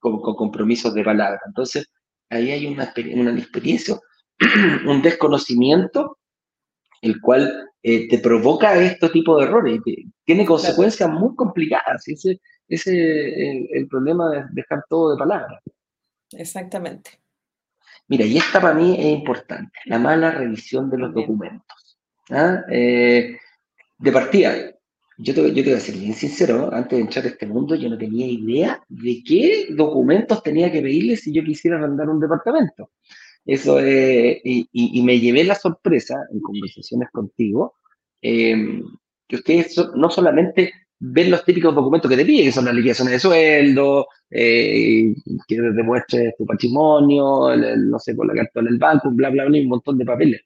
con, 0.00 0.20
compromisos 0.20 0.94
de 0.94 1.04
palabra. 1.04 1.40
Entonces, 1.46 1.86
ahí 2.30 2.50
hay 2.50 2.66
una, 2.66 2.92
una 3.14 3.38
experiencia, 3.38 3.98
un 4.86 5.02
desconocimiento, 5.02 6.18
el 7.02 7.20
cual 7.20 7.68
eh, 7.82 8.08
te 8.08 8.18
provoca 8.18 8.74
este 8.82 9.08
tipo 9.10 9.38
de 9.38 9.44
errores. 9.44 9.80
Tiene 10.24 10.44
consecuencias 10.44 11.08
muy 11.08 11.34
complicadas. 11.36 12.06
Ese, 12.08 12.40
ese 12.66 13.60
es 13.62 13.68
el, 13.72 13.88
problema 13.88 14.30
de 14.30 14.44
dejar 14.52 14.82
todo 14.88 15.12
de 15.12 15.18
palabra. 15.18 15.60
Exactamente. 16.32 17.20
Mira, 18.08 18.24
y 18.24 18.38
esta 18.38 18.60
para 18.60 18.74
mí 18.74 18.96
es 18.98 19.06
importante, 19.06 19.78
la 19.84 19.98
mala 19.98 20.30
revisión 20.30 20.90
de 20.90 20.98
los 20.98 21.12
documentos. 21.12 21.98
¿ah? 22.30 22.62
Eh, 22.70 23.38
de 23.98 24.12
partida, 24.12 24.54
yo 25.18 25.34
te, 25.34 25.52
yo 25.52 25.64
te 25.64 25.70
voy 25.70 25.78
a 25.78 25.80
ser 25.80 25.96
bien 25.96 26.14
sincero, 26.14 26.70
antes 26.72 26.96
de 26.96 27.04
entrar 27.04 27.24
a 27.26 27.28
este 27.28 27.46
mundo 27.46 27.74
yo 27.74 27.90
no 27.90 27.98
tenía 27.98 28.26
idea 28.26 28.82
de 28.88 29.22
qué 29.26 29.66
documentos 29.70 30.42
tenía 30.42 30.72
que 30.72 30.80
pedirle 30.80 31.16
si 31.16 31.32
yo 31.32 31.44
quisiera 31.44 31.76
arrendar 31.76 32.08
un 32.08 32.20
departamento. 32.20 32.90
Eso 33.44 33.80
y, 33.80 34.68
y, 34.72 35.02
me 35.02 35.18
llevé 35.18 35.42
la 35.44 35.54
sorpresa 35.54 36.16
en 36.30 36.40
conversaciones 36.40 37.08
contigo, 37.10 37.76
em, 38.20 38.84
que 39.26 39.36
ustedes 39.36 39.74
no 39.94 40.10
solamente 40.10 40.72
ven 41.00 41.30
los 41.30 41.44
típicos 41.44 41.74
documentos 41.74 42.10
que 42.10 42.16
te 42.16 42.24
piden, 42.24 42.46
que 42.46 42.52
son 42.52 42.64
las 42.64 42.74
liquidaciones 42.74 43.12
de 43.12 43.20
sueldo, 43.20 44.06
eh, 44.30 45.14
que 45.46 45.60
demuestres 45.60 46.34
tu 46.36 46.44
patrimonio, 46.46 47.56
no 47.56 47.98
sé, 47.98 48.14
por 48.14 48.26
la 48.26 48.34
carta 48.34 48.62
del 48.62 48.78
banco, 48.78 49.10
bla, 49.10 49.30
bla, 49.30 49.44
bla, 49.44 49.60
un 49.60 49.68
montón 49.68 49.98
de 49.98 50.04
papeles 50.04 50.40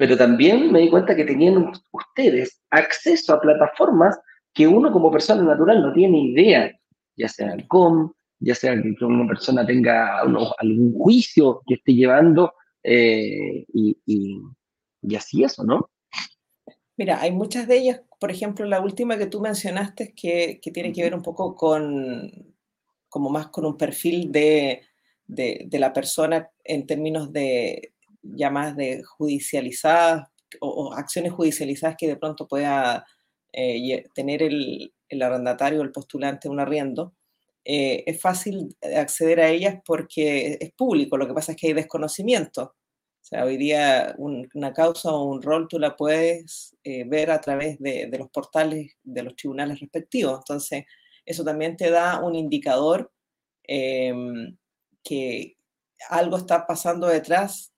pero 0.00 0.16
también 0.16 0.72
me 0.72 0.78
di 0.78 0.88
cuenta 0.88 1.14
que 1.14 1.26
tenían 1.26 1.72
ustedes 1.90 2.62
acceso 2.70 3.34
a 3.34 3.40
plataformas 3.42 4.18
que 4.54 4.66
uno 4.66 4.90
como 4.90 5.12
persona 5.12 5.42
natural 5.42 5.82
no 5.82 5.92
tiene 5.92 6.22
idea, 6.22 6.72
ya 7.18 7.28
sea 7.28 7.52
el 7.52 7.68
COM, 7.68 8.10
ya 8.38 8.54
sea 8.54 8.80
que 8.80 9.04
una 9.04 9.26
persona 9.26 9.66
tenga 9.66 10.20
algún 10.20 10.94
juicio 10.94 11.60
que 11.66 11.74
esté 11.74 11.92
llevando, 11.92 12.54
eh, 12.82 13.66
y, 13.74 14.40
así 15.14 15.44
eso, 15.44 15.64
¿no? 15.64 15.90
Mira, 17.00 17.18
hay 17.22 17.32
muchas 17.32 17.66
de 17.66 17.78
ellas, 17.78 18.02
por 18.18 18.30
ejemplo, 18.30 18.66
la 18.66 18.78
última 18.82 19.16
que 19.16 19.24
tú 19.24 19.40
mencionaste, 19.40 20.12
que, 20.14 20.60
que 20.60 20.70
tiene 20.70 20.92
que 20.92 21.02
ver 21.02 21.14
un 21.14 21.22
poco 21.22 21.54
con, 21.56 22.30
como 23.08 23.30
más 23.30 23.48
con 23.48 23.64
un 23.64 23.78
perfil 23.78 24.30
de, 24.30 24.82
de, 25.26 25.62
de 25.66 25.78
la 25.78 25.94
persona 25.94 26.50
en 26.62 26.86
términos 26.86 27.32
de, 27.32 27.94
ya 28.20 28.50
más 28.50 28.76
de 28.76 29.02
judicializadas 29.02 30.28
o, 30.60 30.92
acciones 30.92 31.32
judicializadas 31.32 31.96
que 31.96 32.06
de 32.06 32.18
pronto 32.18 32.46
pueda 32.46 33.06
eh, 33.50 34.04
tener 34.14 34.42
el, 34.42 34.92
el, 35.08 35.22
arrendatario 35.22 35.80
o 35.80 35.84
el 35.84 35.92
postulante 35.92 36.50
un 36.50 36.60
arriendo, 36.60 37.14
eh, 37.64 38.04
es 38.04 38.20
fácil 38.20 38.76
acceder 38.94 39.40
a 39.40 39.48
ellas 39.48 39.80
porque 39.86 40.58
es 40.60 40.70
público, 40.72 41.16
lo 41.16 41.26
que 41.26 41.32
pasa 41.32 41.52
es 41.52 41.58
que 41.58 41.68
hay 41.68 41.72
desconocimiento. 41.72 42.74
Sea, 43.30 43.44
hoy 43.44 43.56
día 43.56 44.14
una 44.18 44.72
causa 44.72 45.12
o 45.12 45.24
un 45.24 45.40
rol 45.40 45.68
tú 45.68 45.78
la 45.78 45.96
puedes 45.96 46.76
eh, 46.82 47.04
ver 47.04 47.30
a 47.30 47.40
través 47.40 47.78
de, 47.78 48.08
de, 48.08 48.18
los 48.18 48.28
portales 48.30 48.96
de 49.04 49.22
los 49.22 49.36
tribunales 49.36 49.78
respectivos. 49.78 50.40
Entonces, 50.40 50.84
eso 51.24 51.44
también 51.44 51.76
te 51.76 51.90
da 51.90 52.20
un 52.20 52.34
indicador 52.34 53.12
em, 53.62 54.56
que 55.04 55.56
algo 56.08 56.38
está 56.38 56.66
pasando 56.66 57.06
detrás 57.06 57.72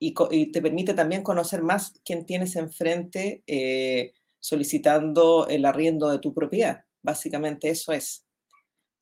y, 0.00 0.14
te 0.50 0.62
permite 0.62 0.94
también 0.94 1.22
conocer 1.22 1.62
más 1.62 1.92
quién 2.04 2.24
tienes 2.24 2.56
enfrente 2.56 3.44
eh, 3.46 4.14
solicitando 4.40 5.46
el 5.46 5.66
arriendo 5.66 6.10
de 6.10 6.18
tu 6.18 6.32
propiedad. 6.32 6.84
Básicamente 7.02 7.68
eso 7.68 7.92
es. 7.92 8.26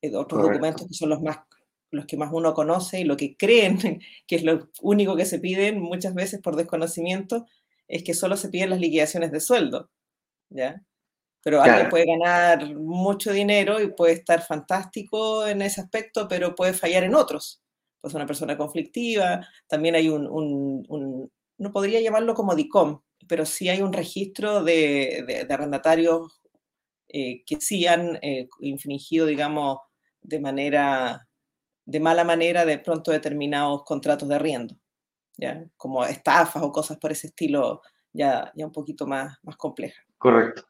Eh, 0.03 0.15
otros 0.15 0.43
documentos 0.43 0.87
que 0.87 0.95
son 0.95 1.09
los 1.09 1.23
más 1.23 1.39
los 1.91 2.07
que 2.07 2.17
más 2.17 2.31
uno 2.33 2.55
conoce 2.55 3.01
y 3.01 3.05
lo 3.05 3.17
que 3.17 3.37
creen 3.37 3.79
que 4.27 4.37
es 4.37 4.43
lo 4.43 4.69
único 4.83 5.17
que 5.17 5.25
se 5.25 5.39
piden 5.39 5.81
muchas 5.81 6.15
veces 6.15 6.41
por 6.41 6.57
desconocimiento 6.57 7.47
es 7.87 8.05
que 8.05 8.15
solo 8.15 8.37
se 8.37 8.51
piden 8.51 8.71
las 8.71 8.81
liquidaciones 8.81 9.33
de 9.33 9.41
sueldo, 9.41 9.91
¿ya? 10.51 10.83
Pero 11.43 11.63
alguien 11.63 11.89
puede 11.89 12.05
ganar 12.05 12.75
mucho 12.75 13.33
dinero 13.33 13.81
y 13.81 13.93
puede 13.93 14.13
estar 14.15 14.43
fantástico 14.43 15.47
en 15.47 15.63
ese 15.63 15.81
aspecto, 15.81 16.29
pero 16.29 16.55
puede 16.55 16.75
fallar 16.75 17.05
en 17.05 17.15
otros 17.15 17.63
pues 18.01 18.15
una 18.15 18.27
persona 18.27 18.57
conflictiva, 18.57 19.47
también 19.67 19.95
hay 19.95 20.09
un, 20.09 21.31
no 21.59 21.73
podría 21.73 22.01
llamarlo 22.01 22.35
como 22.35 22.55
DICOM, 22.55 23.01
pero 23.27 23.45
sí 23.45 23.69
hay 23.69 23.83
un 23.83 23.93
registro 23.93 24.63
de, 24.63 25.47
arrendatarios 25.51 26.41
eh, 27.09 27.43
que 27.45 27.61
sí 27.61 27.87
han 27.87 28.19
eh, 28.23 28.49
infringido, 28.61 29.27
digamos, 29.27 29.79
de 30.21 30.41
manera, 30.41 31.28
de 31.89 32.01
mala 32.01 32.23
manera, 32.23 32.67
de 32.67 32.79
pronto 32.79 33.11
determinados 33.11 33.83
contratos 33.83 34.29
de 34.29 34.35
arriendo, 34.35 34.77
¿ya? 35.39 35.65
como 35.75 36.05
estafas 36.05 36.63
o 36.63 36.71
cosas 36.71 36.99
por 36.99 37.13
ese 37.13 37.29
estilo, 37.29 37.81
ya, 38.13 38.53
ya 38.55 38.67
un 38.67 38.73
poquito 38.73 39.07
más, 39.07 39.39
más 39.43 39.57
complejas. 39.57 40.05
Correcto, 40.19 40.65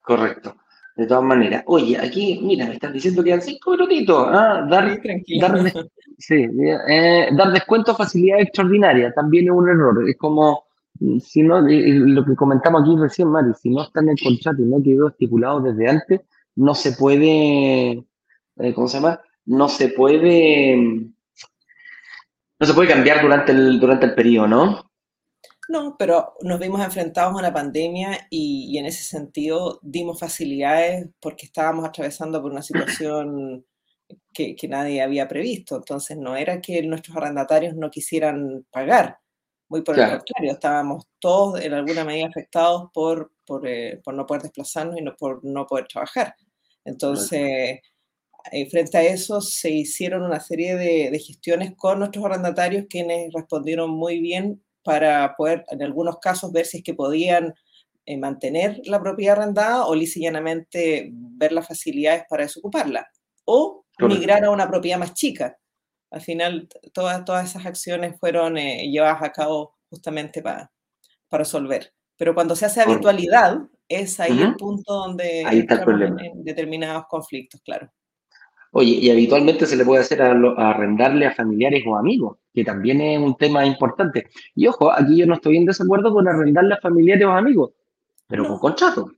correcto 0.00 0.56
de 0.96 1.06
todas 1.06 1.24
maneras. 1.24 1.64
Oye, 1.66 1.98
aquí, 1.98 2.40
mira, 2.40 2.66
me 2.66 2.74
están 2.74 2.92
diciendo 2.92 3.22
que 3.22 3.30
quedan 3.30 3.42
cinco 3.42 3.72
minutitos. 3.72 4.28
¿ah? 4.30 4.64
Dar, 4.70 5.00
dar, 5.40 5.84
sí, 6.18 6.46
eh, 6.88 7.28
dar 7.32 7.52
descuento 7.52 7.96
facilidad 7.96 8.40
extraordinaria 8.40 9.12
también 9.12 9.46
es 9.46 9.50
un 9.50 9.68
error. 9.68 10.08
Es 10.08 10.16
como, 10.16 10.66
mm, 11.00 11.18
si 11.18 11.42
no, 11.42 11.60
lo 11.60 12.24
que 12.24 12.36
comentamos 12.36 12.82
aquí 12.82 12.96
recién, 12.96 13.28
Mari, 13.28 13.54
si 13.60 13.70
no 13.70 13.82
está 13.82 14.02
en 14.02 14.10
el 14.10 14.20
contrato 14.22 14.62
y 14.62 14.66
no 14.66 14.80
quedó 14.80 15.08
estipulado 15.08 15.60
desde 15.62 15.88
antes, 15.88 16.20
no 16.54 16.76
se 16.76 16.92
puede, 16.92 18.04
eh, 18.58 18.74
¿cómo 18.74 18.86
se 18.86 18.98
llama? 18.98 19.20
No 19.46 19.68
se 19.68 19.88
puede, 19.88 20.76
no 20.76 22.66
se 22.66 22.74
puede 22.74 22.88
cambiar 22.88 23.22
durante 23.22 23.52
el, 23.52 23.78
durante 23.78 24.06
el 24.06 24.14
periodo, 24.14 24.46
¿no? 24.46 24.90
No, 25.68 25.96
pero 25.98 26.34
nos 26.42 26.60
vimos 26.60 26.82
enfrentados 26.82 27.34
a 27.34 27.38
una 27.38 27.52
pandemia 27.52 28.26
y, 28.28 28.76
en 28.78 28.86
ese 28.86 29.02
sentido 29.02 29.78
dimos 29.82 30.20
facilidades 30.20 31.08
porque 31.20 31.46
estábamos 31.46 31.86
atravesando 31.86 32.40
por 32.42 32.52
una 32.52 32.62
situación 32.62 33.64
que, 34.32 34.56
nadie 34.68 35.02
había 35.02 35.26
previsto. 35.26 35.76
Entonces 35.76 36.18
no 36.18 36.36
era 36.36 36.60
que 36.60 36.82
nuestros 36.82 37.16
arrendatarios 37.16 37.74
no 37.74 37.90
quisieran 37.90 38.66
pagar, 38.70 39.18
muy 39.68 39.82
por 39.82 39.98
el 39.98 40.08
contrario, 40.08 40.52
estábamos 40.52 41.06
todos 41.18 41.60
en 41.60 41.72
alguna 41.72 42.04
medida 42.04 42.26
afectados 42.28 42.90
por, 42.92 43.32
por, 43.46 43.66
eh, 43.66 44.02
no 44.12 44.26
poder 44.26 44.42
desplazarnos 44.42 44.98
y 44.98 45.02
no 45.02 45.16
por 45.16 45.42
no 45.44 45.66
poder 45.66 45.86
trabajar. 45.86 46.34
Entonces, 46.84 47.80
eh, 48.52 48.68
frente 48.68 48.98
a 48.98 49.02
eso 49.02 49.40
se 49.40 49.70
hicieron 49.70 50.22
una 50.22 50.40
serie 50.40 50.76
de, 50.76 51.10
de 51.10 51.18
gestiones 51.18 51.74
con 51.76 51.98
nuestros 51.98 52.24
arrendatarios 52.24 52.86
quienes 52.88 53.32
respondieron 53.32 53.90
muy 53.90 54.20
bien 54.20 54.62
para 54.82 55.34
poder, 55.36 55.64
en 55.70 55.82
algunos 55.82 56.18
casos, 56.18 56.52
ver 56.52 56.66
si 56.66 56.78
es 56.78 56.84
que 56.84 56.94
podían 56.94 57.54
eh, 58.06 58.18
mantener 58.18 58.82
la 58.84 59.00
propiedad 59.00 59.38
arrendada 59.38 59.86
o 59.86 59.94
llanamente 59.94 61.08
ver 61.10 61.52
las 61.52 61.66
facilidades 61.66 62.24
para 62.28 62.42
desocuparla 62.42 63.08
o 63.46 63.86
migrar 63.98 64.44
a 64.44 64.50
una 64.50 64.68
propiedad 64.68 64.98
más 64.98 65.14
chica. 65.14 65.56
Al 66.10 66.20
final, 66.20 66.68
todas, 66.92 67.24
todas 67.24 67.48
esas 67.48 67.64
acciones 67.64 68.18
fueron 68.20 68.58
eh, 68.58 68.90
llevadas 68.90 69.22
a 69.22 69.32
cabo 69.32 69.74
justamente 69.88 70.42
para, 70.42 70.70
para 71.30 71.44
resolver. 71.44 71.94
Pero 72.16 72.34
cuando 72.34 72.54
se 72.54 72.66
hace 72.66 72.82
habitualidad, 72.82 73.58
es 73.88 74.20
ahí 74.20 74.38
el 74.38 74.54
punto 74.56 74.92
donde 74.92 75.44
hay 75.44 75.66
determinados 76.34 77.06
conflictos, 77.08 77.60
claro. 77.62 77.90
Oye, 78.76 78.90
y 78.90 79.08
habitualmente 79.08 79.66
se 79.66 79.76
le 79.76 79.84
puede 79.84 80.02
hacer 80.02 80.20
a, 80.20 80.32
arrendarle 80.32 81.26
a 81.26 81.34
familiares 81.34 81.84
o 81.86 81.96
amigos, 81.96 82.38
que 82.52 82.64
también 82.64 83.00
es 83.00 83.20
un 83.20 83.36
tema 83.36 83.64
importante. 83.64 84.28
Y 84.56 84.66
ojo, 84.66 84.90
aquí 84.90 85.16
yo 85.16 85.26
no 85.26 85.34
estoy 85.34 85.58
en 85.58 85.64
desacuerdo 85.64 86.12
con 86.12 86.26
arrendarle 86.26 86.74
a 86.74 86.80
familiares 86.80 87.24
o 87.24 87.30
amigos, 87.30 87.70
pero 88.26 88.48
con 88.48 88.58
contrato. 88.58 89.12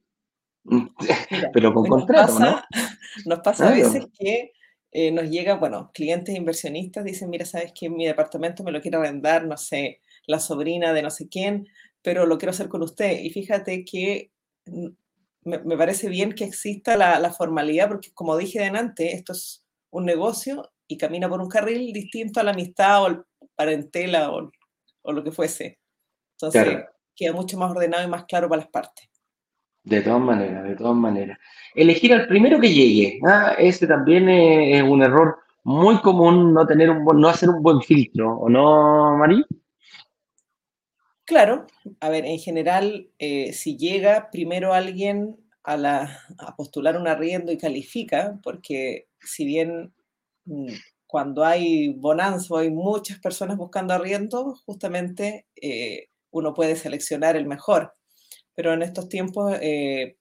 pero 1.55 1.73
con 1.73 1.87
contrato, 1.87 2.39
¿no? 2.39 2.61
Nos 3.25 3.39
pasa 3.41 3.69
a 3.69 3.71
veces 3.71 4.09
que 4.19 4.53
eh, 4.93 5.11
nos 5.11 5.31
llega, 5.31 5.55
bueno, 5.55 5.91
clientes 5.95 6.37
inversionistas 6.37 7.03
dicen, 7.05 7.31
mira, 7.31 7.47
sabes 7.47 7.73
que 7.73 7.89
mi 7.89 8.05
departamento 8.05 8.63
me 8.63 8.73
lo 8.73 8.83
quiere 8.83 8.99
arrendar, 8.99 9.47
no 9.47 9.57
sé, 9.57 10.03
la 10.27 10.39
sobrina 10.39 10.93
de 10.93 11.01
no 11.01 11.09
sé 11.09 11.29
quién, 11.31 11.67
pero 12.03 12.27
lo 12.27 12.37
quiero 12.37 12.51
hacer 12.51 12.69
con 12.69 12.83
usted. 12.83 13.21
Y 13.21 13.31
fíjate 13.31 13.87
que 13.87 14.33
me, 15.47 15.77
parece 15.77 16.09
bien 16.09 16.33
que 16.33 16.45
exista 16.45 16.97
la, 16.97 17.33
formalidad, 17.33 17.89
porque 17.89 18.13
como 18.13 18.37
dije 18.37 18.61
delante, 18.61 19.15
esto 19.15 19.33
es 19.33 19.65
un 19.91 20.05
negocio 20.05 20.71
y 20.89 20.99
camina 20.99 21.29
por 21.29 21.41
un 21.41 21.49
carril 21.49 21.93
distinto 21.93 22.41
a 22.41 22.43
la 22.43 22.51
amistad 22.51 23.05
o 23.05 23.07
el 23.07 23.23
parentela 23.55 24.33
o, 24.33 24.51
lo 25.13 25.23
que 25.23 25.31
fuese. 25.31 25.79
Entonces, 26.33 26.85
queda 27.15 27.33
mucho 27.33 27.57
más 27.59 27.71
ordenado 27.71 28.05
y 28.05 28.11
más 28.11 28.25
claro 28.25 28.49
para 28.49 28.63
las 28.63 28.71
partes. 28.71 29.09
De 29.85 30.01
todas 30.01 30.21
maneras, 30.21 30.65
de 30.65 30.75
todas 30.75 30.97
maneras. 30.97 31.39
Elegir 31.73 32.13
al 32.13 32.27
primero 32.27 32.61
que 32.61 32.75
llegue. 32.75 33.21
¿ah? 33.25 33.55
Ese 33.57 33.87
también 33.87 34.29
es, 34.29 34.83
un 34.83 35.03
error 35.03 35.39
muy 35.63 36.01
común 36.01 36.53
no 36.53 36.67
tener 36.67 36.91
un 36.91 37.05
no 37.21 37.29
hacer 37.29 37.49
un 37.49 37.63
buen 37.63 37.81
filtro, 37.81 38.33
¿o 38.33 38.49
no, 38.49 39.17
María? 39.17 39.45
Claro, 41.27 41.67
a 42.01 42.09
ver, 42.09 42.25
en 42.25 42.39
general, 42.39 43.11
eh, 43.19 43.53
si 43.53 43.77
llega 43.77 44.31
primero 44.31 44.73
alguien 44.75 45.37
a, 45.65 45.77
la, 45.77 46.21
a 46.39 46.55
postular 46.55 46.97
un 46.97 47.09
arriendo 47.09 47.51
y 47.51 47.59
califica, 47.59 48.39
porque 48.45 49.09
si 49.21 49.45
bien 49.45 49.93
mm, 50.45 50.69
cuando 51.07 51.45
hay 51.45 51.95
bonanza 51.95 52.59
hay 52.61 52.71
muchas 52.71 53.19
personas 53.19 53.57
buscando 53.57 53.93
arriendo, 53.95 54.55
justamente 54.67 55.47
eh, 55.61 56.09
uno 56.31 56.55
puede 56.55 56.77
seleccionar 56.77 57.37
el 57.37 57.47
mejor. 57.47 57.95
Pero 58.55 58.73
en 58.75 58.83
estos 58.83 59.09
tiempos, 59.09 59.55
eh, 59.61 60.17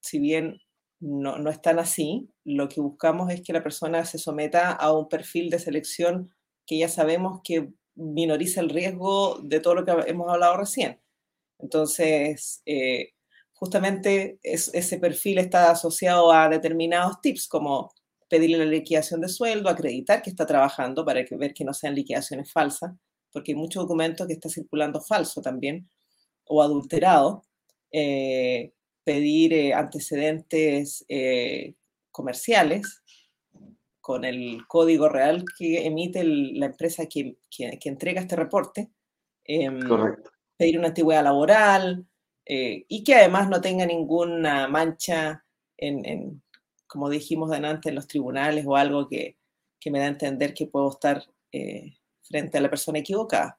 si 0.00 0.18
bien 0.18 0.60
no, 1.00 1.38
no 1.38 1.50
están 1.50 1.78
así, 1.78 2.28
lo 2.44 2.68
que 2.68 2.80
buscamos 2.80 3.30
es 3.30 3.42
que 3.42 3.52
la 3.52 3.62
persona 3.62 4.04
se 4.04 4.18
someta 4.18 4.70
a 4.72 4.92
un 4.92 5.08
perfil 5.08 5.50
de 5.50 5.58
selección 5.58 6.30
que 6.66 6.78
ya 6.78 6.88
sabemos 6.88 7.40
que 7.44 7.70
minoriza 7.94 8.60
el 8.60 8.70
riesgo 8.70 9.40
de 9.42 9.60
todo 9.60 9.74
lo 9.74 9.84
que 9.84 9.92
hemos 10.06 10.28
hablado 10.28 10.56
recién. 10.56 11.00
Entonces, 11.58 12.62
eh, 12.66 13.10
justamente 13.52 14.38
ese 14.42 14.98
perfil 14.98 15.38
está 15.38 15.70
asociado 15.70 16.32
a 16.32 16.48
determinados 16.48 17.20
tips 17.20 17.48
como 17.48 17.92
pedirle 18.28 18.58
la 18.58 18.64
liquidación 18.64 19.20
de 19.20 19.28
sueldo, 19.28 19.68
acreditar 19.68 20.22
que 20.22 20.30
está 20.30 20.46
trabajando 20.46 21.04
para 21.04 21.24
que, 21.24 21.36
ver 21.36 21.54
que 21.54 21.64
no 21.64 21.74
sean 21.74 21.94
liquidaciones 21.94 22.50
falsas, 22.50 22.92
porque 23.30 23.52
hay 23.52 23.56
muchos 23.56 23.82
documentos 23.84 24.26
que 24.26 24.32
está 24.32 24.48
circulando 24.48 25.00
falso 25.00 25.40
también 25.42 25.88
o 26.46 26.62
adulterado. 26.62 27.44
Eh, 27.92 28.72
pedir 29.04 29.52
eh, 29.52 29.74
antecedentes 29.74 31.04
comerciales 32.10 33.01
con 34.02 34.26
el 34.26 34.66
código 34.66 35.08
real 35.08 35.44
que 35.56 35.86
emite 35.86 36.22
la 36.24 36.66
empresa 36.66 37.06
que, 37.06 37.38
entrega 37.84 38.20
este 38.20 38.36
reporte. 38.36 38.90
Em, 39.44 39.80
Correcto. 39.80 40.30
Pedir 40.58 40.78
una 40.78 40.88
antigüedad 40.88 41.24
laboral 41.24 42.06
y 42.44 43.04
que 43.04 43.14
además 43.14 43.48
no 43.48 43.60
tenga 43.60 43.86
ninguna 43.86 44.68
mancha 44.68 45.44
en, 45.78 46.42
como 46.86 47.08
dijimos 47.08 47.50
delante, 47.50 47.88
en 47.88 47.94
los 47.94 48.06
tribunales 48.06 48.66
o 48.66 48.76
algo 48.76 49.08
que, 49.08 49.38
me 49.86 49.98
da 49.98 50.04
a 50.04 50.08
entender 50.08 50.52
que 50.52 50.66
puedo 50.66 50.90
estar 50.90 51.24
frente 52.22 52.58
a 52.58 52.60
la 52.60 52.68
persona 52.68 52.98
equivocada. 52.98 53.58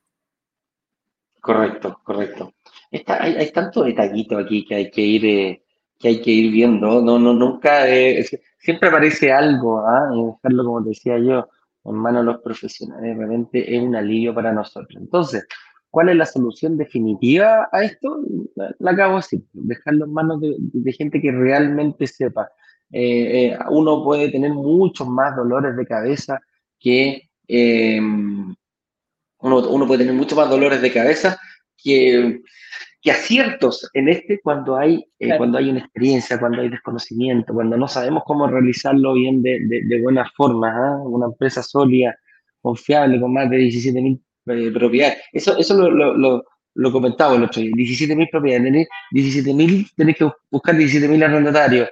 Correcto, 1.43 1.99
correcto. 2.05 2.53
hay, 2.89 3.35
hay, 3.35 3.51
tanto 3.51 3.83
detallito 3.83 4.37
aquí 4.37 4.65
que 4.65 4.75
hay 4.75 4.89
que 4.89 5.01
ir, 5.01 5.25
eh, 5.25 5.62
que 5.99 6.07
hay 6.09 6.21
que 6.21 6.31
ir 6.31 6.51
viendo. 6.51 7.01
No, 7.01 7.19
no, 7.19 7.33
nunca, 7.33 7.89
eh, 7.89 8.25
siempre 8.59 8.89
aparece 8.89 9.31
algo, 9.31 9.79
¿ah? 9.79 10.09
dejarlo, 10.43 10.65
como 10.65 10.81
decía 10.81 11.17
yo, 11.17 11.47
en 11.85 11.95
manos 11.95 12.25
de 12.25 12.31
los 12.31 12.41
profesionales, 12.41 13.17
realmente 13.17 13.75
es 13.75 13.81
un 13.81 13.95
alivio 13.95 14.33
para 14.33 14.51
nosotros. 14.51 14.95
Entonces, 14.99 15.45
¿cuál 15.89 16.09
es 16.09 16.15
la 16.15 16.25
solución 16.25 16.77
definitiva 16.77 17.69
a 17.71 17.83
esto? 17.83 18.19
La, 18.55 18.91
acabo 18.91 19.15
de 19.15 19.17
decir, 19.17 19.43
dejarlo 19.53 20.05
en 20.05 20.13
manos 20.13 20.41
de, 20.41 20.93
gente 20.93 21.21
que 21.21 21.31
realmente 21.31 22.07
sepa. 22.07 22.49
Eh, 22.91 23.57
uno 23.69 24.03
puede 24.03 24.29
tener 24.29 24.51
muchos 24.51 25.07
más 25.07 25.35
dolores 25.35 25.75
de 25.75 25.87
cabeza 25.87 26.39
que 26.79 27.29
uno, 29.51 29.87
puede 29.87 29.99
tener 29.99 30.13
mucho 30.13 30.35
más 30.35 30.49
dolores 30.49 30.81
de 30.81 30.91
cabeza 30.91 31.39
que, 31.77 32.41
que 33.03 33.11
aciertos 33.11 33.89
en 33.93 34.07
este 34.07 34.39
cuando 34.39 34.77
hay, 34.77 35.05
eh, 35.19 35.35
cuando 35.37 35.57
hay 35.57 35.69
una 35.69 35.79
experiencia, 35.79 36.39
cuando 36.39 36.61
hay 36.61 36.69
desconocimiento, 36.69 37.53
cuando 37.53 37.75
no 37.75 37.85
sabemos 37.85 38.23
cómo 38.25 38.47
realizarlo 38.47 39.13
bien 39.13 39.43
de, 39.43 39.59
de, 39.85 40.01
buena 40.01 40.25
forma. 40.37 40.69
¿ah? 40.73 40.97
Una 41.03 41.25
empresa 41.25 41.61
sólida, 41.61 42.17
confiable, 42.61 43.19
con 43.19 43.33
más 43.33 43.49
de 43.49 43.57
17.000 43.57 44.21
eh, 44.45 44.71
propiedades. 44.71 45.17
Eso, 45.33 45.57
eso 45.57 45.75
lo, 45.75 46.15
lo, 46.15 46.45
lo, 46.75 46.91
comentaba 46.93 47.35
el 47.35 47.43
otro 47.43 47.61
día. 47.61 47.71
17.000 47.71 48.29
propiedades. 48.31 48.87
17.000, 49.11 49.91
tenés 49.97 50.15
que 50.15 50.31
buscar 50.49 50.73
17.000 50.73 51.25
arrendatarios 51.25 51.89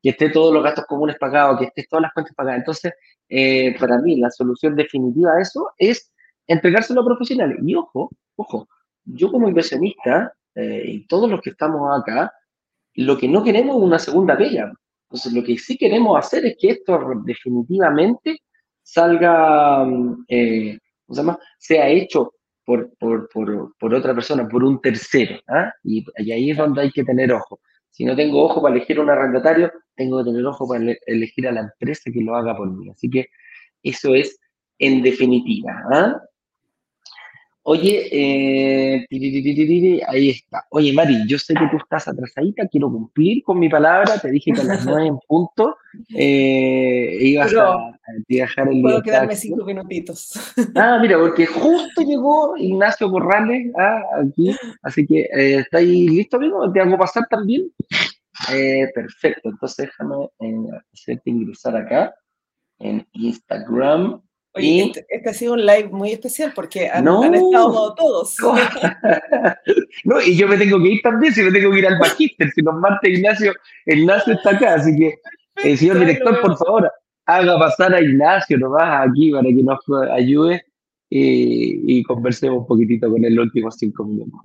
que 0.00 0.10
esté 0.10 0.30
todos 0.30 0.54
los 0.54 0.62
gastos 0.62 0.86
comunes 0.86 1.16
pagados, 1.18 1.58
que 1.58 1.64
esté 1.64 1.84
todas 1.90 2.02
las 2.02 2.12
cuentas 2.12 2.36
pagadas. 2.36 2.60
Entonces, 2.60 2.92
eh, 3.28 3.74
para 3.76 3.98
mí, 3.98 4.16
la 4.20 4.30
solución 4.30 4.76
definitiva 4.76 5.32
a 5.32 5.40
eso 5.40 5.72
es 5.76 6.12
entregárselo 6.46 7.00
a 7.00 7.04
profesionales. 7.04 7.58
Y 7.66 7.74
ojo, 7.74 8.12
ojo, 8.36 8.68
yo 9.08 9.30
como 9.30 9.48
inversionista 9.48 10.32
eh, 10.54 10.82
y 10.84 11.06
todos 11.06 11.30
los 11.30 11.40
que 11.40 11.50
estamos 11.50 11.88
acá, 11.98 12.32
lo 12.94 13.16
que 13.16 13.28
no 13.28 13.44
queremos 13.44 13.76
es 13.76 13.82
una 13.82 13.98
segunda 13.98 14.36
pega. 14.36 14.72
Entonces, 15.08 15.32
lo 15.32 15.42
que 15.42 15.56
sí 15.56 15.76
queremos 15.78 16.18
hacer 16.18 16.44
es 16.46 16.56
que 16.60 16.70
esto 16.70 16.98
definitivamente 17.24 18.42
salga, 18.82 19.84
mm, 19.84 20.24
eh, 20.28 20.78
¿cómo 21.06 21.14
se 21.14 21.22
llama? 21.22 21.38
Sea 21.58 21.88
hecho 21.88 22.34
por, 22.64 22.90
por, 22.98 23.28
por, 23.30 23.74
por 23.78 23.94
otra 23.94 24.14
persona, 24.14 24.46
por 24.48 24.62
un 24.64 24.80
tercero. 24.80 25.38
¿ah? 25.48 25.72
Y, 25.82 26.04
ahí 26.30 26.50
es 26.50 26.56
donde 26.56 26.82
hay 26.82 26.90
que 26.90 27.04
tener 27.04 27.32
ojo. 27.32 27.60
Si 27.90 28.04
no 28.04 28.14
tengo 28.14 28.44
ojo 28.44 28.60
para 28.60 28.74
elegir 28.74 29.00
un 29.00 29.10
arrendatario, 29.10 29.72
tengo 29.96 30.18
que 30.18 30.30
tener 30.30 30.44
ojo 30.44 30.68
para 30.68 30.94
elegir 31.06 31.48
a 31.48 31.52
la 31.52 31.60
empresa 31.60 32.10
que 32.12 32.20
lo 32.20 32.36
haga 32.36 32.56
por 32.56 32.70
mí. 32.70 32.90
Así 32.90 33.08
que 33.08 33.26
eso 33.82 34.14
es 34.14 34.38
en 34.78 35.02
definitiva. 35.02 35.82
¿ah? 35.92 36.20
Oye, 37.70 38.08
eh, 38.10 39.06
ahí 40.08 40.30
está. 40.30 40.64
Oye, 40.70 40.90
Mari, 40.94 41.26
yo 41.28 41.38
sé 41.38 41.52
que 41.52 41.68
tú 41.70 41.76
estás 41.76 42.08
atrasadita, 42.08 42.66
quiero 42.66 42.90
cumplir 42.90 43.42
con 43.42 43.58
mi 43.58 43.68
palabra, 43.68 44.18
te 44.18 44.30
dije 44.30 44.52
que 44.52 44.62
a 44.62 44.64
las 44.64 44.86
nueve 44.86 45.08
en 45.08 45.18
punto 45.18 45.76
eh, 46.16 47.18
ibas 47.20 47.54
a, 47.54 47.94
viajar 48.26 48.68
el 48.72 48.80
Puedo 48.80 49.02
quedarme 49.02 49.36
cinco 49.36 49.66
minutitos. 49.66 50.32
Ah, 50.74 50.98
mira, 50.98 51.18
porque 51.18 51.44
justo 51.44 52.00
llegó 52.00 52.56
Ignacio 52.56 53.10
Corrales 53.10 53.70
ah, 53.78 54.00
aquí, 54.22 54.56
así 54.80 55.06
que 55.06 55.28
eh, 55.30 55.58
¿estáis 55.58 56.10
listo, 56.10 56.38
amigo? 56.38 56.72
¿Te 56.72 56.80
hago 56.80 56.96
pasar 56.96 57.26
también? 57.28 57.70
Eh, 58.50 58.90
perfecto, 58.94 59.50
entonces 59.50 59.88
déjame 59.88 60.26
hacerte 60.90 61.28
ingresar 61.28 61.76
acá 61.76 62.14
en 62.78 63.06
Instagram. 63.12 64.22
Este, 64.58 65.06
este, 65.08 65.30
ha 65.30 65.34
sido 65.34 65.54
un 65.54 65.64
live 65.64 65.88
muy 65.90 66.12
especial 66.12 66.52
porque 66.54 66.88
han, 66.88 67.06
estado 67.34 67.94
todos. 67.94 68.36
No. 70.04 70.20
y 70.20 70.36
yo 70.36 70.48
me 70.48 70.56
tengo 70.56 70.78
que 70.82 70.88
ir 70.88 71.02
también, 71.02 71.32
si 71.32 71.42
me 71.42 71.50
tengo 71.50 71.70
que 71.72 71.78
ir 71.78 71.86
al 71.86 71.98
Magister, 71.98 72.50
si 72.50 72.62
nos 72.62 72.74
martes 72.76 73.18
Ignacio, 73.18 73.52
Ignacio 73.86 74.34
está 74.34 74.50
acá, 74.50 74.74
así 74.74 74.96
que, 74.96 75.14
eh, 75.64 75.76
señor 75.76 75.98
director, 75.98 76.40
por 76.40 76.56
favor, 76.56 76.92
haga 77.26 77.58
pasar 77.58 77.94
a 77.94 78.00
Ignacio 78.00 78.58
nomás 78.58 79.08
aquí 79.08 79.32
para 79.32 79.44
que 79.44 79.62
nos 79.62 79.78
ayude 80.12 80.64
eh, 81.10 81.80
y 81.86 82.02
conversemos 82.02 82.60
un 82.60 82.66
poquitito 82.66 83.10
con 83.10 83.24
él 83.24 83.34
los 83.34 83.46
últimos 83.46 83.76
cinco 83.76 84.04
minutos. 84.04 84.40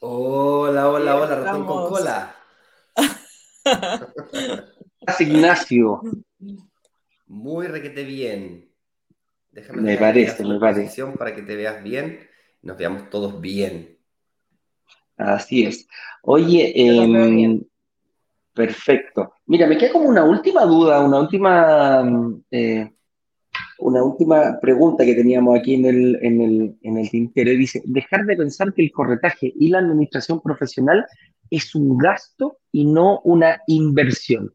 Hola, 0.00 0.88
hola, 0.90 1.16
hola, 1.16 1.34
ratón 1.34 1.66
con 1.66 1.88
cola. 1.88 2.36
Ignacio. 5.18 6.02
Muy 7.26 7.66
requete 7.66 8.04
bien. 8.04 8.70
Déjame 9.50 9.82
me 9.82 9.96
parece, 9.96 10.44
me 10.44 10.60
parece. 10.60 11.04
Para 11.18 11.34
que 11.34 11.42
te 11.42 11.56
veas 11.56 11.82
bien, 11.82 12.20
nos 12.62 12.76
veamos 12.76 13.10
todos 13.10 13.40
bien. 13.40 13.98
Así 15.16 15.64
es. 15.64 15.88
Oye, 16.22 16.72
eh, 16.76 17.60
perfecto. 18.54 19.34
Mira, 19.46 19.66
me 19.66 19.76
queda 19.76 19.90
como 19.90 20.08
una 20.08 20.22
última 20.22 20.64
duda, 20.64 21.00
una 21.00 21.18
última 21.18 22.04
eh, 22.52 22.92
una 23.78 24.02
última 24.02 24.58
pregunta 24.60 25.04
que 25.04 25.14
teníamos 25.14 25.58
aquí 25.58 25.74
en 25.74 25.86
el, 25.86 26.18
en 26.22 26.40
el, 26.40 26.76
en 26.82 26.98
el 26.98 27.10
tintero. 27.10 27.50
Dice, 27.50 27.82
dejar 27.84 28.24
de 28.26 28.36
pensar 28.36 28.72
que 28.72 28.82
el 28.82 28.92
corretaje 28.92 29.52
y 29.56 29.68
la 29.68 29.78
administración 29.78 30.40
profesional 30.40 31.06
es 31.50 31.74
un 31.74 31.96
gasto 31.96 32.58
y 32.72 32.84
no 32.84 33.20
una 33.24 33.62
inversión. 33.66 34.52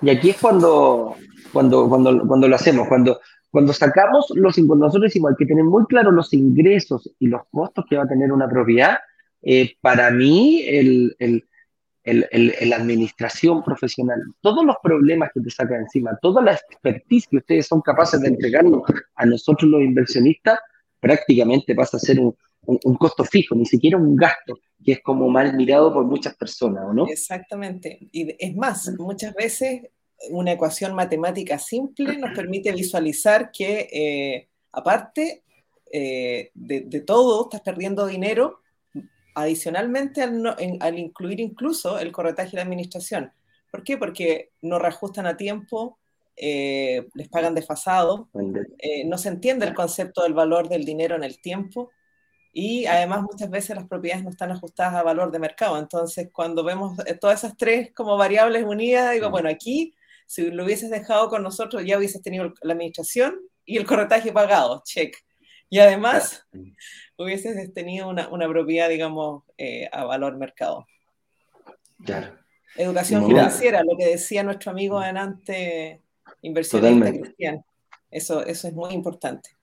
Y 0.00 0.10
aquí 0.10 0.30
es 0.30 0.38
cuando, 0.38 1.16
cuando, 1.52 1.88
cuando, 1.88 2.26
cuando 2.26 2.48
lo 2.48 2.56
hacemos, 2.56 2.88
cuando, 2.88 3.20
cuando 3.50 3.72
sacamos 3.72 4.32
los 4.34 4.58
nosotros 4.58 5.02
decimos, 5.02 5.30
hay 5.30 5.36
que 5.36 5.46
tener 5.46 5.64
muy 5.64 5.84
claro 5.86 6.10
los 6.10 6.32
ingresos 6.32 7.10
y 7.18 7.28
los 7.28 7.42
costos 7.50 7.84
que 7.88 7.96
va 7.96 8.04
a 8.04 8.08
tener 8.08 8.32
una 8.32 8.48
propiedad. 8.48 8.98
Eh, 9.42 9.74
para 9.80 10.10
mí, 10.10 10.62
el, 10.66 11.14
el, 11.18 11.44
el, 12.04 12.54
la 12.62 12.76
administración 12.76 13.62
profesional, 13.62 14.20
todos 14.40 14.64
los 14.64 14.76
problemas 14.82 15.30
que 15.32 15.40
te 15.40 15.50
saca 15.50 15.76
encima, 15.76 16.18
toda 16.20 16.42
la 16.42 16.54
expertise 16.54 17.28
que 17.28 17.36
ustedes 17.36 17.66
son 17.66 17.80
capaces 17.80 18.20
de 18.20 18.28
entregarnos 18.28 18.82
a 19.14 19.26
nosotros 19.26 19.70
los 19.70 19.82
inversionistas, 19.82 20.58
prácticamente 21.00 21.74
pasa 21.74 21.96
a 21.96 22.00
ser 22.00 22.18
un, 22.20 22.36
un, 22.64 22.96
costo 22.96 23.24
fijo, 23.24 23.54
ni 23.54 23.66
siquiera 23.66 23.96
un 23.96 24.16
gasto, 24.16 24.58
que 24.84 24.92
es 24.92 25.02
como 25.02 25.28
mal 25.28 25.54
mirado 25.56 25.92
por 25.92 26.04
muchas 26.04 26.34
personas, 26.36 26.84
¿o 26.86 26.92
no? 26.92 27.06
Exactamente. 27.06 27.98
Y 28.12 28.34
es 28.38 28.56
más, 28.56 28.90
muchas 28.98 29.34
veces 29.34 29.82
una 30.30 30.52
ecuación 30.52 30.94
matemática 30.94 31.58
simple 31.58 32.16
nos 32.16 32.36
permite 32.36 32.72
visualizar 32.72 33.50
que, 33.50 33.88
eh, 33.92 34.48
aparte 34.72 35.42
eh, 35.92 36.50
de 36.54 37.00
todo, 37.00 37.44
estás 37.44 37.60
perdiendo 37.60 38.06
dinero 38.06 38.61
adicionalmente 39.34 40.22
al, 40.22 40.98
incluir 40.98 41.40
incluso 41.40 41.98
el 41.98 42.12
corretaje 42.12 42.50
y 42.52 42.56
la 42.56 42.62
administración. 42.62 43.32
¿Por 43.70 43.84
qué? 43.84 43.96
Porque 43.96 44.50
no 44.60 44.78
reajustan 44.78 45.26
a 45.26 45.36
tiempo, 45.36 45.98
eh, 46.36 47.08
les 47.14 47.28
pagan 47.28 47.54
desfasado, 47.54 48.28
eh, 48.78 49.04
no 49.04 49.18
se 49.18 49.28
entiende 49.28 49.66
el 49.66 49.74
concepto 49.74 50.22
del 50.22 50.34
valor 50.34 50.68
del 50.68 50.84
dinero 50.84 51.16
en 51.16 51.24
el 51.24 51.40
tiempo 51.40 51.90
y 52.52 52.84
además 52.86 53.22
muchas 53.22 53.48
veces 53.48 53.76
las 53.76 53.88
propiedades 53.88 54.24
no 54.24 54.30
están 54.30 54.50
ajustadas 54.50 54.94
a 54.94 55.02
valor 55.02 55.30
de 55.30 55.38
mercado. 55.38 55.78
Entonces, 55.78 56.28
cuando 56.32 56.62
vemos 56.62 56.98
eh, 57.06 57.14
todas 57.14 57.42
esas 57.42 57.56
tres 57.56 57.92
como 57.94 58.16
variables 58.18 58.64
unidas, 58.64 59.12
digo, 59.12 59.30
bueno, 59.30 59.48
aquí, 59.48 59.94
si 60.26 60.50
lo 60.50 60.64
hubieses 60.64 60.90
dejado 60.90 61.28
con 61.28 61.42
nosotros, 61.42 61.84
ya 61.84 61.96
hubieses 61.96 62.22
tenido 62.22 62.52
la 62.62 62.74
administración 62.74 63.40
y 63.64 63.78
el 63.78 63.86
corretaje 63.86 64.32
pagado, 64.32 64.82
check. 64.84 65.16
Y 65.72 65.78
además, 65.78 66.46
hubieses 67.16 67.72
tenido 67.72 68.06
una, 68.06 68.28
una 68.28 68.46
propiedad, 68.46 68.90
digamos, 68.90 69.42
eh, 69.56 69.88
a 69.90 70.04
valor 70.04 70.36
mercado. 70.36 70.86
Claro. 72.04 72.36
Educación 72.76 73.26
financiera, 73.26 73.82
lo 73.82 73.96
que 73.96 74.04
decía 74.04 74.42
nuestro 74.42 74.70
amigo 74.70 74.98
adelante, 74.98 76.02
inversionista 76.42 77.10
cristiano. 77.10 77.64
Eso, 78.10 78.44
eso 78.44 78.68
es 78.68 78.74
muy 78.74 78.92
importante. 78.92 79.56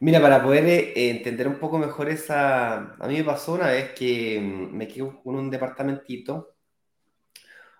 Mira, 0.00 0.20
para 0.20 0.42
poder 0.42 0.66
eh, 0.66 0.92
entender 1.08 1.48
un 1.48 1.58
poco 1.58 1.78
mejor 1.78 2.10
esa... 2.10 2.92
A 2.96 3.08
mí 3.08 3.16
me 3.16 3.24
pasó 3.24 3.54
una 3.54 3.68
vez 3.68 3.92
que 3.94 4.38
mm, 4.38 4.76
me 4.76 4.86
quedé 4.86 5.10
con 5.24 5.34
un 5.34 5.48
departamentito 5.48 6.56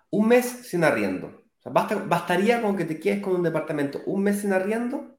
un 0.09 0.27
mes 0.27 0.45
sin 0.45 0.83
arriendo. 0.83 1.43
bastaría 1.63 2.63
con 2.63 2.75
que 2.75 2.85
te 2.85 2.99
quedes 2.99 3.21
con 3.21 3.35
un 3.35 3.43
departamento 3.43 4.01
un 4.07 4.23
mes 4.23 4.41
sin 4.41 4.53
arriendo 4.53 5.12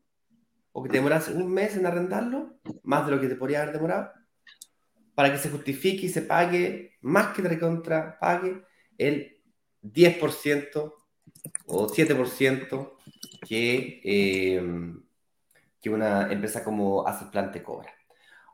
o 0.77 0.83
que 0.83 0.89
te 0.89 0.97
demoras 0.97 1.29
un 1.29 1.53
mes 1.53 1.77
en 1.77 1.87
arrendarlo, 1.87 2.59
más 2.83 3.07
de 3.07 3.12
lo 3.12 3.20
que 3.20 3.29
te 3.29 3.37
podría 3.37 3.62
haber 3.62 3.75
demorado, 3.75 4.11
para 5.14 5.31
que 5.31 5.39
se 5.39 5.49
justifique 5.49 6.07
y 6.07 6.09
se 6.09 6.22
pague 6.22 6.97
más 7.01 7.29
que 7.29 7.43
te 7.43 7.49
recontra 7.49 8.18
pague 8.18 8.61
el 8.99 9.41
10% 9.83 10.95
o 11.66 11.89
7% 11.89 12.97
que, 13.47 14.01
eh, 14.03 14.62
que 15.81 15.91
una 15.91 16.33
empresa 16.33 16.64
como 16.64 17.05
Plan 17.31 17.53
te 17.53 17.62
cobra. 17.62 17.95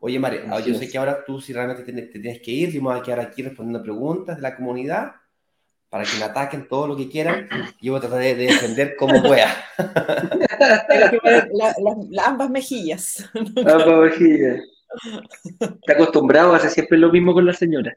Oye, 0.03 0.19
Mario, 0.19 0.43
yo 0.61 0.75
sé 0.75 0.91
que 0.91 0.99
ahora 0.99 1.25
tú 1.25 1.41
si 1.41 1.55
realmente 1.55 1.91
te, 1.91 2.03
tienes 2.21 2.43
que 2.43 2.51
ir, 2.51 2.75
me 2.75 2.81
voy 2.81 2.99
a 2.99 3.03
quedar 3.03 3.21
aquí 3.21 3.43
respondiendo 3.43 3.83
preguntas 3.83 4.37
de 4.37 4.43
la 4.43 4.57
comunidad 4.57 5.13
para 5.91 6.05
que 6.05 6.17
me 6.19 6.25
ataquen 6.25 6.69
todo 6.69 6.87
lo 6.87 6.97
que 6.97 7.09
quieran 7.09 7.49
y 7.81 7.87
yo 7.87 7.93
voy 7.93 7.99
a 7.99 8.03
tratar 8.03 8.21
de, 8.21 8.35
defender 8.37 8.95
como 8.97 9.21
pueda. 9.23 9.49
ambas 12.25 12.49
mejillas. 12.49 13.29
Ambas 13.35 13.99
mejillas. 14.11 14.61
Está 15.61 15.93
acostumbrado 15.93 16.53
a 16.53 16.57
hacer 16.57 16.71
siempre 16.71 16.99
lo 16.99 17.13
mismo 17.13 17.35
con 17.35 17.47
la 17.47 17.53
señora. 17.53 17.97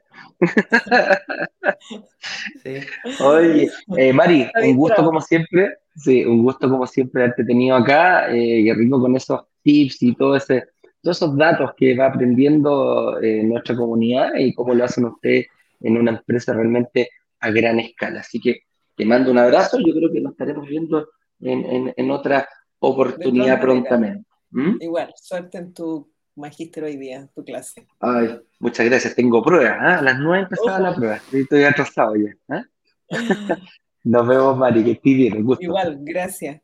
Sí. 2.62 2.76
Oye, 3.20 3.70
eh, 3.96 4.12
Mari, 4.12 4.48
un 4.62 4.76
gusto 4.76 5.04
como 5.04 5.20
siempre. 5.20 5.78
Sí, 5.96 6.24
un 6.24 6.42
gusto 6.42 6.68
como 6.68 6.86
siempre 6.86 7.22
haberte 7.22 7.44
tenido 7.44 7.76
acá. 7.76 8.28
Eh, 8.34 8.72
rico 8.74 9.00
con 9.00 9.14
esos 9.16 9.42
tips 9.62 10.02
y 10.02 10.14
todo 10.14 10.36
ese, 10.36 10.64
todos 11.02 11.18
esos 11.18 11.36
datos 11.36 11.72
que 11.76 11.96
va 11.96 12.06
aprendiendo 12.06 13.20
eh, 13.20 13.42
nuestra 13.42 13.76
comunidad 13.76 14.34
y 14.36 14.54
cómo 14.54 14.74
lo 14.74 14.84
hacen 14.84 15.04
ustedes 15.04 15.46
en 15.80 15.98
una 15.98 16.12
empresa 16.12 16.54
realmente 16.54 17.10
a 17.44 17.50
gran 17.50 17.78
escala. 17.80 18.20
Así 18.20 18.40
que 18.40 18.62
te 18.96 19.04
mando 19.04 19.30
un 19.30 19.38
abrazo. 19.38 19.78
Yo 19.78 19.94
creo 19.94 20.10
que 20.10 20.20
nos 20.20 20.32
estaremos 20.32 20.66
viendo 20.66 21.08
en, 21.40 22.10
otra 22.10 22.48
oportunidad 22.78 23.60
prontamente. 23.60 24.26
¿Mm? 24.50 24.76
Igual, 24.80 25.12
suerte 25.16 25.58
en 25.58 25.74
tu 25.74 26.10
magíster 26.36 26.84
hoy 26.84 26.96
día, 26.96 27.28
tu 27.34 27.44
clase. 27.44 27.86
Ay, 28.00 28.40
muchas 28.60 28.86
gracias. 28.86 29.14
Tengo 29.14 29.42
pruebas. 29.42 29.76
¿ah? 29.80 29.98
A 29.98 30.02
las 30.02 30.18
nueve 30.18 30.44
empezaba 30.44 30.78
la 30.78 30.94
prueba. 30.94 31.20
Estoy 31.32 31.64
atrasado 31.64 32.14
ya. 32.16 32.34
¿ah? 32.48 32.64
Nos 34.04 34.26
vemos, 34.26 34.56
Mari. 34.56 34.84
Que 34.84 34.90
estés 34.92 35.16
bien. 35.16 35.44
gusto. 35.44 35.62
Igual, 35.62 35.98
gracias. 36.00 36.60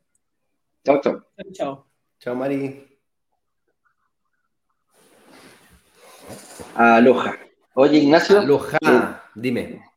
Chao, 0.83 1.01
chao. 1.01 1.23
Chao. 1.53 1.87
Chao, 2.19 2.35
Mari. 2.35 2.87
Aloha. 6.75 7.37
Oye, 7.73 7.99
Ignacio. 7.99 8.39
Aloha. 8.39 8.77
Eh, 8.81 9.21
Dime. 9.35 9.90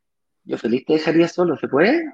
Yo 0.44 0.58
feliz 0.58 0.84
te 0.84 0.94
dejaría 0.94 1.28
solo, 1.28 1.56
¿se 1.56 1.68
puede? 1.68 2.12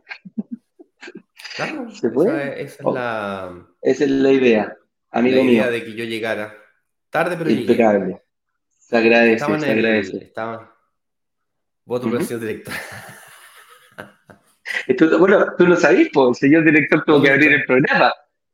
Claro, 1.56 1.90
¿se 1.90 2.10
puede? 2.10 2.62
Esa, 2.62 2.74
es 2.74 2.78
oh, 2.84 2.94
la... 2.94 3.66
Esa 3.82 4.04
es 4.04 4.10
la 4.10 4.30
idea, 4.30 4.76
amigo 5.10 5.36
la 5.36 5.50
idea 5.50 5.70
de 5.70 5.84
que 5.84 5.94
yo 5.94 6.04
llegara. 6.04 6.54
Tarde, 7.10 7.36
pero 7.36 7.50
Impecable. 7.50 8.22
Se 8.78 8.96
agradece, 8.96 9.44
se 9.44 9.70
agradece. 9.70 10.16
estaba... 10.18 10.76
Voto 11.84 12.06
uh 12.06 12.10
-huh. 12.10 12.38
director. 12.38 12.74
bueno, 15.18 15.46
tú 15.58 15.66
lo 15.66 15.76
sabís, 15.76 16.08
pues, 16.12 16.28
el 16.28 16.34
señor 16.36 16.64
director 16.64 17.04
tuvo 17.04 17.22
que 17.22 17.30
abrir 17.30 17.52
el 17.52 17.64
programa. 17.64 18.12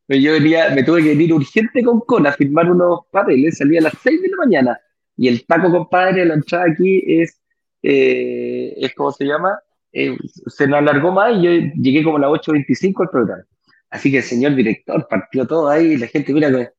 Yo 0.08 0.32
venía, 0.32 0.70
me 0.70 0.84
tuve 0.84 1.02
que 1.02 1.10
venir 1.10 1.34
urgente 1.34 1.82
con 1.82 2.00
Con 2.00 2.26
a 2.26 2.32
firmar 2.32 2.70
unos 2.70 3.00
papeles, 3.10 3.58
salía 3.58 3.80
a 3.80 3.84
las 3.84 3.94
6 4.02 4.22
de 4.22 4.28
la 4.28 4.36
mañana. 4.36 4.80
Y 5.16 5.28
el 5.28 5.44
taco, 5.44 5.70
compadre, 5.70 6.24
la 6.24 6.34
entrada 6.34 6.66
aquí 6.70 7.02
es, 7.06 7.40
eh, 7.82 8.74
es 8.76 8.94
¿cómo 8.94 9.12
se 9.12 9.24
llama? 9.24 9.58
Eh, 9.92 10.16
se 10.46 10.66
nos 10.66 10.78
alargó 10.78 11.12
más 11.12 11.36
y 11.36 11.42
yo 11.42 11.50
llegué 11.76 12.04
como 12.04 12.16
a 12.18 12.20
las 12.20 12.30
8.25 12.30 13.02
al 13.02 13.10
programa. 13.10 13.44
Así 13.90 14.10
que 14.10 14.18
el 14.18 14.22
señor 14.22 14.54
director 14.54 15.06
partió 15.08 15.46
todo 15.46 15.68
ahí 15.68 15.92
y 15.92 15.96
la 15.96 16.06
gente 16.06 16.32
mira 16.32 16.50
que... 16.50 16.70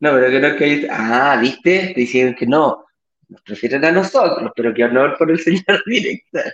No, 0.00 0.12
pero 0.12 0.30
que 0.30 0.40
no 0.40 0.56
que... 0.56 0.88
Ah, 0.90 1.38
¿viste? 1.40 1.92
Te 1.94 2.00
dicen 2.00 2.34
que 2.34 2.46
no. 2.46 2.84
Nos 3.28 3.42
prefieren 3.42 3.84
a 3.84 3.92
nosotros, 3.92 4.50
pero 4.56 4.74
que 4.74 4.84
honor 4.84 5.16
por 5.16 5.30
el 5.30 5.38
señor 5.38 5.82
director. 5.86 6.44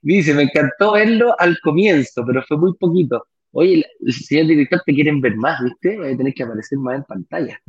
Dice, 0.00 0.34
me 0.34 0.44
encantó 0.44 0.92
verlo 0.92 1.34
al 1.38 1.58
comienzo, 1.60 2.24
pero 2.24 2.42
fue 2.42 2.56
muy 2.56 2.74
poquito. 2.74 3.26
Oye, 3.52 3.84
el, 4.00 4.12
señor 4.12 4.46
director 4.46 4.82
te 4.84 4.94
quieren 4.94 5.20
ver 5.20 5.34
más, 5.36 5.62
¿viste? 5.62 5.96
Voy 5.96 6.12
a 6.12 6.16
tener 6.16 6.34
que 6.34 6.42
aparecer 6.42 6.78
más 6.78 6.96
en 6.96 7.04
pantalla. 7.04 7.60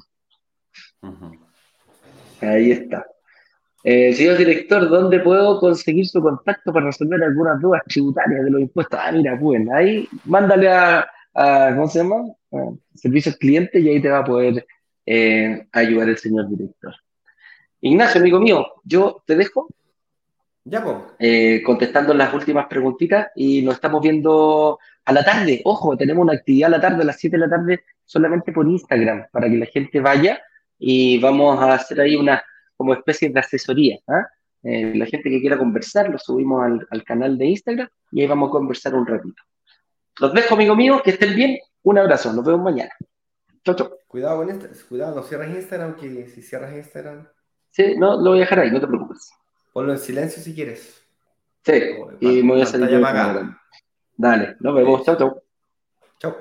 Ahí 2.41 2.71
está. 2.71 3.05
Eh, 3.83 4.13
señor 4.13 4.37
director, 4.37 4.89
¿dónde 4.89 5.19
puedo 5.19 5.59
conseguir 5.59 6.07
su 6.07 6.21
contacto 6.21 6.73
para 6.73 6.87
resolver 6.87 7.23
algunas 7.23 7.61
dudas 7.61 7.81
tributarias 7.87 8.43
de 8.43 8.51
los 8.51 8.61
impuestos? 8.61 8.99
Ah, 9.01 9.11
mira, 9.11 9.37
pues 9.39 9.61
ahí 9.71 10.07
mándale 10.25 10.69
a, 10.69 11.07
¿cómo 11.75 11.87
se 11.87 11.99
llama? 11.99 12.23
A 12.51 12.71
servicios 12.95 13.37
clientes 13.37 13.81
y 13.81 13.89
ahí 13.89 14.01
te 14.01 14.09
va 14.09 14.19
a 14.19 14.25
poder 14.25 14.65
eh, 15.05 15.67
ayudar 15.71 16.09
el 16.09 16.17
señor 16.17 16.49
director. 16.49 16.93
Ignacio, 17.81 18.19
amigo 18.19 18.39
mío, 18.39 18.65
yo 18.83 19.23
te 19.25 19.35
dejo. 19.35 19.67
Ya, 20.65 20.83
pues. 20.83 20.97
Eh, 21.19 21.61
contestando 21.63 22.13
las 22.13 22.33
últimas 22.33 22.65
preguntitas 22.67 23.27
y 23.35 23.61
nos 23.61 23.75
estamos 23.75 24.01
viendo 24.01 24.79
a 25.05 25.13
la 25.13 25.23
tarde. 25.23 25.61
Ojo, 25.63 25.95
tenemos 25.95 26.23
una 26.23 26.33
actividad 26.33 26.67
a 26.67 26.77
la 26.77 26.81
tarde, 26.81 27.03
a 27.03 27.05
las 27.05 27.19
7 27.19 27.37
de 27.37 27.47
la 27.47 27.49
tarde, 27.49 27.83
solamente 28.03 28.51
por 28.51 28.67
Instagram, 28.67 29.27
para 29.31 29.49
que 29.49 29.55
la 29.55 29.65
gente 29.67 30.01
vaya 30.01 30.41
y 30.77 31.19
vamos 31.19 31.57
a 31.61 31.75
hacer 31.75 32.01
ahí 32.01 32.15
una 32.15 32.43
como 32.77 32.93
especie 32.93 33.29
de 33.29 33.39
asesoría. 33.39 33.99
¿ah? 34.07 34.27
Eh, 34.63 34.93
la 34.95 35.05
gente 35.05 35.29
que 35.29 35.41
quiera 35.41 35.57
conversar, 35.57 36.09
lo 36.09 36.17
subimos 36.17 36.63
al, 36.89 37.03
canal 37.03 37.37
de 37.37 37.45
Instagram 37.47 37.89
y 38.11 38.21
ahí 38.21 38.27
vamos 38.27 38.49
a 38.49 38.51
conversar 38.51 38.95
un 38.95 39.05
ratito. 39.05 39.41
Los 40.19 40.33
dejo, 40.33 40.55
amigo 40.55 40.75
mío, 40.75 41.01
que 41.03 41.11
estén 41.11 41.35
bien. 41.35 41.57
Un 41.83 41.97
abrazo, 41.97 42.31
nos 42.33 42.45
vemos 42.45 42.61
mañana. 42.61 42.91
Chau, 43.63 43.75
chau. 43.75 43.91
Cuidado 44.07 44.37
con 44.37 44.49
esto, 44.49 44.67
cuidado, 44.87 45.15
no 45.15 45.23
cierres 45.23 45.55
Instagram, 45.55 45.95
que 45.95 46.27
si 46.27 46.41
cierras 46.41 46.73
Instagram. 46.75 47.27
Sí, 47.71 47.95
no, 47.97 48.15
lo 48.21 48.31
voy 48.31 48.39
a 48.39 48.41
dejar 48.41 48.59
ahí, 48.59 48.71
no 48.71 48.79
te 48.79 48.87
preocupes. 48.87 49.31
Ponlo 49.73 49.91
en 49.91 49.99
silencio 49.99 50.41
si 50.41 50.55
quieres. 50.55 51.03
Sí, 51.63 51.73
y 52.21 52.43
me 52.43 52.53
voy 52.53 52.61
a 52.61 52.65
salir. 52.65 53.01
Dale, 54.15 54.55
nos 54.59 54.75
vemos. 54.75 55.03
Chau, 55.03 55.17
chau. 55.17 55.41
Chau. 56.19 56.35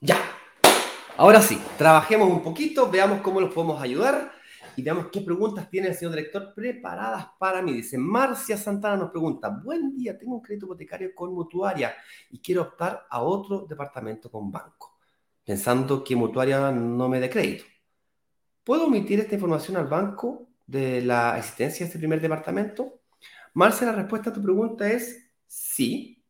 Ya. 0.00 0.16
Ahora 1.16 1.40
sí, 1.40 1.58
trabajemos 1.78 2.28
un 2.28 2.42
poquito, 2.42 2.90
veamos 2.90 3.22
cómo 3.22 3.40
los 3.40 3.54
podemos 3.54 3.80
ayudar 3.80 4.36
y 4.76 4.82
veamos 4.82 5.06
qué 5.10 5.22
preguntas 5.22 5.70
tiene 5.70 5.88
el 5.88 5.94
señor 5.94 6.14
director 6.14 6.52
preparadas 6.54 7.28
para 7.38 7.62
mí. 7.62 7.72
Dice, 7.72 7.96
Marcia 7.96 8.56
Santana 8.56 8.96
nos 8.96 9.10
pregunta, 9.10 9.48
buen 9.48 9.94
día, 9.96 10.18
tengo 10.18 10.34
un 10.34 10.42
crédito 10.42 10.66
hipotecario 10.66 11.14
con 11.14 11.32
mutuaria 11.32 11.94
y 12.30 12.38
quiero 12.40 12.62
optar 12.62 13.06
a 13.08 13.22
otro 13.22 13.66
departamento 13.68 14.30
con 14.30 14.52
banco, 14.52 14.98
pensando 15.44 16.04
que 16.04 16.14
mutuaria 16.14 16.70
no 16.70 17.08
me 17.08 17.20
dé 17.20 17.30
crédito. 17.30 17.64
¿Puedo 18.62 18.86
omitir 18.86 19.20
esta 19.20 19.34
información 19.34 19.76
al 19.76 19.86
banco 19.86 20.48
de 20.66 21.00
la 21.00 21.38
existencia 21.38 21.84
de 21.84 21.88
este 21.88 21.98
primer 21.98 22.20
departamento? 22.20 23.00
Marcia, 23.54 23.86
la 23.86 23.94
respuesta 23.94 24.30
a 24.30 24.32
tu 24.32 24.42
pregunta 24.42 24.90
es 24.90 25.30
sí. 25.46 26.24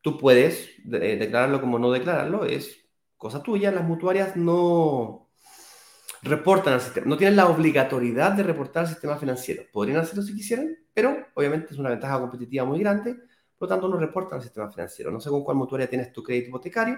Tú 0.00 0.18
puedes 0.18 0.70
declararlo 0.84 1.60
como 1.60 1.78
no 1.78 1.90
declararlo, 1.90 2.44
es 2.44 2.78
cosa 3.16 3.42
tuya. 3.42 3.72
Las 3.72 3.84
mutuarias 3.84 4.36
no, 4.36 5.23
reportan 6.24 6.74
al 6.74 6.80
sistema, 6.80 7.06
no 7.06 7.16
tienen 7.16 7.36
la 7.36 7.48
obligatoriedad 7.48 8.32
de 8.32 8.42
reportar 8.42 8.84
al 8.84 8.88
sistema 8.88 9.16
financiero. 9.16 9.64
Podrían 9.70 9.98
hacerlo 9.98 10.22
si 10.22 10.34
quisieran, 10.34 10.76
pero 10.92 11.26
obviamente 11.34 11.74
es 11.74 11.78
una 11.78 11.90
ventaja 11.90 12.18
competitiva 12.18 12.64
muy 12.64 12.80
grande, 12.80 13.14
por 13.58 13.68
lo 13.68 13.68
tanto 13.68 13.88
no 13.88 13.98
reportan 13.98 14.38
al 14.38 14.42
sistema 14.42 14.70
financiero. 14.70 15.10
No 15.10 15.20
sé 15.20 15.28
con 15.30 15.44
cuál 15.44 15.56
mutuaria 15.56 15.88
tienes 15.88 16.12
tu 16.12 16.22
crédito 16.22 16.48
hipotecario, 16.48 16.96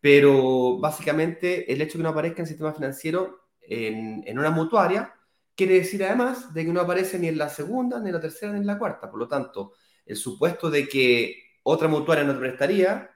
pero 0.00 0.78
básicamente 0.78 1.70
el 1.72 1.82
hecho 1.82 1.98
de 1.98 1.98
que 1.98 2.02
no 2.04 2.08
aparezca 2.08 2.38
en 2.38 2.44
el 2.44 2.48
sistema 2.48 2.72
financiero 2.72 3.48
en, 3.60 4.24
en 4.26 4.38
una 4.38 4.50
mutuaria 4.50 5.14
quiere 5.54 5.74
decir 5.74 6.02
además 6.04 6.54
de 6.54 6.64
que 6.64 6.72
no 6.72 6.80
aparece 6.80 7.18
ni 7.18 7.28
en 7.28 7.36
la 7.36 7.48
segunda, 7.48 8.00
ni 8.00 8.08
en 8.08 8.14
la 8.14 8.20
tercera, 8.20 8.52
ni 8.52 8.60
en 8.60 8.66
la 8.66 8.78
cuarta. 8.78 9.10
Por 9.10 9.18
lo 9.18 9.28
tanto, 9.28 9.72
el 10.06 10.16
supuesto 10.16 10.70
de 10.70 10.88
que 10.88 11.42
otra 11.64 11.88
mutuaria 11.88 12.24
no 12.24 12.32
te 12.32 12.38
prestaría 12.38 13.10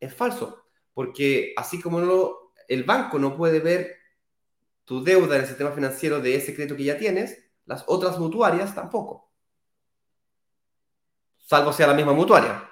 es 0.00 0.12
falso, 0.12 0.64
porque 0.92 1.52
así 1.56 1.80
como 1.80 2.00
el 2.66 2.84
banco 2.84 3.18
no 3.18 3.36
puede 3.36 3.60
ver 3.60 4.01
tu 4.84 5.02
deuda 5.02 5.36
en 5.36 5.42
el 5.42 5.48
sistema 5.48 5.72
financiero 5.72 6.20
de 6.20 6.34
ese 6.34 6.54
crédito 6.54 6.76
que 6.76 6.84
ya 6.84 6.98
tienes, 6.98 7.50
las 7.66 7.84
otras 7.86 8.18
mutuarias 8.18 8.74
tampoco. 8.74 9.30
Salvo 11.38 11.72
sea 11.72 11.86
la 11.86 11.94
misma 11.94 12.12
mutuaria. 12.12 12.68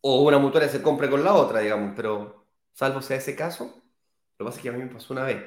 O 0.00 0.22
una 0.22 0.38
mutuaria 0.38 0.68
se 0.68 0.82
compre 0.82 1.10
con 1.10 1.24
la 1.24 1.34
otra, 1.34 1.60
digamos, 1.60 1.92
pero 1.96 2.46
salvo 2.72 3.02
sea 3.02 3.16
ese 3.16 3.34
caso, 3.34 3.64
lo 4.38 4.44
que 4.44 4.44
pasa 4.44 4.58
es 4.58 4.62
que 4.62 4.68
a 4.68 4.72
mí 4.72 4.78
me 4.78 4.86
pasó 4.92 5.12
una 5.12 5.24
vez. 5.24 5.42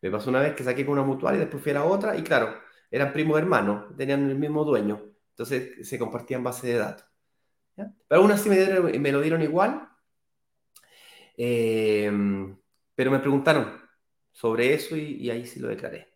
Me 0.00 0.10
pasó 0.10 0.30
una 0.30 0.40
vez 0.40 0.54
que 0.54 0.64
saqué 0.64 0.84
con 0.84 0.94
una 0.94 1.02
mutuaria 1.02 1.38
y 1.38 1.40
después 1.40 1.62
fui 1.62 1.70
a 1.72 1.76
la 1.76 1.84
otra 1.84 2.16
y 2.16 2.22
claro, 2.22 2.54
eran 2.90 3.12
primos 3.12 3.38
hermanos, 3.38 3.96
tenían 3.96 4.28
el 4.28 4.38
mismo 4.38 4.64
dueño, 4.64 5.02
entonces 5.30 5.88
se 5.88 5.98
compartían 5.98 6.44
base 6.44 6.66
de 6.68 6.78
datos. 6.78 7.06
Pero 7.74 8.20
aún 8.20 8.32
así 8.32 8.48
me, 8.48 8.98
me 8.98 9.12
lo 9.12 9.20
dieron 9.20 9.42
igual. 9.42 9.88
Eh, 11.36 12.10
pero 12.94 13.10
me 13.10 13.18
preguntaron 13.18 13.81
sobre 14.32 14.74
eso 14.74 14.96
y, 14.96 15.30
ahí 15.30 15.46
sí 15.46 15.60
lo 15.60 15.68
declaré. 15.68 16.08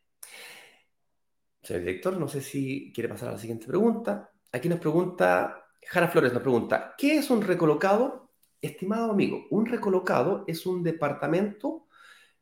Señor 1.62 1.82
director, 1.82 2.16
no 2.16 2.28
sé 2.28 2.40
si 2.40 2.92
quiere 2.92 3.08
pasar 3.08 3.28
a 3.28 3.32
la 3.32 3.38
siguiente 3.38 3.66
pregunta. 3.66 4.32
Aquí 4.52 4.68
nos 4.68 4.80
pregunta, 4.80 5.68
Jara 5.86 6.08
Flores 6.08 6.32
nos 6.32 6.42
pregunta, 6.42 6.94
¿qué 6.96 7.18
es 7.18 7.30
un 7.30 7.42
recolocado? 7.42 8.30
Estimado 8.60 9.10
amigo, 9.10 9.46
un 9.50 9.66
recolocado 9.66 10.44
es 10.46 10.66
un 10.66 10.82
departamento 10.82 11.86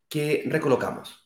que 0.09 0.45
recolocamos. 0.47 1.21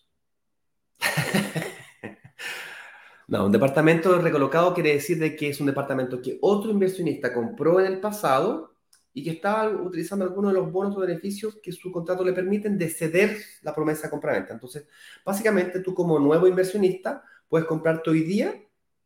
no, 3.29 3.47
un 3.47 3.53
departamento 3.53 4.19
recolocado 4.21 4.75
quiere 4.75 4.95
decir 4.95 5.19
de 5.19 5.37
que 5.37 5.51
es 5.51 5.61
un 5.61 5.67
departamento 5.67 6.23
que 6.23 6.39
otro 6.41 6.71
inversionista 6.71 7.35
compró 7.35 7.81
en 7.81 7.87
el 7.87 8.01
pasado 8.01 8.78
y 9.13 9.25
que 9.25 9.31
estaba 9.31 9.69
utilizando 9.69 10.25
algunos 10.25 10.53
de 10.53 10.61
los 10.61 10.71
bonos 10.71 10.97
o 10.97 11.01
beneficios 11.01 11.59
que 11.63 11.73
su 11.73 11.91
contrato 11.91 12.25
le 12.25 12.33
permiten 12.33 12.79
de 12.79 12.89
ceder 12.89 13.37
la 13.63 13.75
promesa 13.75 14.05
de 14.05 14.11
compraventa. 14.11 14.53
Entonces, 14.53 14.87
básicamente 15.25 15.81
tú 15.81 15.95
como 15.95 16.19
nuevo 16.19 16.47
inversionista 16.47 17.25
puedes 17.49 17.67
comprarte 17.67 18.11
hoy 18.11 18.23
día 18.23 18.55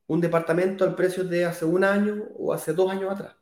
un 0.07 0.20
departamento 0.20 0.84
al 0.84 0.94
precio 0.94 1.24
de 1.24 1.44
hace 1.44 1.64
un 1.64 1.84
año 1.84 2.24
o 2.36 2.53
hace 2.53 2.72
dos 2.72 2.90
años 2.90 3.12
atrás. 3.12 3.36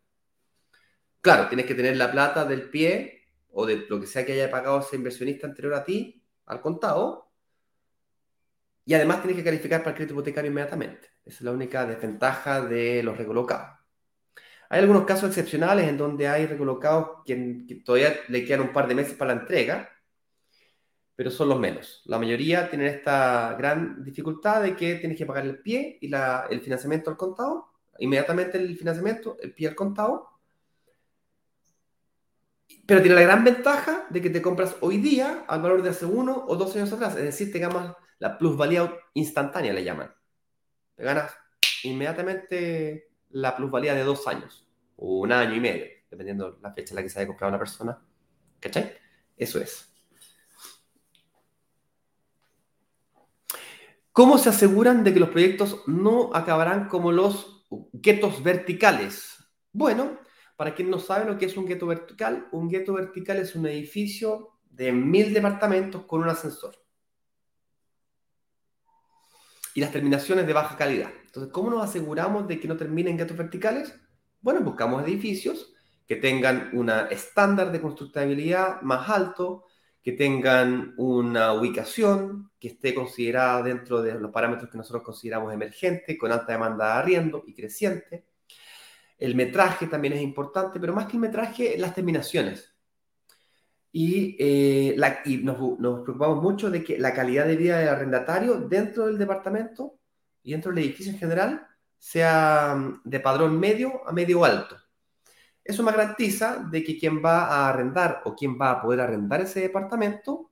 Claro, 1.20 1.48
tienes 1.48 1.66
que 1.66 1.74
tener 1.74 1.96
la 1.96 2.12
plata 2.12 2.44
del 2.44 2.70
pie 2.70 3.24
o 3.52 3.66
de 3.66 3.86
lo 3.88 4.00
que 4.00 4.06
sea 4.06 4.24
que 4.24 4.32
haya 4.32 4.50
pagado 4.50 4.80
ese 4.80 4.96
inversionista 4.96 5.46
anterior 5.46 5.74
a 5.74 5.84
ti 5.84 6.22
al 6.46 6.60
contado. 6.60 7.30
Y 8.84 8.94
además 8.94 9.20
tienes 9.20 9.36
que 9.36 9.44
calificar 9.44 9.80
para 9.80 9.90
el 9.90 9.96
crédito 9.96 10.14
hipotecario 10.14 10.50
inmediatamente. 10.50 11.08
Esa 11.24 11.36
es 11.36 11.42
la 11.42 11.52
única 11.52 11.84
desventaja 11.86 12.62
de 12.62 13.02
los 13.02 13.16
recolocados. 13.18 13.79
Hay 14.72 14.78
algunos 14.78 15.04
casos 15.04 15.28
excepcionales 15.30 15.88
en 15.88 15.98
donde 15.98 16.28
hay 16.28 16.46
recolocados 16.46 17.24
que, 17.26 17.82
todavía 17.84 18.14
le 18.28 18.44
quedan 18.44 18.60
un 18.60 18.72
par 18.72 18.86
de 18.86 18.94
meses 18.94 19.14
para 19.14 19.34
la 19.34 19.40
entrega, 19.40 19.90
pero 21.16 21.28
son 21.28 21.48
los 21.48 21.58
menos. 21.58 22.02
La 22.04 22.20
mayoría 22.20 22.70
tienen 22.70 22.86
esta 22.86 23.56
gran 23.58 24.04
dificultad 24.04 24.62
de 24.62 24.76
que 24.76 24.94
tienes 24.94 25.18
que 25.18 25.26
pagar 25.26 25.44
el 25.44 25.58
pie 25.60 25.98
y 26.00 26.08
el 26.14 26.60
financiamiento 26.60 27.10
al 27.10 27.16
contado, 27.16 27.66
inmediatamente 27.98 28.58
el 28.58 28.78
financiamiento, 28.78 29.36
el 29.42 29.52
pie 29.52 29.66
al 29.66 29.74
contado. 29.74 30.28
Pero 32.86 33.02
tiene 33.02 33.16
la 33.16 33.22
gran 33.22 33.42
ventaja 33.42 34.06
de 34.08 34.22
que 34.22 34.30
te 34.30 34.40
compras 34.40 34.76
hoy 34.82 34.98
día 34.98 35.44
al 35.48 35.62
valor 35.62 35.82
de 35.82 35.90
hace 35.90 36.06
uno 36.06 36.44
o 36.46 36.54
dos 36.54 36.76
años 36.76 36.92
atrás, 36.92 37.16
es 37.16 37.24
decir, 37.24 37.50
te 37.50 37.58
ganas 37.58 37.96
la 38.20 38.38
plusvalía 38.38 38.94
instantánea, 39.14 39.72
le 39.72 39.82
llaman. 39.82 40.14
Te 40.94 41.02
ganas 41.02 41.34
inmediatamente 41.82 43.09
la 43.30 43.56
plusvalía 43.56 43.94
de 43.94 44.04
dos 44.04 44.26
años, 44.26 44.68
o 44.96 45.20
un 45.20 45.32
año 45.32 45.54
y 45.54 45.60
medio, 45.60 45.86
dependiendo 46.10 46.52
de 46.52 46.60
la 46.60 46.72
fecha 46.72 46.90
en 46.90 46.96
la 46.96 47.02
que 47.02 47.08
se 47.08 47.18
haya 47.18 47.28
comprado 47.28 47.50
una 47.50 47.58
persona. 47.58 48.02
¿Cachai? 48.60 48.92
Eso 49.36 49.58
es. 49.60 49.86
¿Cómo 54.12 54.38
se 54.38 54.48
aseguran 54.48 55.04
de 55.04 55.14
que 55.14 55.20
los 55.20 55.30
proyectos 55.30 55.82
no 55.86 56.30
acabarán 56.34 56.88
como 56.88 57.12
los 57.12 57.66
guetos 57.92 58.42
verticales? 58.42 59.36
Bueno, 59.72 60.18
para 60.56 60.74
quien 60.74 60.90
no 60.90 60.98
sabe 60.98 61.24
lo 61.24 61.38
que 61.38 61.46
es 61.46 61.56
un 61.56 61.66
gueto 61.66 61.86
vertical, 61.86 62.48
un 62.52 62.68
gueto 62.68 62.92
vertical 62.94 63.38
es 63.38 63.54
un 63.54 63.66
edificio 63.66 64.58
de 64.68 64.92
mil 64.92 65.32
departamentos 65.32 66.04
con 66.04 66.20
un 66.22 66.28
ascensor 66.28 66.74
y 69.80 69.82
las 69.82 69.92
terminaciones 69.92 70.46
de 70.46 70.52
baja 70.52 70.76
calidad. 70.76 71.08
Entonces, 71.24 71.50
¿cómo 71.50 71.70
nos 71.70 71.82
aseguramos 71.82 72.46
de 72.46 72.60
que 72.60 72.68
no 72.68 72.76
terminen 72.76 73.16
gatos 73.16 73.34
verticales? 73.34 73.94
Bueno, 74.42 74.60
buscamos 74.60 75.02
edificios 75.04 75.72
que 76.06 76.16
tengan 76.16 76.68
un 76.74 76.90
estándar 77.10 77.72
de 77.72 77.80
constructibilidad 77.80 78.82
más 78.82 79.08
alto, 79.08 79.64
que 80.02 80.12
tengan 80.12 80.92
una 80.98 81.54
ubicación 81.54 82.50
que 82.60 82.68
esté 82.68 82.94
considerada 82.94 83.62
dentro 83.62 84.02
de 84.02 84.20
los 84.20 84.30
parámetros 84.30 84.68
que 84.68 84.76
nosotros 84.76 85.02
consideramos 85.02 85.50
emergentes, 85.54 86.18
con 86.18 86.30
alta 86.30 86.52
demanda 86.52 86.84
de 86.84 86.92
arriendo 86.92 87.44
y 87.46 87.54
creciente. 87.54 88.26
El 89.16 89.34
metraje 89.34 89.86
también 89.86 90.12
es 90.12 90.20
importante, 90.20 90.78
pero 90.78 90.92
más 90.92 91.06
que 91.06 91.14
el 91.14 91.20
metraje, 91.20 91.78
las 91.78 91.94
terminaciones. 91.94 92.70
Y, 93.92 94.36
eh, 94.38 94.96
nos, 95.42 95.56
preocupamos 96.02 96.42
mucho 96.42 96.70
de 96.70 96.84
que 96.84 96.98
la 96.98 97.12
calidad 97.12 97.46
de 97.46 97.56
vida 97.56 97.78
del 97.78 97.88
arrendatario 97.88 98.60
dentro 98.60 99.06
del 99.06 99.18
departamento 99.18 99.98
y 100.42 100.52
dentro 100.52 100.72
del 100.72 100.84
edificio 100.84 101.12
en 101.12 101.18
general 101.18 101.66
sea 101.98 102.74
mm, 102.76 103.02
de 103.04 103.20
padrón 103.20 103.58
medio 103.58 104.06
a 104.08 104.12
medio 104.12 104.44
alto. 104.44 104.76
Eso 105.62 105.82
me 105.82 105.92
garantiza 105.92 106.66
de 106.70 106.82
que 106.82 106.98
quien 106.98 107.22
va 107.24 107.46
a 107.46 107.68
arrendar 107.68 108.22
o 108.24 108.34
quien 108.34 108.58
va 108.60 108.72
a 108.72 108.82
poder 108.82 109.00
arrendar 109.00 109.42
ese 109.42 109.60
departamento 109.60 110.50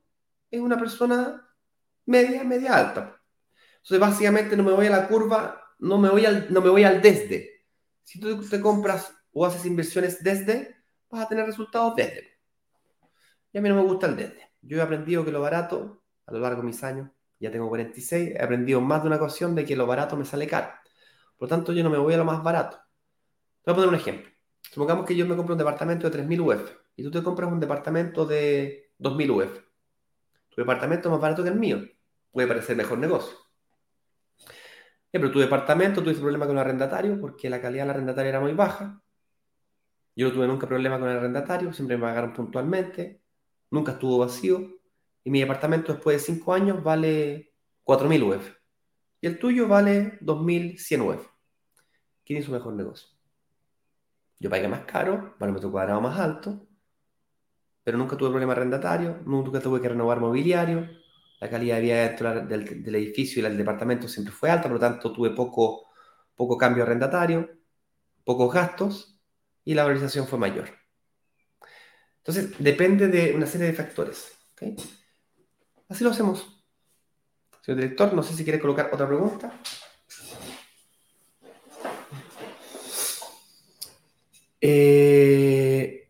es 0.51 0.59
una 0.61 0.77
persona 0.77 1.47
media, 2.05 2.43
media 2.43 2.77
alta. 2.77 3.21
Entonces, 3.77 3.99
básicamente 3.99 4.55
no 4.57 4.63
me 4.63 4.71
voy 4.71 4.87
a 4.87 4.91
la 4.91 5.07
curva, 5.07 5.61
no 5.79 5.97
me 5.97 6.09
voy 6.09 6.25
al, 6.25 6.51
no 6.53 6.61
me 6.61 6.69
voy 6.69 6.83
al 6.83 7.01
desde. 7.01 7.65
Si 8.03 8.19
tú 8.19 8.41
te 8.47 8.61
compras 8.61 9.13
o 9.31 9.45
haces 9.45 9.65
inversiones 9.65 10.23
desde, 10.23 10.75
vas 11.09 11.25
a 11.25 11.27
tener 11.29 11.45
resultados 11.45 11.95
desde. 11.95 12.38
Y 13.51 13.57
a 13.57 13.61
mí 13.61 13.69
no 13.69 13.75
me 13.75 13.83
gusta 13.83 14.07
el 14.07 14.15
desde. 14.15 14.51
Yo 14.61 14.77
he 14.77 14.81
aprendido 14.81 15.25
que 15.25 15.31
lo 15.31 15.41
barato, 15.41 16.03
a 16.25 16.33
lo 16.33 16.39
largo 16.39 16.61
de 16.61 16.67
mis 16.67 16.83
años, 16.83 17.09
ya 17.39 17.51
tengo 17.51 17.69
46, 17.69 18.35
he 18.35 18.43
aprendido 18.43 18.81
más 18.81 19.01
de 19.01 19.07
una 19.07 19.15
ocasión 19.15 19.55
de 19.55 19.65
que 19.65 19.75
lo 19.75 19.87
barato 19.87 20.17
me 20.17 20.25
sale 20.25 20.47
caro. 20.47 20.69
Por 21.37 21.47
lo 21.47 21.55
tanto, 21.55 21.71
yo 21.71 21.83
no 21.83 21.89
me 21.89 21.97
voy 21.97 22.13
a 22.13 22.17
lo 22.17 22.25
más 22.25 22.43
barato. 22.43 22.77
Te 23.63 23.71
voy 23.71 23.73
a 23.73 23.75
poner 23.75 23.89
un 23.89 23.95
ejemplo. 23.95 24.29
Supongamos 24.61 25.05
que 25.05 25.15
yo 25.15 25.25
me 25.25 25.35
compro 25.35 25.53
un 25.53 25.57
departamento 25.57 26.09
de 26.09 26.23
3.000 26.23 26.41
UF 26.41 26.71
y 26.95 27.03
tú 27.03 27.11
te 27.11 27.23
compras 27.23 27.51
un 27.51 27.59
departamento 27.59 28.25
de 28.25 28.91
2.000 28.99 29.31
UF. 29.31 29.59
Tu 30.49 30.61
departamento 30.61 31.07
es 31.07 31.11
más 31.11 31.21
barato 31.21 31.43
que 31.43 31.49
el 31.49 31.55
mío. 31.55 31.79
Puede 32.31 32.47
parecer 32.47 32.75
mejor 32.75 32.97
negocio. 32.97 33.37
pero 35.11 35.31
tu 35.31 35.39
departamento 35.39 36.03
tuviste 36.03 36.21
problema 36.21 36.45
con 36.45 36.57
el 36.57 36.61
arrendatario 36.61 37.19
porque 37.19 37.49
la 37.49 37.61
calidad 37.61 37.83
del 37.83 37.91
arrendatario 37.91 38.29
era 38.29 38.39
muy 38.41 38.53
baja. 38.53 39.01
Yo 40.15 40.27
no 40.27 40.33
tuve 40.33 40.47
nunca 40.47 40.67
problema 40.67 40.99
con 40.99 41.09
el 41.09 41.17
arrendatario, 41.17 41.71
siempre 41.71 41.97
me 41.97 42.03
pagaron 42.03 42.33
puntualmente 42.33 43.18
nunca 43.71 43.93
estuvo 43.93 44.19
vacío, 44.19 44.79
y 45.23 45.29
mi 45.29 45.39
departamento 45.39 45.93
después 45.93 46.17
de 46.17 46.33
5 46.33 46.53
años 46.53 46.83
vale 46.83 47.53
4.000 47.83 48.23
UF. 48.23 48.51
Y 49.21 49.27
el 49.27 49.37
tuyo 49.37 49.67
vale 49.67 50.19
2.100 50.21 51.01
UF. 51.01 51.27
¿Quién 52.25 52.39
hizo 52.39 52.51
mejor 52.51 52.73
negocio? 52.73 53.09
Yo 54.39 54.49
pagué 54.49 54.67
más 54.67 54.85
caro, 54.85 55.35
metro 55.39 55.71
cuadrado 55.71 55.99
más 55.99 56.17
alto, 56.17 56.65
pero 57.83 57.97
nunca 57.97 58.15
tuve 58.15 58.29
problema 58.29 58.53
arrendatario, 58.53 59.21
nunca 59.25 59.59
tuve 59.59 59.81
que 59.81 59.89
renovar 59.89 60.19
mobiliario, 60.19 60.87
la 61.39 61.49
calidad 61.49 61.75
de 61.77 61.81
vida 61.81 62.07
dentro 62.07 62.45
del, 62.45 62.95
edificio 62.95 63.39
y 63.39 63.43
del 63.43 63.57
departamento 63.57 64.07
siempre 64.07 64.33
fue 64.33 64.49
alta, 64.49 64.63
por 64.63 64.73
lo 64.73 64.79
tanto 64.79 65.11
tuve 65.11 65.31
poco, 65.31 65.87
poco 66.35 66.57
cambio 66.57 66.83
arrendatario, 66.83 67.49
pocos 68.23 68.53
gastos 68.53 69.19
y 69.63 69.73
la 69.73 69.83
valorización 69.83 70.27
fue 70.27 70.39
mayor. 70.39 70.78
Entonces, 72.19 72.53
depende 72.59 73.07
de 73.07 73.33
una 73.33 73.45
serie 73.45 73.67
de 73.67 73.73
factores. 73.73 74.31
Así 75.87 76.03
lo 76.03 76.11
hacemos. 76.11 76.63
Señor 77.61 77.81
director, 77.81 78.13
no 78.13 78.23
sé 78.23 78.33
si 78.33 78.43
quiere 78.43 78.59
colocar 78.59 78.89
otra 78.91 79.07
pregunta. 79.07 79.51
Eh, 84.61 86.09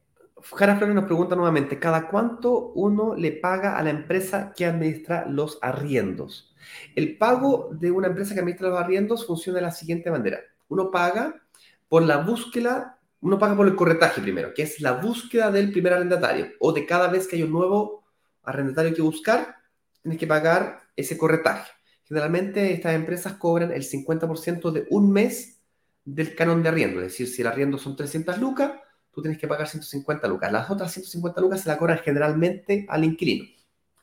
Jara 0.59 0.75
Flores 0.75 0.95
nos 0.95 1.05
pregunta 1.05 1.35
nuevamente, 1.35 1.79
¿cada 1.79 2.09
cuánto 2.09 2.73
uno 2.73 3.15
le 3.15 3.31
paga 3.31 3.77
a 3.77 3.83
la 3.83 3.91
empresa 3.91 4.51
que 4.53 4.65
administra 4.65 5.25
los 5.25 5.57
arriendos? 5.61 6.53
El 6.95 7.17
pago 7.17 7.69
de 7.71 7.91
una 7.91 8.07
empresa 8.07 8.33
que 8.33 8.41
administra 8.41 8.69
los 8.69 8.79
arriendos 8.79 9.25
funciona 9.25 9.59
de 9.59 9.65
la 9.65 9.71
siguiente 9.71 10.11
manera. 10.11 10.39
Uno 10.67 10.91
paga 10.91 11.41
por 11.87 12.03
la 12.03 12.17
búsqueda 12.17 12.98
uno 13.21 13.37
paga 13.37 13.55
por 13.55 13.67
el 13.67 13.75
corretaje 13.75 14.21
primero, 14.21 14.53
que 14.53 14.63
es 14.63 14.79
la 14.79 14.93
búsqueda 14.93 15.51
del 15.51 15.71
primer 15.71 15.93
arrendatario, 15.93 16.51
o 16.59 16.71
de 16.71 16.85
cada 16.85 17.07
vez 17.07 17.27
que 17.27 17.35
hay 17.35 17.43
un 17.43 17.51
nuevo 17.51 18.05
arrendatario 18.43 18.93
que 18.93 19.01
buscar, 19.01 19.55
tienes 20.01 20.19
que 20.19 20.27
pagar 20.27 20.81
ese 20.95 21.17
corretaje. 21.17 21.71
Generalmente 22.05 22.73
estas 22.73 22.95
empresas 22.95 23.33
cobran 23.33 23.71
el 23.71 23.83
50% 23.83 24.71
de 24.71 24.87
un 24.89 25.11
mes 25.11 25.61
del 26.05 26.35
canon 26.35 26.63
de 26.63 26.69
arriendo, 26.69 27.01
es 27.01 27.07
decir, 27.07 27.27
si 27.27 27.41
el 27.41 27.47
arriendo 27.47 27.77
son 27.77 27.95
300 27.95 28.39
lucas, 28.39 28.71
tú 29.11 29.21
tienes 29.21 29.39
que 29.39 29.47
pagar 29.47 29.67
150 29.67 30.27
lucas. 30.27 30.51
Las 30.51 30.69
otras 30.69 30.91
150 30.91 31.41
lucas 31.41 31.61
se 31.61 31.69
la 31.69 31.77
cobran 31.77 31.99
generalmente 31.99 32.85
al 32.89 33.03
inquilino, 33.03 33.45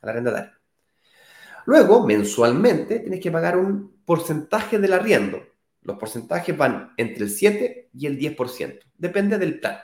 al 0.02 0.10
arrendatario. 0.10 0.52
Luego, 1.64 2.06
mensualmente, 2.06 3.00
tienes 3.00 3.20
que 3.20 3.32
pagar 3.32 3.56
un 3.56 4.02
porcentaje 4.04 4.78
del 4.78 4.92
arriendo, 4.92 5.42
los 5.86 5.98
porcentajes 5.98 6.56
van 6.56 6.92
entre 6.96 7.24
el 7.24 7.30
7 7.30 7.90
y 7.94 8.06
el 8.06 8.18
10%. 8.18 8.80
Depende 8.96 9.38
del 9.38 9.60
plan. 9.60 9.78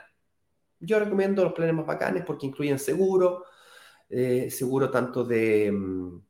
Yo 0.79 0.99
recomiendo 0.99 1.43
los 1.43 1.53
planes 1.53 1.75
más 1.75 1.85
bacanes 1.85 2.23
porque 2.25 2.45
incluyen 2.45 2.77
seguro, 2.77 3.45
eh, 4.09 4.51
seguro 4.51 4.91
tanto 4.91 5.23
de, 5.23 5.71
mm, 5.71 6.21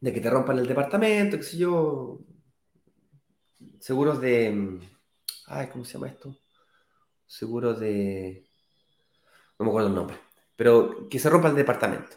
de 0.00 0.12
que 0.12 0.20
te 0.20 0.30
rompan 0.30 0.58
el 0.58 0.66
departamento, 0.66 1.36
qué 1.36 1.42
sé 1.42 1.56
yo, 1.58 2.20
seguros 3.80 4.20
de, 4.20 4.50
mm, 4.50 4.80
ay, 5.48 5.68
¿cómo 5.68 5.84
se 5.84 5.94
llama 5.94 6.08
esto? 6.08 6.36
seguro 7.32 7.72
de... 7.72 8.46
No 9.58 9.64
me 9.64 9.70
acuerdo 9.70 9.88
el 9.88 9.94
nombre, 9.94 10.18
pero 10.54 11.08
que 11.08 11.18
se 11.18 11.30
rompa 11.30 11.48
el 11.48 11.54
departamento. 11.54 12.16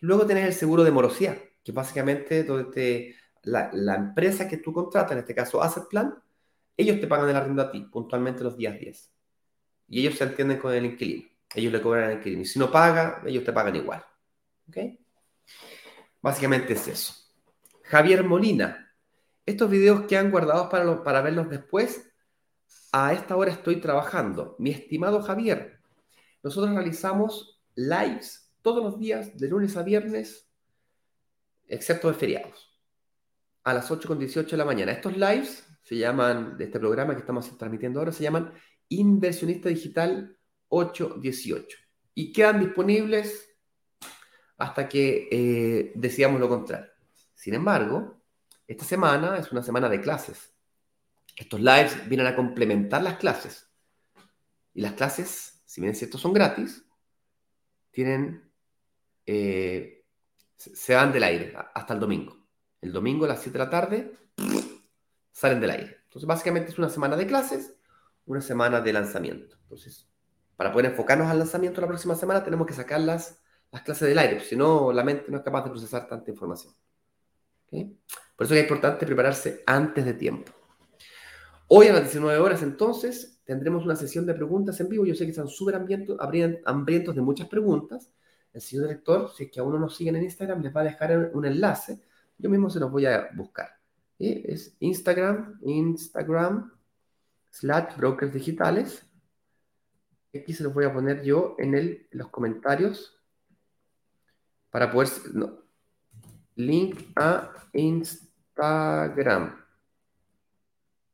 Luego 0.00 0.26
tenés 0.26 0.46
el 0.46 0.52
seguro 0.52 0.82
de 0.82 0.90
morosidad, 0.90 1.38
que 1.62 1.70
básicamente 1.70 2.42
donde 2.42 3.14
la, 3.42 3.94
empresa 3.94 4.48
que 4.48 4.58
tú 4.58 4.72
contratas, 4.72 5.12
en 5.12 5.18
este 5.18 5.34
caso 5.34 5.62
Asset 5.62 5.88
Plan, 5.88 6.14
ellos 6.76 7.00
te 7.00 7.06
pagan 7.06 7.28
el 7.28 7.36
arriendo 7.36 7.62
a 7.62 7.70
ti 7.70 7.80
puntualmente 7.80 8.44
los 8.44 8.56
días 8.56 8.78
10. 8.78 9.12
Y 9.88 10.00
ellos 10.00 10.16
se 10.16 10.24
entienden 10.24 10.58
con 10.58 10.72
el 10.74 10.84
inquilino. 10.84 11.28
Ellos 11.54 11.72
le 11.72 11.80
cobran 11.80 12.04
al 12.04 12.12
inquilino. 12.18 12.42
Y 12.42 12.46
si 12.46 12.58
no 12.58 12.70
paga, 12.70 13.22
ellos 13.26 13.44
te 13.44 13.52
pagan 13.52 13.74
igual. 13.74 14.04
¿Ok? 14.68 14.76
Básicamente 16.20 16.74
es 16.74 16.88
eso. 16.88 17.14
Javier 17.84 18.22
Molina. 18.22 18.94
Estos 19.46 19.70
videos 19.70 20.02
que 20.02 20.18
han 20.18 20.30
guardado 20.30 20.68
para, 20.68 21.02
para 21.02 21.22
verlos 21.22 21.48
después, 21.48 22.10
a 22.92 23.12
esta 23.12 23.34
hora 23.34 23.50
estoy 23.50 23.80
trabajando. 23.80 24.56
Mi 24.58 24.70
estimado 24.70 25.22
Javier, 25.22 25.80
nosotros 26.42 26.74
realizamos 26.74 27.60
lives 27.74 28.52
todos 28.62 28.82
los 28.82 28.98
días, 28.98 29.36
de 29.38 29.48
lunes 29.48 29.76
a 29.76 29.82
viernes, 29.82 30.48
excepto 31.66 32.08
de 32.08 32.14
feriados, 32.14 32.67
a 33.70 33.74
las 33.74 33.90
8.18 33.90 34.50
de 34.50 34.56
la 34.56 34.64
mañana. 34.64 34.92
Estos 34.92 35.16
lives 35.16 35.66
se 35.82 35.96
llaman, 35.96 36.56
de 36.56 36.64
este 36.64 36.78
programa 36.78 37.14
que 37.14 37.20
estamos 37.20 37.56
transmitiendo 37.56 38.00
ahora, 38.00 38.12
se 38.12 38.22
llaman 38.22 38.52
Inversionista 38.88 39.68
Digital 39.68 40.36
818 40.68 41.78
y 42.14 42.32
quedan 42.32 42.60
disponibles 42.60 43.56
hasta 44.58 44.88
que 44.88 45.28
eh, 45.30 45.92
decíamos 45.94 46.40
lo 46.40 46.48
contrario. 46.48 46.90
Sin 47.34 47.54
embargo, 47.54 48.20
esta 48.66 48.84
semana 48.84 49.38
es 49.38 49.50
una 49.52 49.62
semana 49.62 49.88
de 49.88 50.00
clases. 50.00 50.52
Estos 51.36 51.60
lives 51.60 52.08
vienen 52.08 52.26
a 52.26 52.36
complementar 52.36 53.02
las 53.02 53.16
clases. 53.16 53.70
Y 54.74 54.80
las 54.80 54.94
clases, 54.94 55.62
si 55.64 55.80
bien 55.80 55.92
es 55.92 55.98
cierto, 55.98 56.18
son 56.18 56.32
gratis, 56.32 56.84
tienen, 57.90 58.52
eh, 59.24 60.04
se 60.56 60.94
van 60.94 61.12
del 61.12 61.22
aire 61.22 61.54
hasta 61.74 61.94
el 61.94 62.00
domingo. 62.00 62.37
El 62.80 62.92
domingo 62.92 63.24
a 63.24 63.28
las 63.28 63.42
7 63.42 63.58
de 63.58 63.64
la 63.64 63.70
tarde 63.70 64.12
salen 65.32 65.60
del 65.60 65.70
aire. 65.70 65.96
Entonces, 66.04 66.26
básicamente 66.26 66.70
es 66.70 66.78
una 66.78 66.88
semana 66.88 67.16
de 67.16 67.26
clases, 67.26 67.74
una 68.26 68.40
semana 68.40 68.80
de 68.80 68.92
lanzamiento. 68.92 69.56
Entonces, 69.62 70.08
para 70.56 70.72
poder 70.72 70.86
enfocarnos 70.86 71.28
al 71.28 71.38
lanzamiento 71.38 71.80
la 71.80 71.86
próxima 71.86 72.14
semana, 72.14 72.42
tenemos 72.42 72.66
que 72.66 72.74
sacar 72.74 73.00
las, 73.00 73.40
las 73.70 73.82
clases 73.82 74.08
del 74.08 74.18
aire, 74.18 74.40
si 74.40 74.56
no, 74.56 74.92
la 74.92 75.04
mente 75.04 75.26
no 75.28 75.38
es 75.38 75.42
capaz 75.42 75.64
de 75.64 75.70
procesar 75.70 76.08
tanta 76.08 76.30
información. 76.30 76.74
Por 77.70 78.46
eso 78.46 78.54
es 78.54 78.62
importante 78.62 79.04
prepararse 79.04 79.62
antes 79.66 80.04
de 80.04 80.14
tiempo. 80.14 80.52
Hoy 81.68 81.88
a 81.88 81.92
las 81.92 82.02
19 82.02 82.38
horas, 82.38 82.62
entonces, 82.62 83.40
tendremos 83.44 83.84
una 83.84 83.94
sesión 83.94 84.24
de 84.24 84.34
preguntas 84.34 84.80
en 84.80 84.88
vivo. 84.88 85.04
Yo 85.04 85.14
sé 85.14 85.24
que 85.24 85.30
están 85.30 85.48
súper 85.48 85.74
hambrientos 85.74 87.14
de 87.14 87.20
muchas 87.20 87.48
preguntas. 87.48 88.10
El 88.52 88.60
señor 88.62 88.86
director, 88.86 89.30
si 89.36 89.44
es 89.44 89.50
que 89.50 89.60
aún 89.60 89.72
no 89.72 89.78
nos 89.78 89.94
siguen 89.94 90.16
en 90.16 90.24
Instagram, 90.24 90.62
les 90.62 90.74
va 90.74 90.80
a 90.80 90.84
dejar 90.84 91.30
un 91.34 91.44
enlace. 91.44 92.00
Yo 92.38 92.48
mismo 92.48 92.70
se 92.70 92.80
los 92.80 92.90
voy 92.90 93.06
a 93.06 93.28
buscar. 93.34 93.68
Es 94.18 94.76
Instagram, 94.80 95.58
Instagram, 95.62 96.72
slash 97.50 97.96
brokers 97.96 98.32
digitales. 98.32 99.04
Aquí 100.34 100.52
se 100.52 100.62
los 100.62 100.72
voy 100.72 100.84
a 100.84 100.92
poner 100.92 101.22
yo 101.22 101.56
en, 101.58 101.74
el, 101.74 102.06
los 102.10 102.28
comentarios 102.28 103.20
para 104.70 104.90
poder... 104.90 105.08
link 106.56 107.12
a 107.16 107.52
Instagram. 107.72 109.64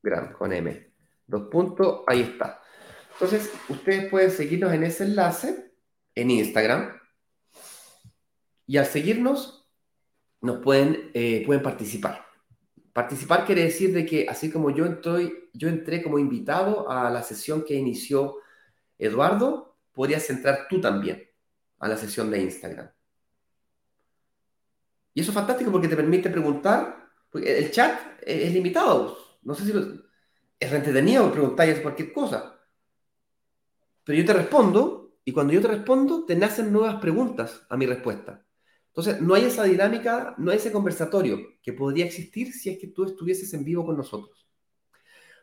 Gram 0.03 0.33
con 0.33 0.53
M. 0.53 0.93
Dos 1.27 1.49
puntos, 1.51 2.03
ahí 2.07 2.21
está. 2.21 2.61
Entonces, 3.13 3.51
ustedes 3.69 4.11
pueden 4.11 4.31
seguirnos 4.31 4.73
en 4.73 4.85
ese 4.85 5.05
enlace 5.05 5.73
en 6.15 6.31
Instagram. 6.31 7.01
Y 8.67 8.77
al 8.77 8.87
seguirnos, 8.87 9.64
nos 10.45 10.59
pueden, 10.59 11.11
eh, 11.15 11.43
pueden 11.47 11.63
participar. 11.63 12.27
Participar 12.93 13.47
quiere 13.47 13.65
decir 13.65 13.95
de 13.95 14.05
que 14.05 14.27
así 14.29 14.51
como 14.51 14.71
yo, 14.71 14.85
estoy, 14.85 15.49
yo 15.55 15.69
entré 15.69 16.03
como 16.03 16.19
invitado 16.19 16.91
a 16.91 17.11
la 17.11 17.23
sesión 17.23 17.65
que 17.65 17.75
inició 17.75 18.37
Eduardo, 18.99 19.79
podrías 19.93 20.29
entrar 20.29 20.67
tú 20.69 20.81
también 20.81 21.27
a 21.79 21.89
la 21.89 21.97
sesión 21.97 22.31
de 22.31 22.43
Instagram. 22.43 22.91
Y 25.15 25.23
eso 25.23 25.31
es 25.31 25.35
fantástico 25.35 25.73
porque 25.73 25.89
te 25.89 25.97
permite 25.97 26.29
preguntar, 26.29 27.09
porque 27.31 27.59
el 27.59 27.71
chat 27.71 27.99
es 28.21 28.53
limitado. 28.53 29.17
No 29.43 29.55
sé 29.55 29.65
si 29.65 29.73
es 30.61 30.73
entretenido 30.73 31.33
preguntar 31.33 31.83
cualquier 31.83 32.13
cosa. 32.13 32.61
Pero 34.05 34.19
yo 34.19 34.27
te 34.27 34.33
respondo 34.35 35.17
y 35.25 35.33
cuando 35.33 35.55
yo 35.55 35.63
te 35.63 35.69
respondo 35.69 36.27
te 36.27 36.37
nacen 36.37 36.71
nuevas 36.71 37.01
preguntas 37.01 37.65
a 37.71 37.77
mi 37.79 37.87
respuesta. 37.87 38.44
Entonces, 38.97 39.21
no 39.21 39.35
hay 39.35 39.47
esa 39.47 39.65
dinámica, 39.65 40.37
no 40.39 40.53
hay 40.53 40.59
ese 40.59 40.71
conversatorio 40.71 41.41
que 41.61 41.73
podría 41.73 42.05
existir 42.05 42.53
si 42.53 42.71
es 42.71 42.79
que 42.79 42.87
tú 42.87 43.05
estuvieses 43.05 43.53
en 43.53 43.65
vivo 43.65 43.85
con 43.85 43.97
nosotros. 43.97 44.47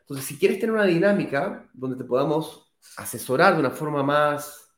Entonces, 0.00 0.24
si 0.24 0.38
quieres 0.38 0.58
tener 0.58 0.74
una 0.74 0.86
dinámica 0.86 1.68
donde 1.74 1.96
te 1.96 2.04
podamos 2.04 2.72
asesorar 2.96 3.52
de 3.52 3.60
una 3.60 3.70
forma 3.70 4.02
más 4.02 4.72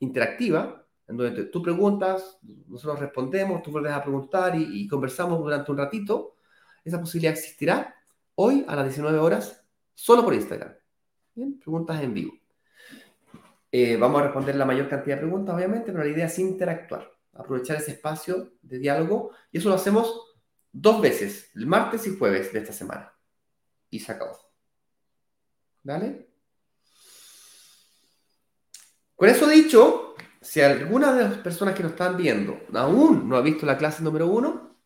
interactiva, 0.00 0.86
en 1.08 1.16
donde 1.16 1.44
tú 1.44 1.62
preguntas, 1.62 2.38
nosotros 2.68 3.00
respondemos, 3.00 3.62
tú 3.62 3.70
vuelves 3.70 3.92
a 3.92 4.02
preguntar 4.02 4.54
y, 4.54 4.86
conversamos 4.86 5.40
durante 5.40 5.72
un 5.72 5.78
ratito, 5.78 6.36
esa 6.84 7.00
posibilidad 7.00 7.32
existirá 7.32 7.94
hoy 8.34 8.66
a 8.68 8.76
las 8.76 8.84
19 8.84 9.18
horas 9.18 9.64
solo 9.94 10.22
por 10.22 10.34
Instagram. 10.34 10.74
Preguntas 11.34 12.02
en 12.02 12.12
vivo. 12.12 12.34
Eh, 13.72 13.96
vamos 13.96 14.20
a 14.20 14.24
responder 14.24 14.56
la 14.56 14.66
mayor 14.66 14.88
cantidad 14.88 15.16
de 15.16 15.22
preguntas, 15.22 15.54
obviamente, 15.54 15.90
pero 15.90 16.04
la 16.04 16.10
idea 16.10 16.26
es 16.26 16.38
interactuar, 16.38 17.10
aprovechar 17.32 17.76
ese 17.76 17.92
espacio 17.92 18.52
de 18.62 18.78
diálogo 18.78 19.32
y 19.52 19.58
eso 19.58 19.68
lo 19.68 19.74
hacemos 19.76 20.30
dos 20.72 21.00
veces, 21.00 21.50
el 21.54 21.66
martes 21.66 22.06
y 22.06 22.16
jueves 22.16 22.52
de 22.52 22.60
esta 22.60 22.72
semana. 22.72 23.12
Y 23.90 24.00
se 24.00 24.12
acabó. 24.12 24.38
¿Vale? 25.82 26.28
Con 29.16 29.28
eso 29.28 29.46
dicho, 29.48 30.14
si 30.40 30.60
alguna 30.60 31.12
de 31.12 31.24
las 31.24 31.38
personas 31.38 31.74
que 31.74 31.82
nos 31.82 31.92
están 31.92 32.16
viendo 32.16 32.58
aún 32.72 33.28
no 33.28 33.36
ha 33.36 33.42
visto 33.42 33.66
la 33.66 33.76
clase 33.76 34.02
número 34.02 34.26
uno, 34.26 34.78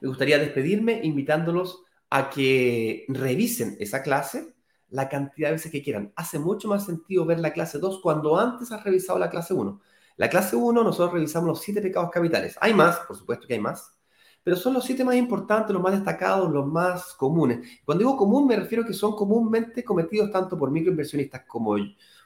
me 0.00 0.08
gustaría 0.08 0.38
despedirme 0.38 1.00
invitándolos 1.02 1.84
a 2.10 2.30
que 2.30 3.04
revisen 3.08 3.76
esa 3.80 4.02
clase 4.02 4.54
la 4.88 5.08
cantidad 5.08 5.48
de 5.48 5.54
veces 5.54 5.72
que 5.72 5.82
quieran. 5.82 6.12
Hace 6.16 6.38
mucho 6.38 6.68
más 6.68 6.86
sentido 6.86 7.24
ver 7.24 7.40
la 7.40 7.52
clase 7.52 7.78
2 7.78 8.00
cuando 8.02 8.38
antes 8.38 8.70
has 8.72 8.82
revisado 8.84 9.18
la 9.18 9.30
clase 9.30 9.54
1. 9.54 9.80
La 10.16 10.28
clase 10.28 10.56
1 10.56 10.82
nosotros 10.82 11.12
revisamos 11.12 11.48
los 11.48 11.60
siete 11.60 11.82
pecados 11.82 12.10
capitales. 12.10 12.56
Hay 12.60 12.72
más, 12.72 12.98
por 13.00 13.16
supuesto 13.16 13.46
que 13.46 13.54
hay 13.54 13.60
más, 13.60 13.96
pero 14.42 14.56
son 14.56 14.74
los 14.74 14.84
siete 14.84 15.04
más 15.04 15.16
importantes, 15.16 15.72
los 15.72 15.82
más 15.82 15.92
destacados, 15.92 16.50
los 16.50 16.66
más 16.66 17.14
comunes. 17.14 17.80
Cuando 17.84 18.00
digo 18.00 18.16
común 18.16 18.46
me 18.46 18.56
refiero 18.56 18.84
a 18.84 18.86
que 18.86 18.94
son 18.94 19.14
comúnmente 19.14 19.84
cometidos 19.84 20.30
tanto 20.30 20.56
por 20.56 20.70
microinversionistas 20.70 21.44
como 21.46 21.76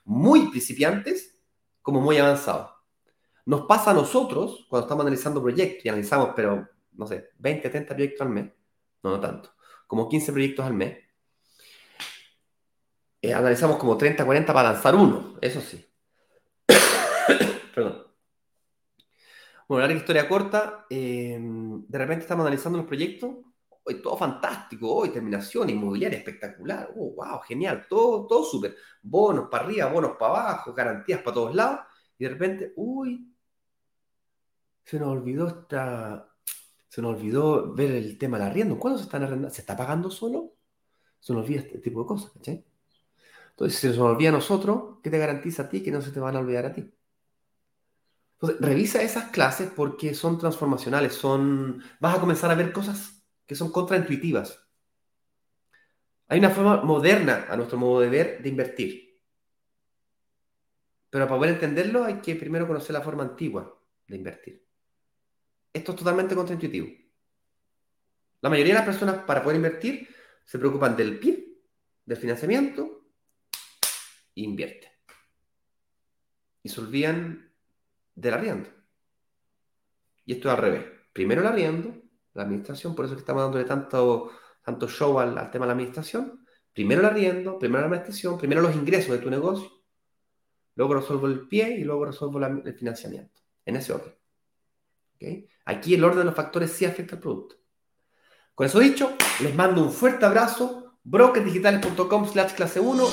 muy 0.04 0.48
principiantes 0.50 1.36
como 1.82 2.00
muy 2.00 2.18
avanzados. 2.18 2.70
Nos 3.46 3.62
pasa 3.62 3.90
a 3.90 3.94
nosotros 3.94 4.66
cuando 4.68 4.86
estamos 4.86 5.02
analizando 5.02 5.42
proyectos 5.42 5.84
y 5.84 5.88
analizamos, 5.88 6.30
pero 6.36 6.68
no 6.92 7.06
sé, 7.06 7.30
20, 7.38 7.70
30 7.70 7.94
proyectos 7.94 8.20
al 8.20 8.32
mes, 8.32 8.52
no, 9.02 9.10
no 9.10 9.20
tanto, 9.20 9.50
como 9.86 10.08
15 10.08 10.32
proyectos 10.32 10.66
al 10.66 10.74
mes. 10.74 10.98
Eh, 13.22 13.34
analizamos 13.34 13.76
como 13.76 13.96
30, 13.96 14.24
40 14.24 14.52
para 14.52 14.72
lanzar 14.72 14.94
uno, 14.94 15.36
eso 15.40 15.60
sí. 15.60 15.89
Perdón. 17.74 18.06
Bueno, 19.68 19.86
la 19.86 19.92
historia 19.92 20.28
corta, 20.28 20.86
eh, 20.90 21.38
de 21.40 21.98
repente 21.98 22.22
estamos 22.22 22.42
analizando 22.42 22.78
los 22.78 22.86
proyectos 22.86 23.36
hoy 23.84 24.02
todo 24.02 24.16
fantástico, 24.16 24.92
hoy 24.94 25.10
terminación 25.10 25.70
inmobiliaria 25.70 26.18
espectacular, 26.18 26.92
oh, 26.96 27.14
wow, 27.14 27.40
genial, 27.40 27.86
todo, 27.88 28.26
todo 28.26 28.44
súper, 28.44 28.76
bonos 29.02 29.48
para 29.50 29.64
arriba, 29.64 29.86
bonos 29.86 30.12
para 30.18 30.32
abajo, 30.32 30.74
garantías 30.74 31.22
para 31.22 31.34
todos 31.34 31.54
lados, 31.54 31.80
y 32.18 32.24
de 32.24 32.30
repente, 32.30 32.72
uy, 32.76 33.34
se 34.84 34.98
nos 34.98 35.08
olvidó 35.08 35.48
esta, 35.48 36.28
se 36.88 37.02
nos 37.02 37.16
olvidó 37.16 37.72
ver 37.74 37.92
el 37.92 38.18
tema 38.18 38.38
del 38.38 38.48
arriendo, 38.48 38.78
¿cuándo 38.78 38.98
se 38.98 39.04
están 39.04 39.22
arrendando? 39.22 39.54
¿Se 39.54 39.60
está 39.62 39.76
pagando 39.76 40.10
solo? 40.10 40.54
Se 41.20 41.32
nos 41.32 41.44
olvida 41.44 41.60
este 41.60 41.78
tipo 41.78 42.00
de 42.02 42.06
cosas, 42.06 42.32
¿cachai? 42.32 42.64
Entonces, 43.50 43.78
si 43.78 43.88
se 43.88 43.96
nos 43.96 43.98
olvida 43.98 44.30
a 44.30 44.32
nosotros, 44.32 44.98
¿qué 45.02 45.10
te 45.10 45.18
garantiza 45.18 45.64
a 45.64 45.68
ti 45.68 45.82
que 45.82 45.90
no 45.90 46.02
se 46.02 46.10
te 46.12 46.20
van 46.20 46.36
a 46.36 46.40
olvidar 46.40 46.66
a 46.66 46.72
ti? 46.72 46.92
Entonces, 48.42 48.66
revisa 48.66 49.02
esas 49.02 49.30
clases 49.30 49.70
porque 49.70 50.14
son 50.14 50.38
transformacionales, 50.38 51.14
son... 51.14 51.82
Vas 52.00 52.16
a 52.16 52.20
comenzar 52.20 52.50
a 52.50 52.54
ver 52.54 52.72
cosas 52.72 53.22
que 53.46 53.54
son 53.54 53.70
contraintuitivas. 53.70 54.66
Hay 56.28 56.38
una 56.38 56.48
forma 56.48 56.82
moderna, 56.82 57.46
a 57.50 57.56
nuestro 57.56 57.76
modo 57.76 58.00
de 58.00 58.08
ver, 58.08 58.42
de 58.42 58.48
invertir. 58.48 59.20
Pero 61.10 61.26
para 61.26 61.38
poder 61.38 61.54
entenderlo 61.54 62.04
hay 62.04 62.20
que 62.20 62.36
primero 62.36 62.66
conocer 62.66 62.94
la 62.94 63.02
forma 63.02 63.24
antigua 63.24 63.78
de 64.06 64.16
invertir. 64.16 64.66
Esto 65.72 65.92
es 65.92 65.98
totalmente 65.98 66.34
contraintuitivo. 66.34 66.88
La 68.40 68.48
mayoría 68.48 68.72
de 68.72 68.78
las 68.78 68.86
personas 68.86 69.24
para 69.24 69.42
poder 69.42 69.56
invertir 69.56 70.08
se 70.46 70.58
preocupan 70.58 70.96
del 70.96 71.18
PIB, 71.18 71.62
del 72.06 72.16
financiamiento 72.16 73.04
e 74.34 74.40
invierte. 74.40 74.90
Y 76.62 76.68
se 76.68 76.80
olvidan 76.80 77.49
del 78.20 78.34
arriendo. 78.34 78.68
Y 80.24 80.34
esto 80.34 80.48
es 80.48 80.54
al 80.54 80.60
revés. 80.60 80.84
Primero 81.12 81.40
el 81.40 81.46
arriendo, 81.46 81.94
la 82.34 82.42
administración, 82.42 82.94
por 82.94 83.04
eso 83.04 83.14
que 83.14 83.20
estamos 83.20 83.42
dándole 83.42 83.64
tanto, 83.64 84.30
tanto 84.62 84.88
show 84.88 85.18
al, 85.18 85.34
tema 85.50 85.64
de 85.64 85.68
la 85.68 85.72
administración. 85.72 86.44
Primero 86.72 87.00
el 87.00 87.06
arriendo, 87.06 87.58
primero 87.58 87.80
la 87.80 87.86
administración, 87.86 88.38
primero 88.38 88.60
los 88.60 88.76
ingresos 88.76 89.12
de 89.12 89.18
tu 89.18 89.30
negocio, 89.30 89.68
luego 90.76 90.94
resuelvo 90.94 91.26
el 91.26 91.48
pie 91.48 91.78
y 91.78 91.84
luego 91.84 92.04
resuelvo 92.04 92.38
el 92.38 92.74
financiamiento. 92.74 93.40
En 93.64 93.76
ese 93.76 93.92
orden. 93.92 94.14
Aquí 95.64 95.94
el 95.94 96.04
orden 96.04 96.20
de 96.20 96.24
los 96.24 96.34
factores 96.34 96.72
sí 96.72 96.84
afecta 96.84 97.16
al 97.16 97.20
producto. 97.20 97.56
Con 98.54 98.66
eso 98.66 98.78
dicho, 98.78 99.16
les 99.40 99.54
mando 99.54 99.82
un 99.82 99.92
fuerte 99.92 100.24
abrazo. 100.24 100.98
brokerdigitales.com 101.02 102.26
slash 102.26 102.52
clase 102.54 102.80
1. 102.80 103.04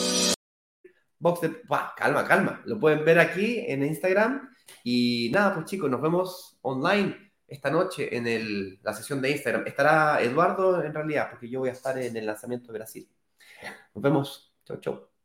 Box 1.20 1.42
de... 1.42 1.62
calma, 1.96 2.26
calma. 2.26 2.62
Lo 2.66 2.80
pueden 2.80 3.04
ver 3.04 3.20
aquí 3.20 3.60
en 3.68 3.84
Instagram. 3.84 4.50
Y 4.84 5.30
nada, 5.34 5.54
pues 5.54 5.66
chicos, 5.66 5.90
nos 5.90 6.02
vemos 6.02 6.58
online 6.62 7.32
esta 7.48 7.70
noche 7.70 8.16
en 8.16 8.80
la 8.84 8.94
sesión 8.94 9.22
de 9.22 9.32
Instagram. 9.32 9.66
Estará 9.68 10.22
Eduardo 10.22 10.84
en 10.84 10.94
realidad, 10.94 11.30
porque 11.30 11.50
yo 11.50 11.60
voy 11.60 11.70
a 11.70 11.74
estar 11.74 11.98
en 11.98 12.16
el 12.18 12.26
lanzamiento 12.26 12.72
de 12.72 12.80
Brasil. 12.80 13.10
Nos 13.94 14.02
vemos. 14.02 14.54
Chau, 14.66 14.80
chau. 14.80 15.17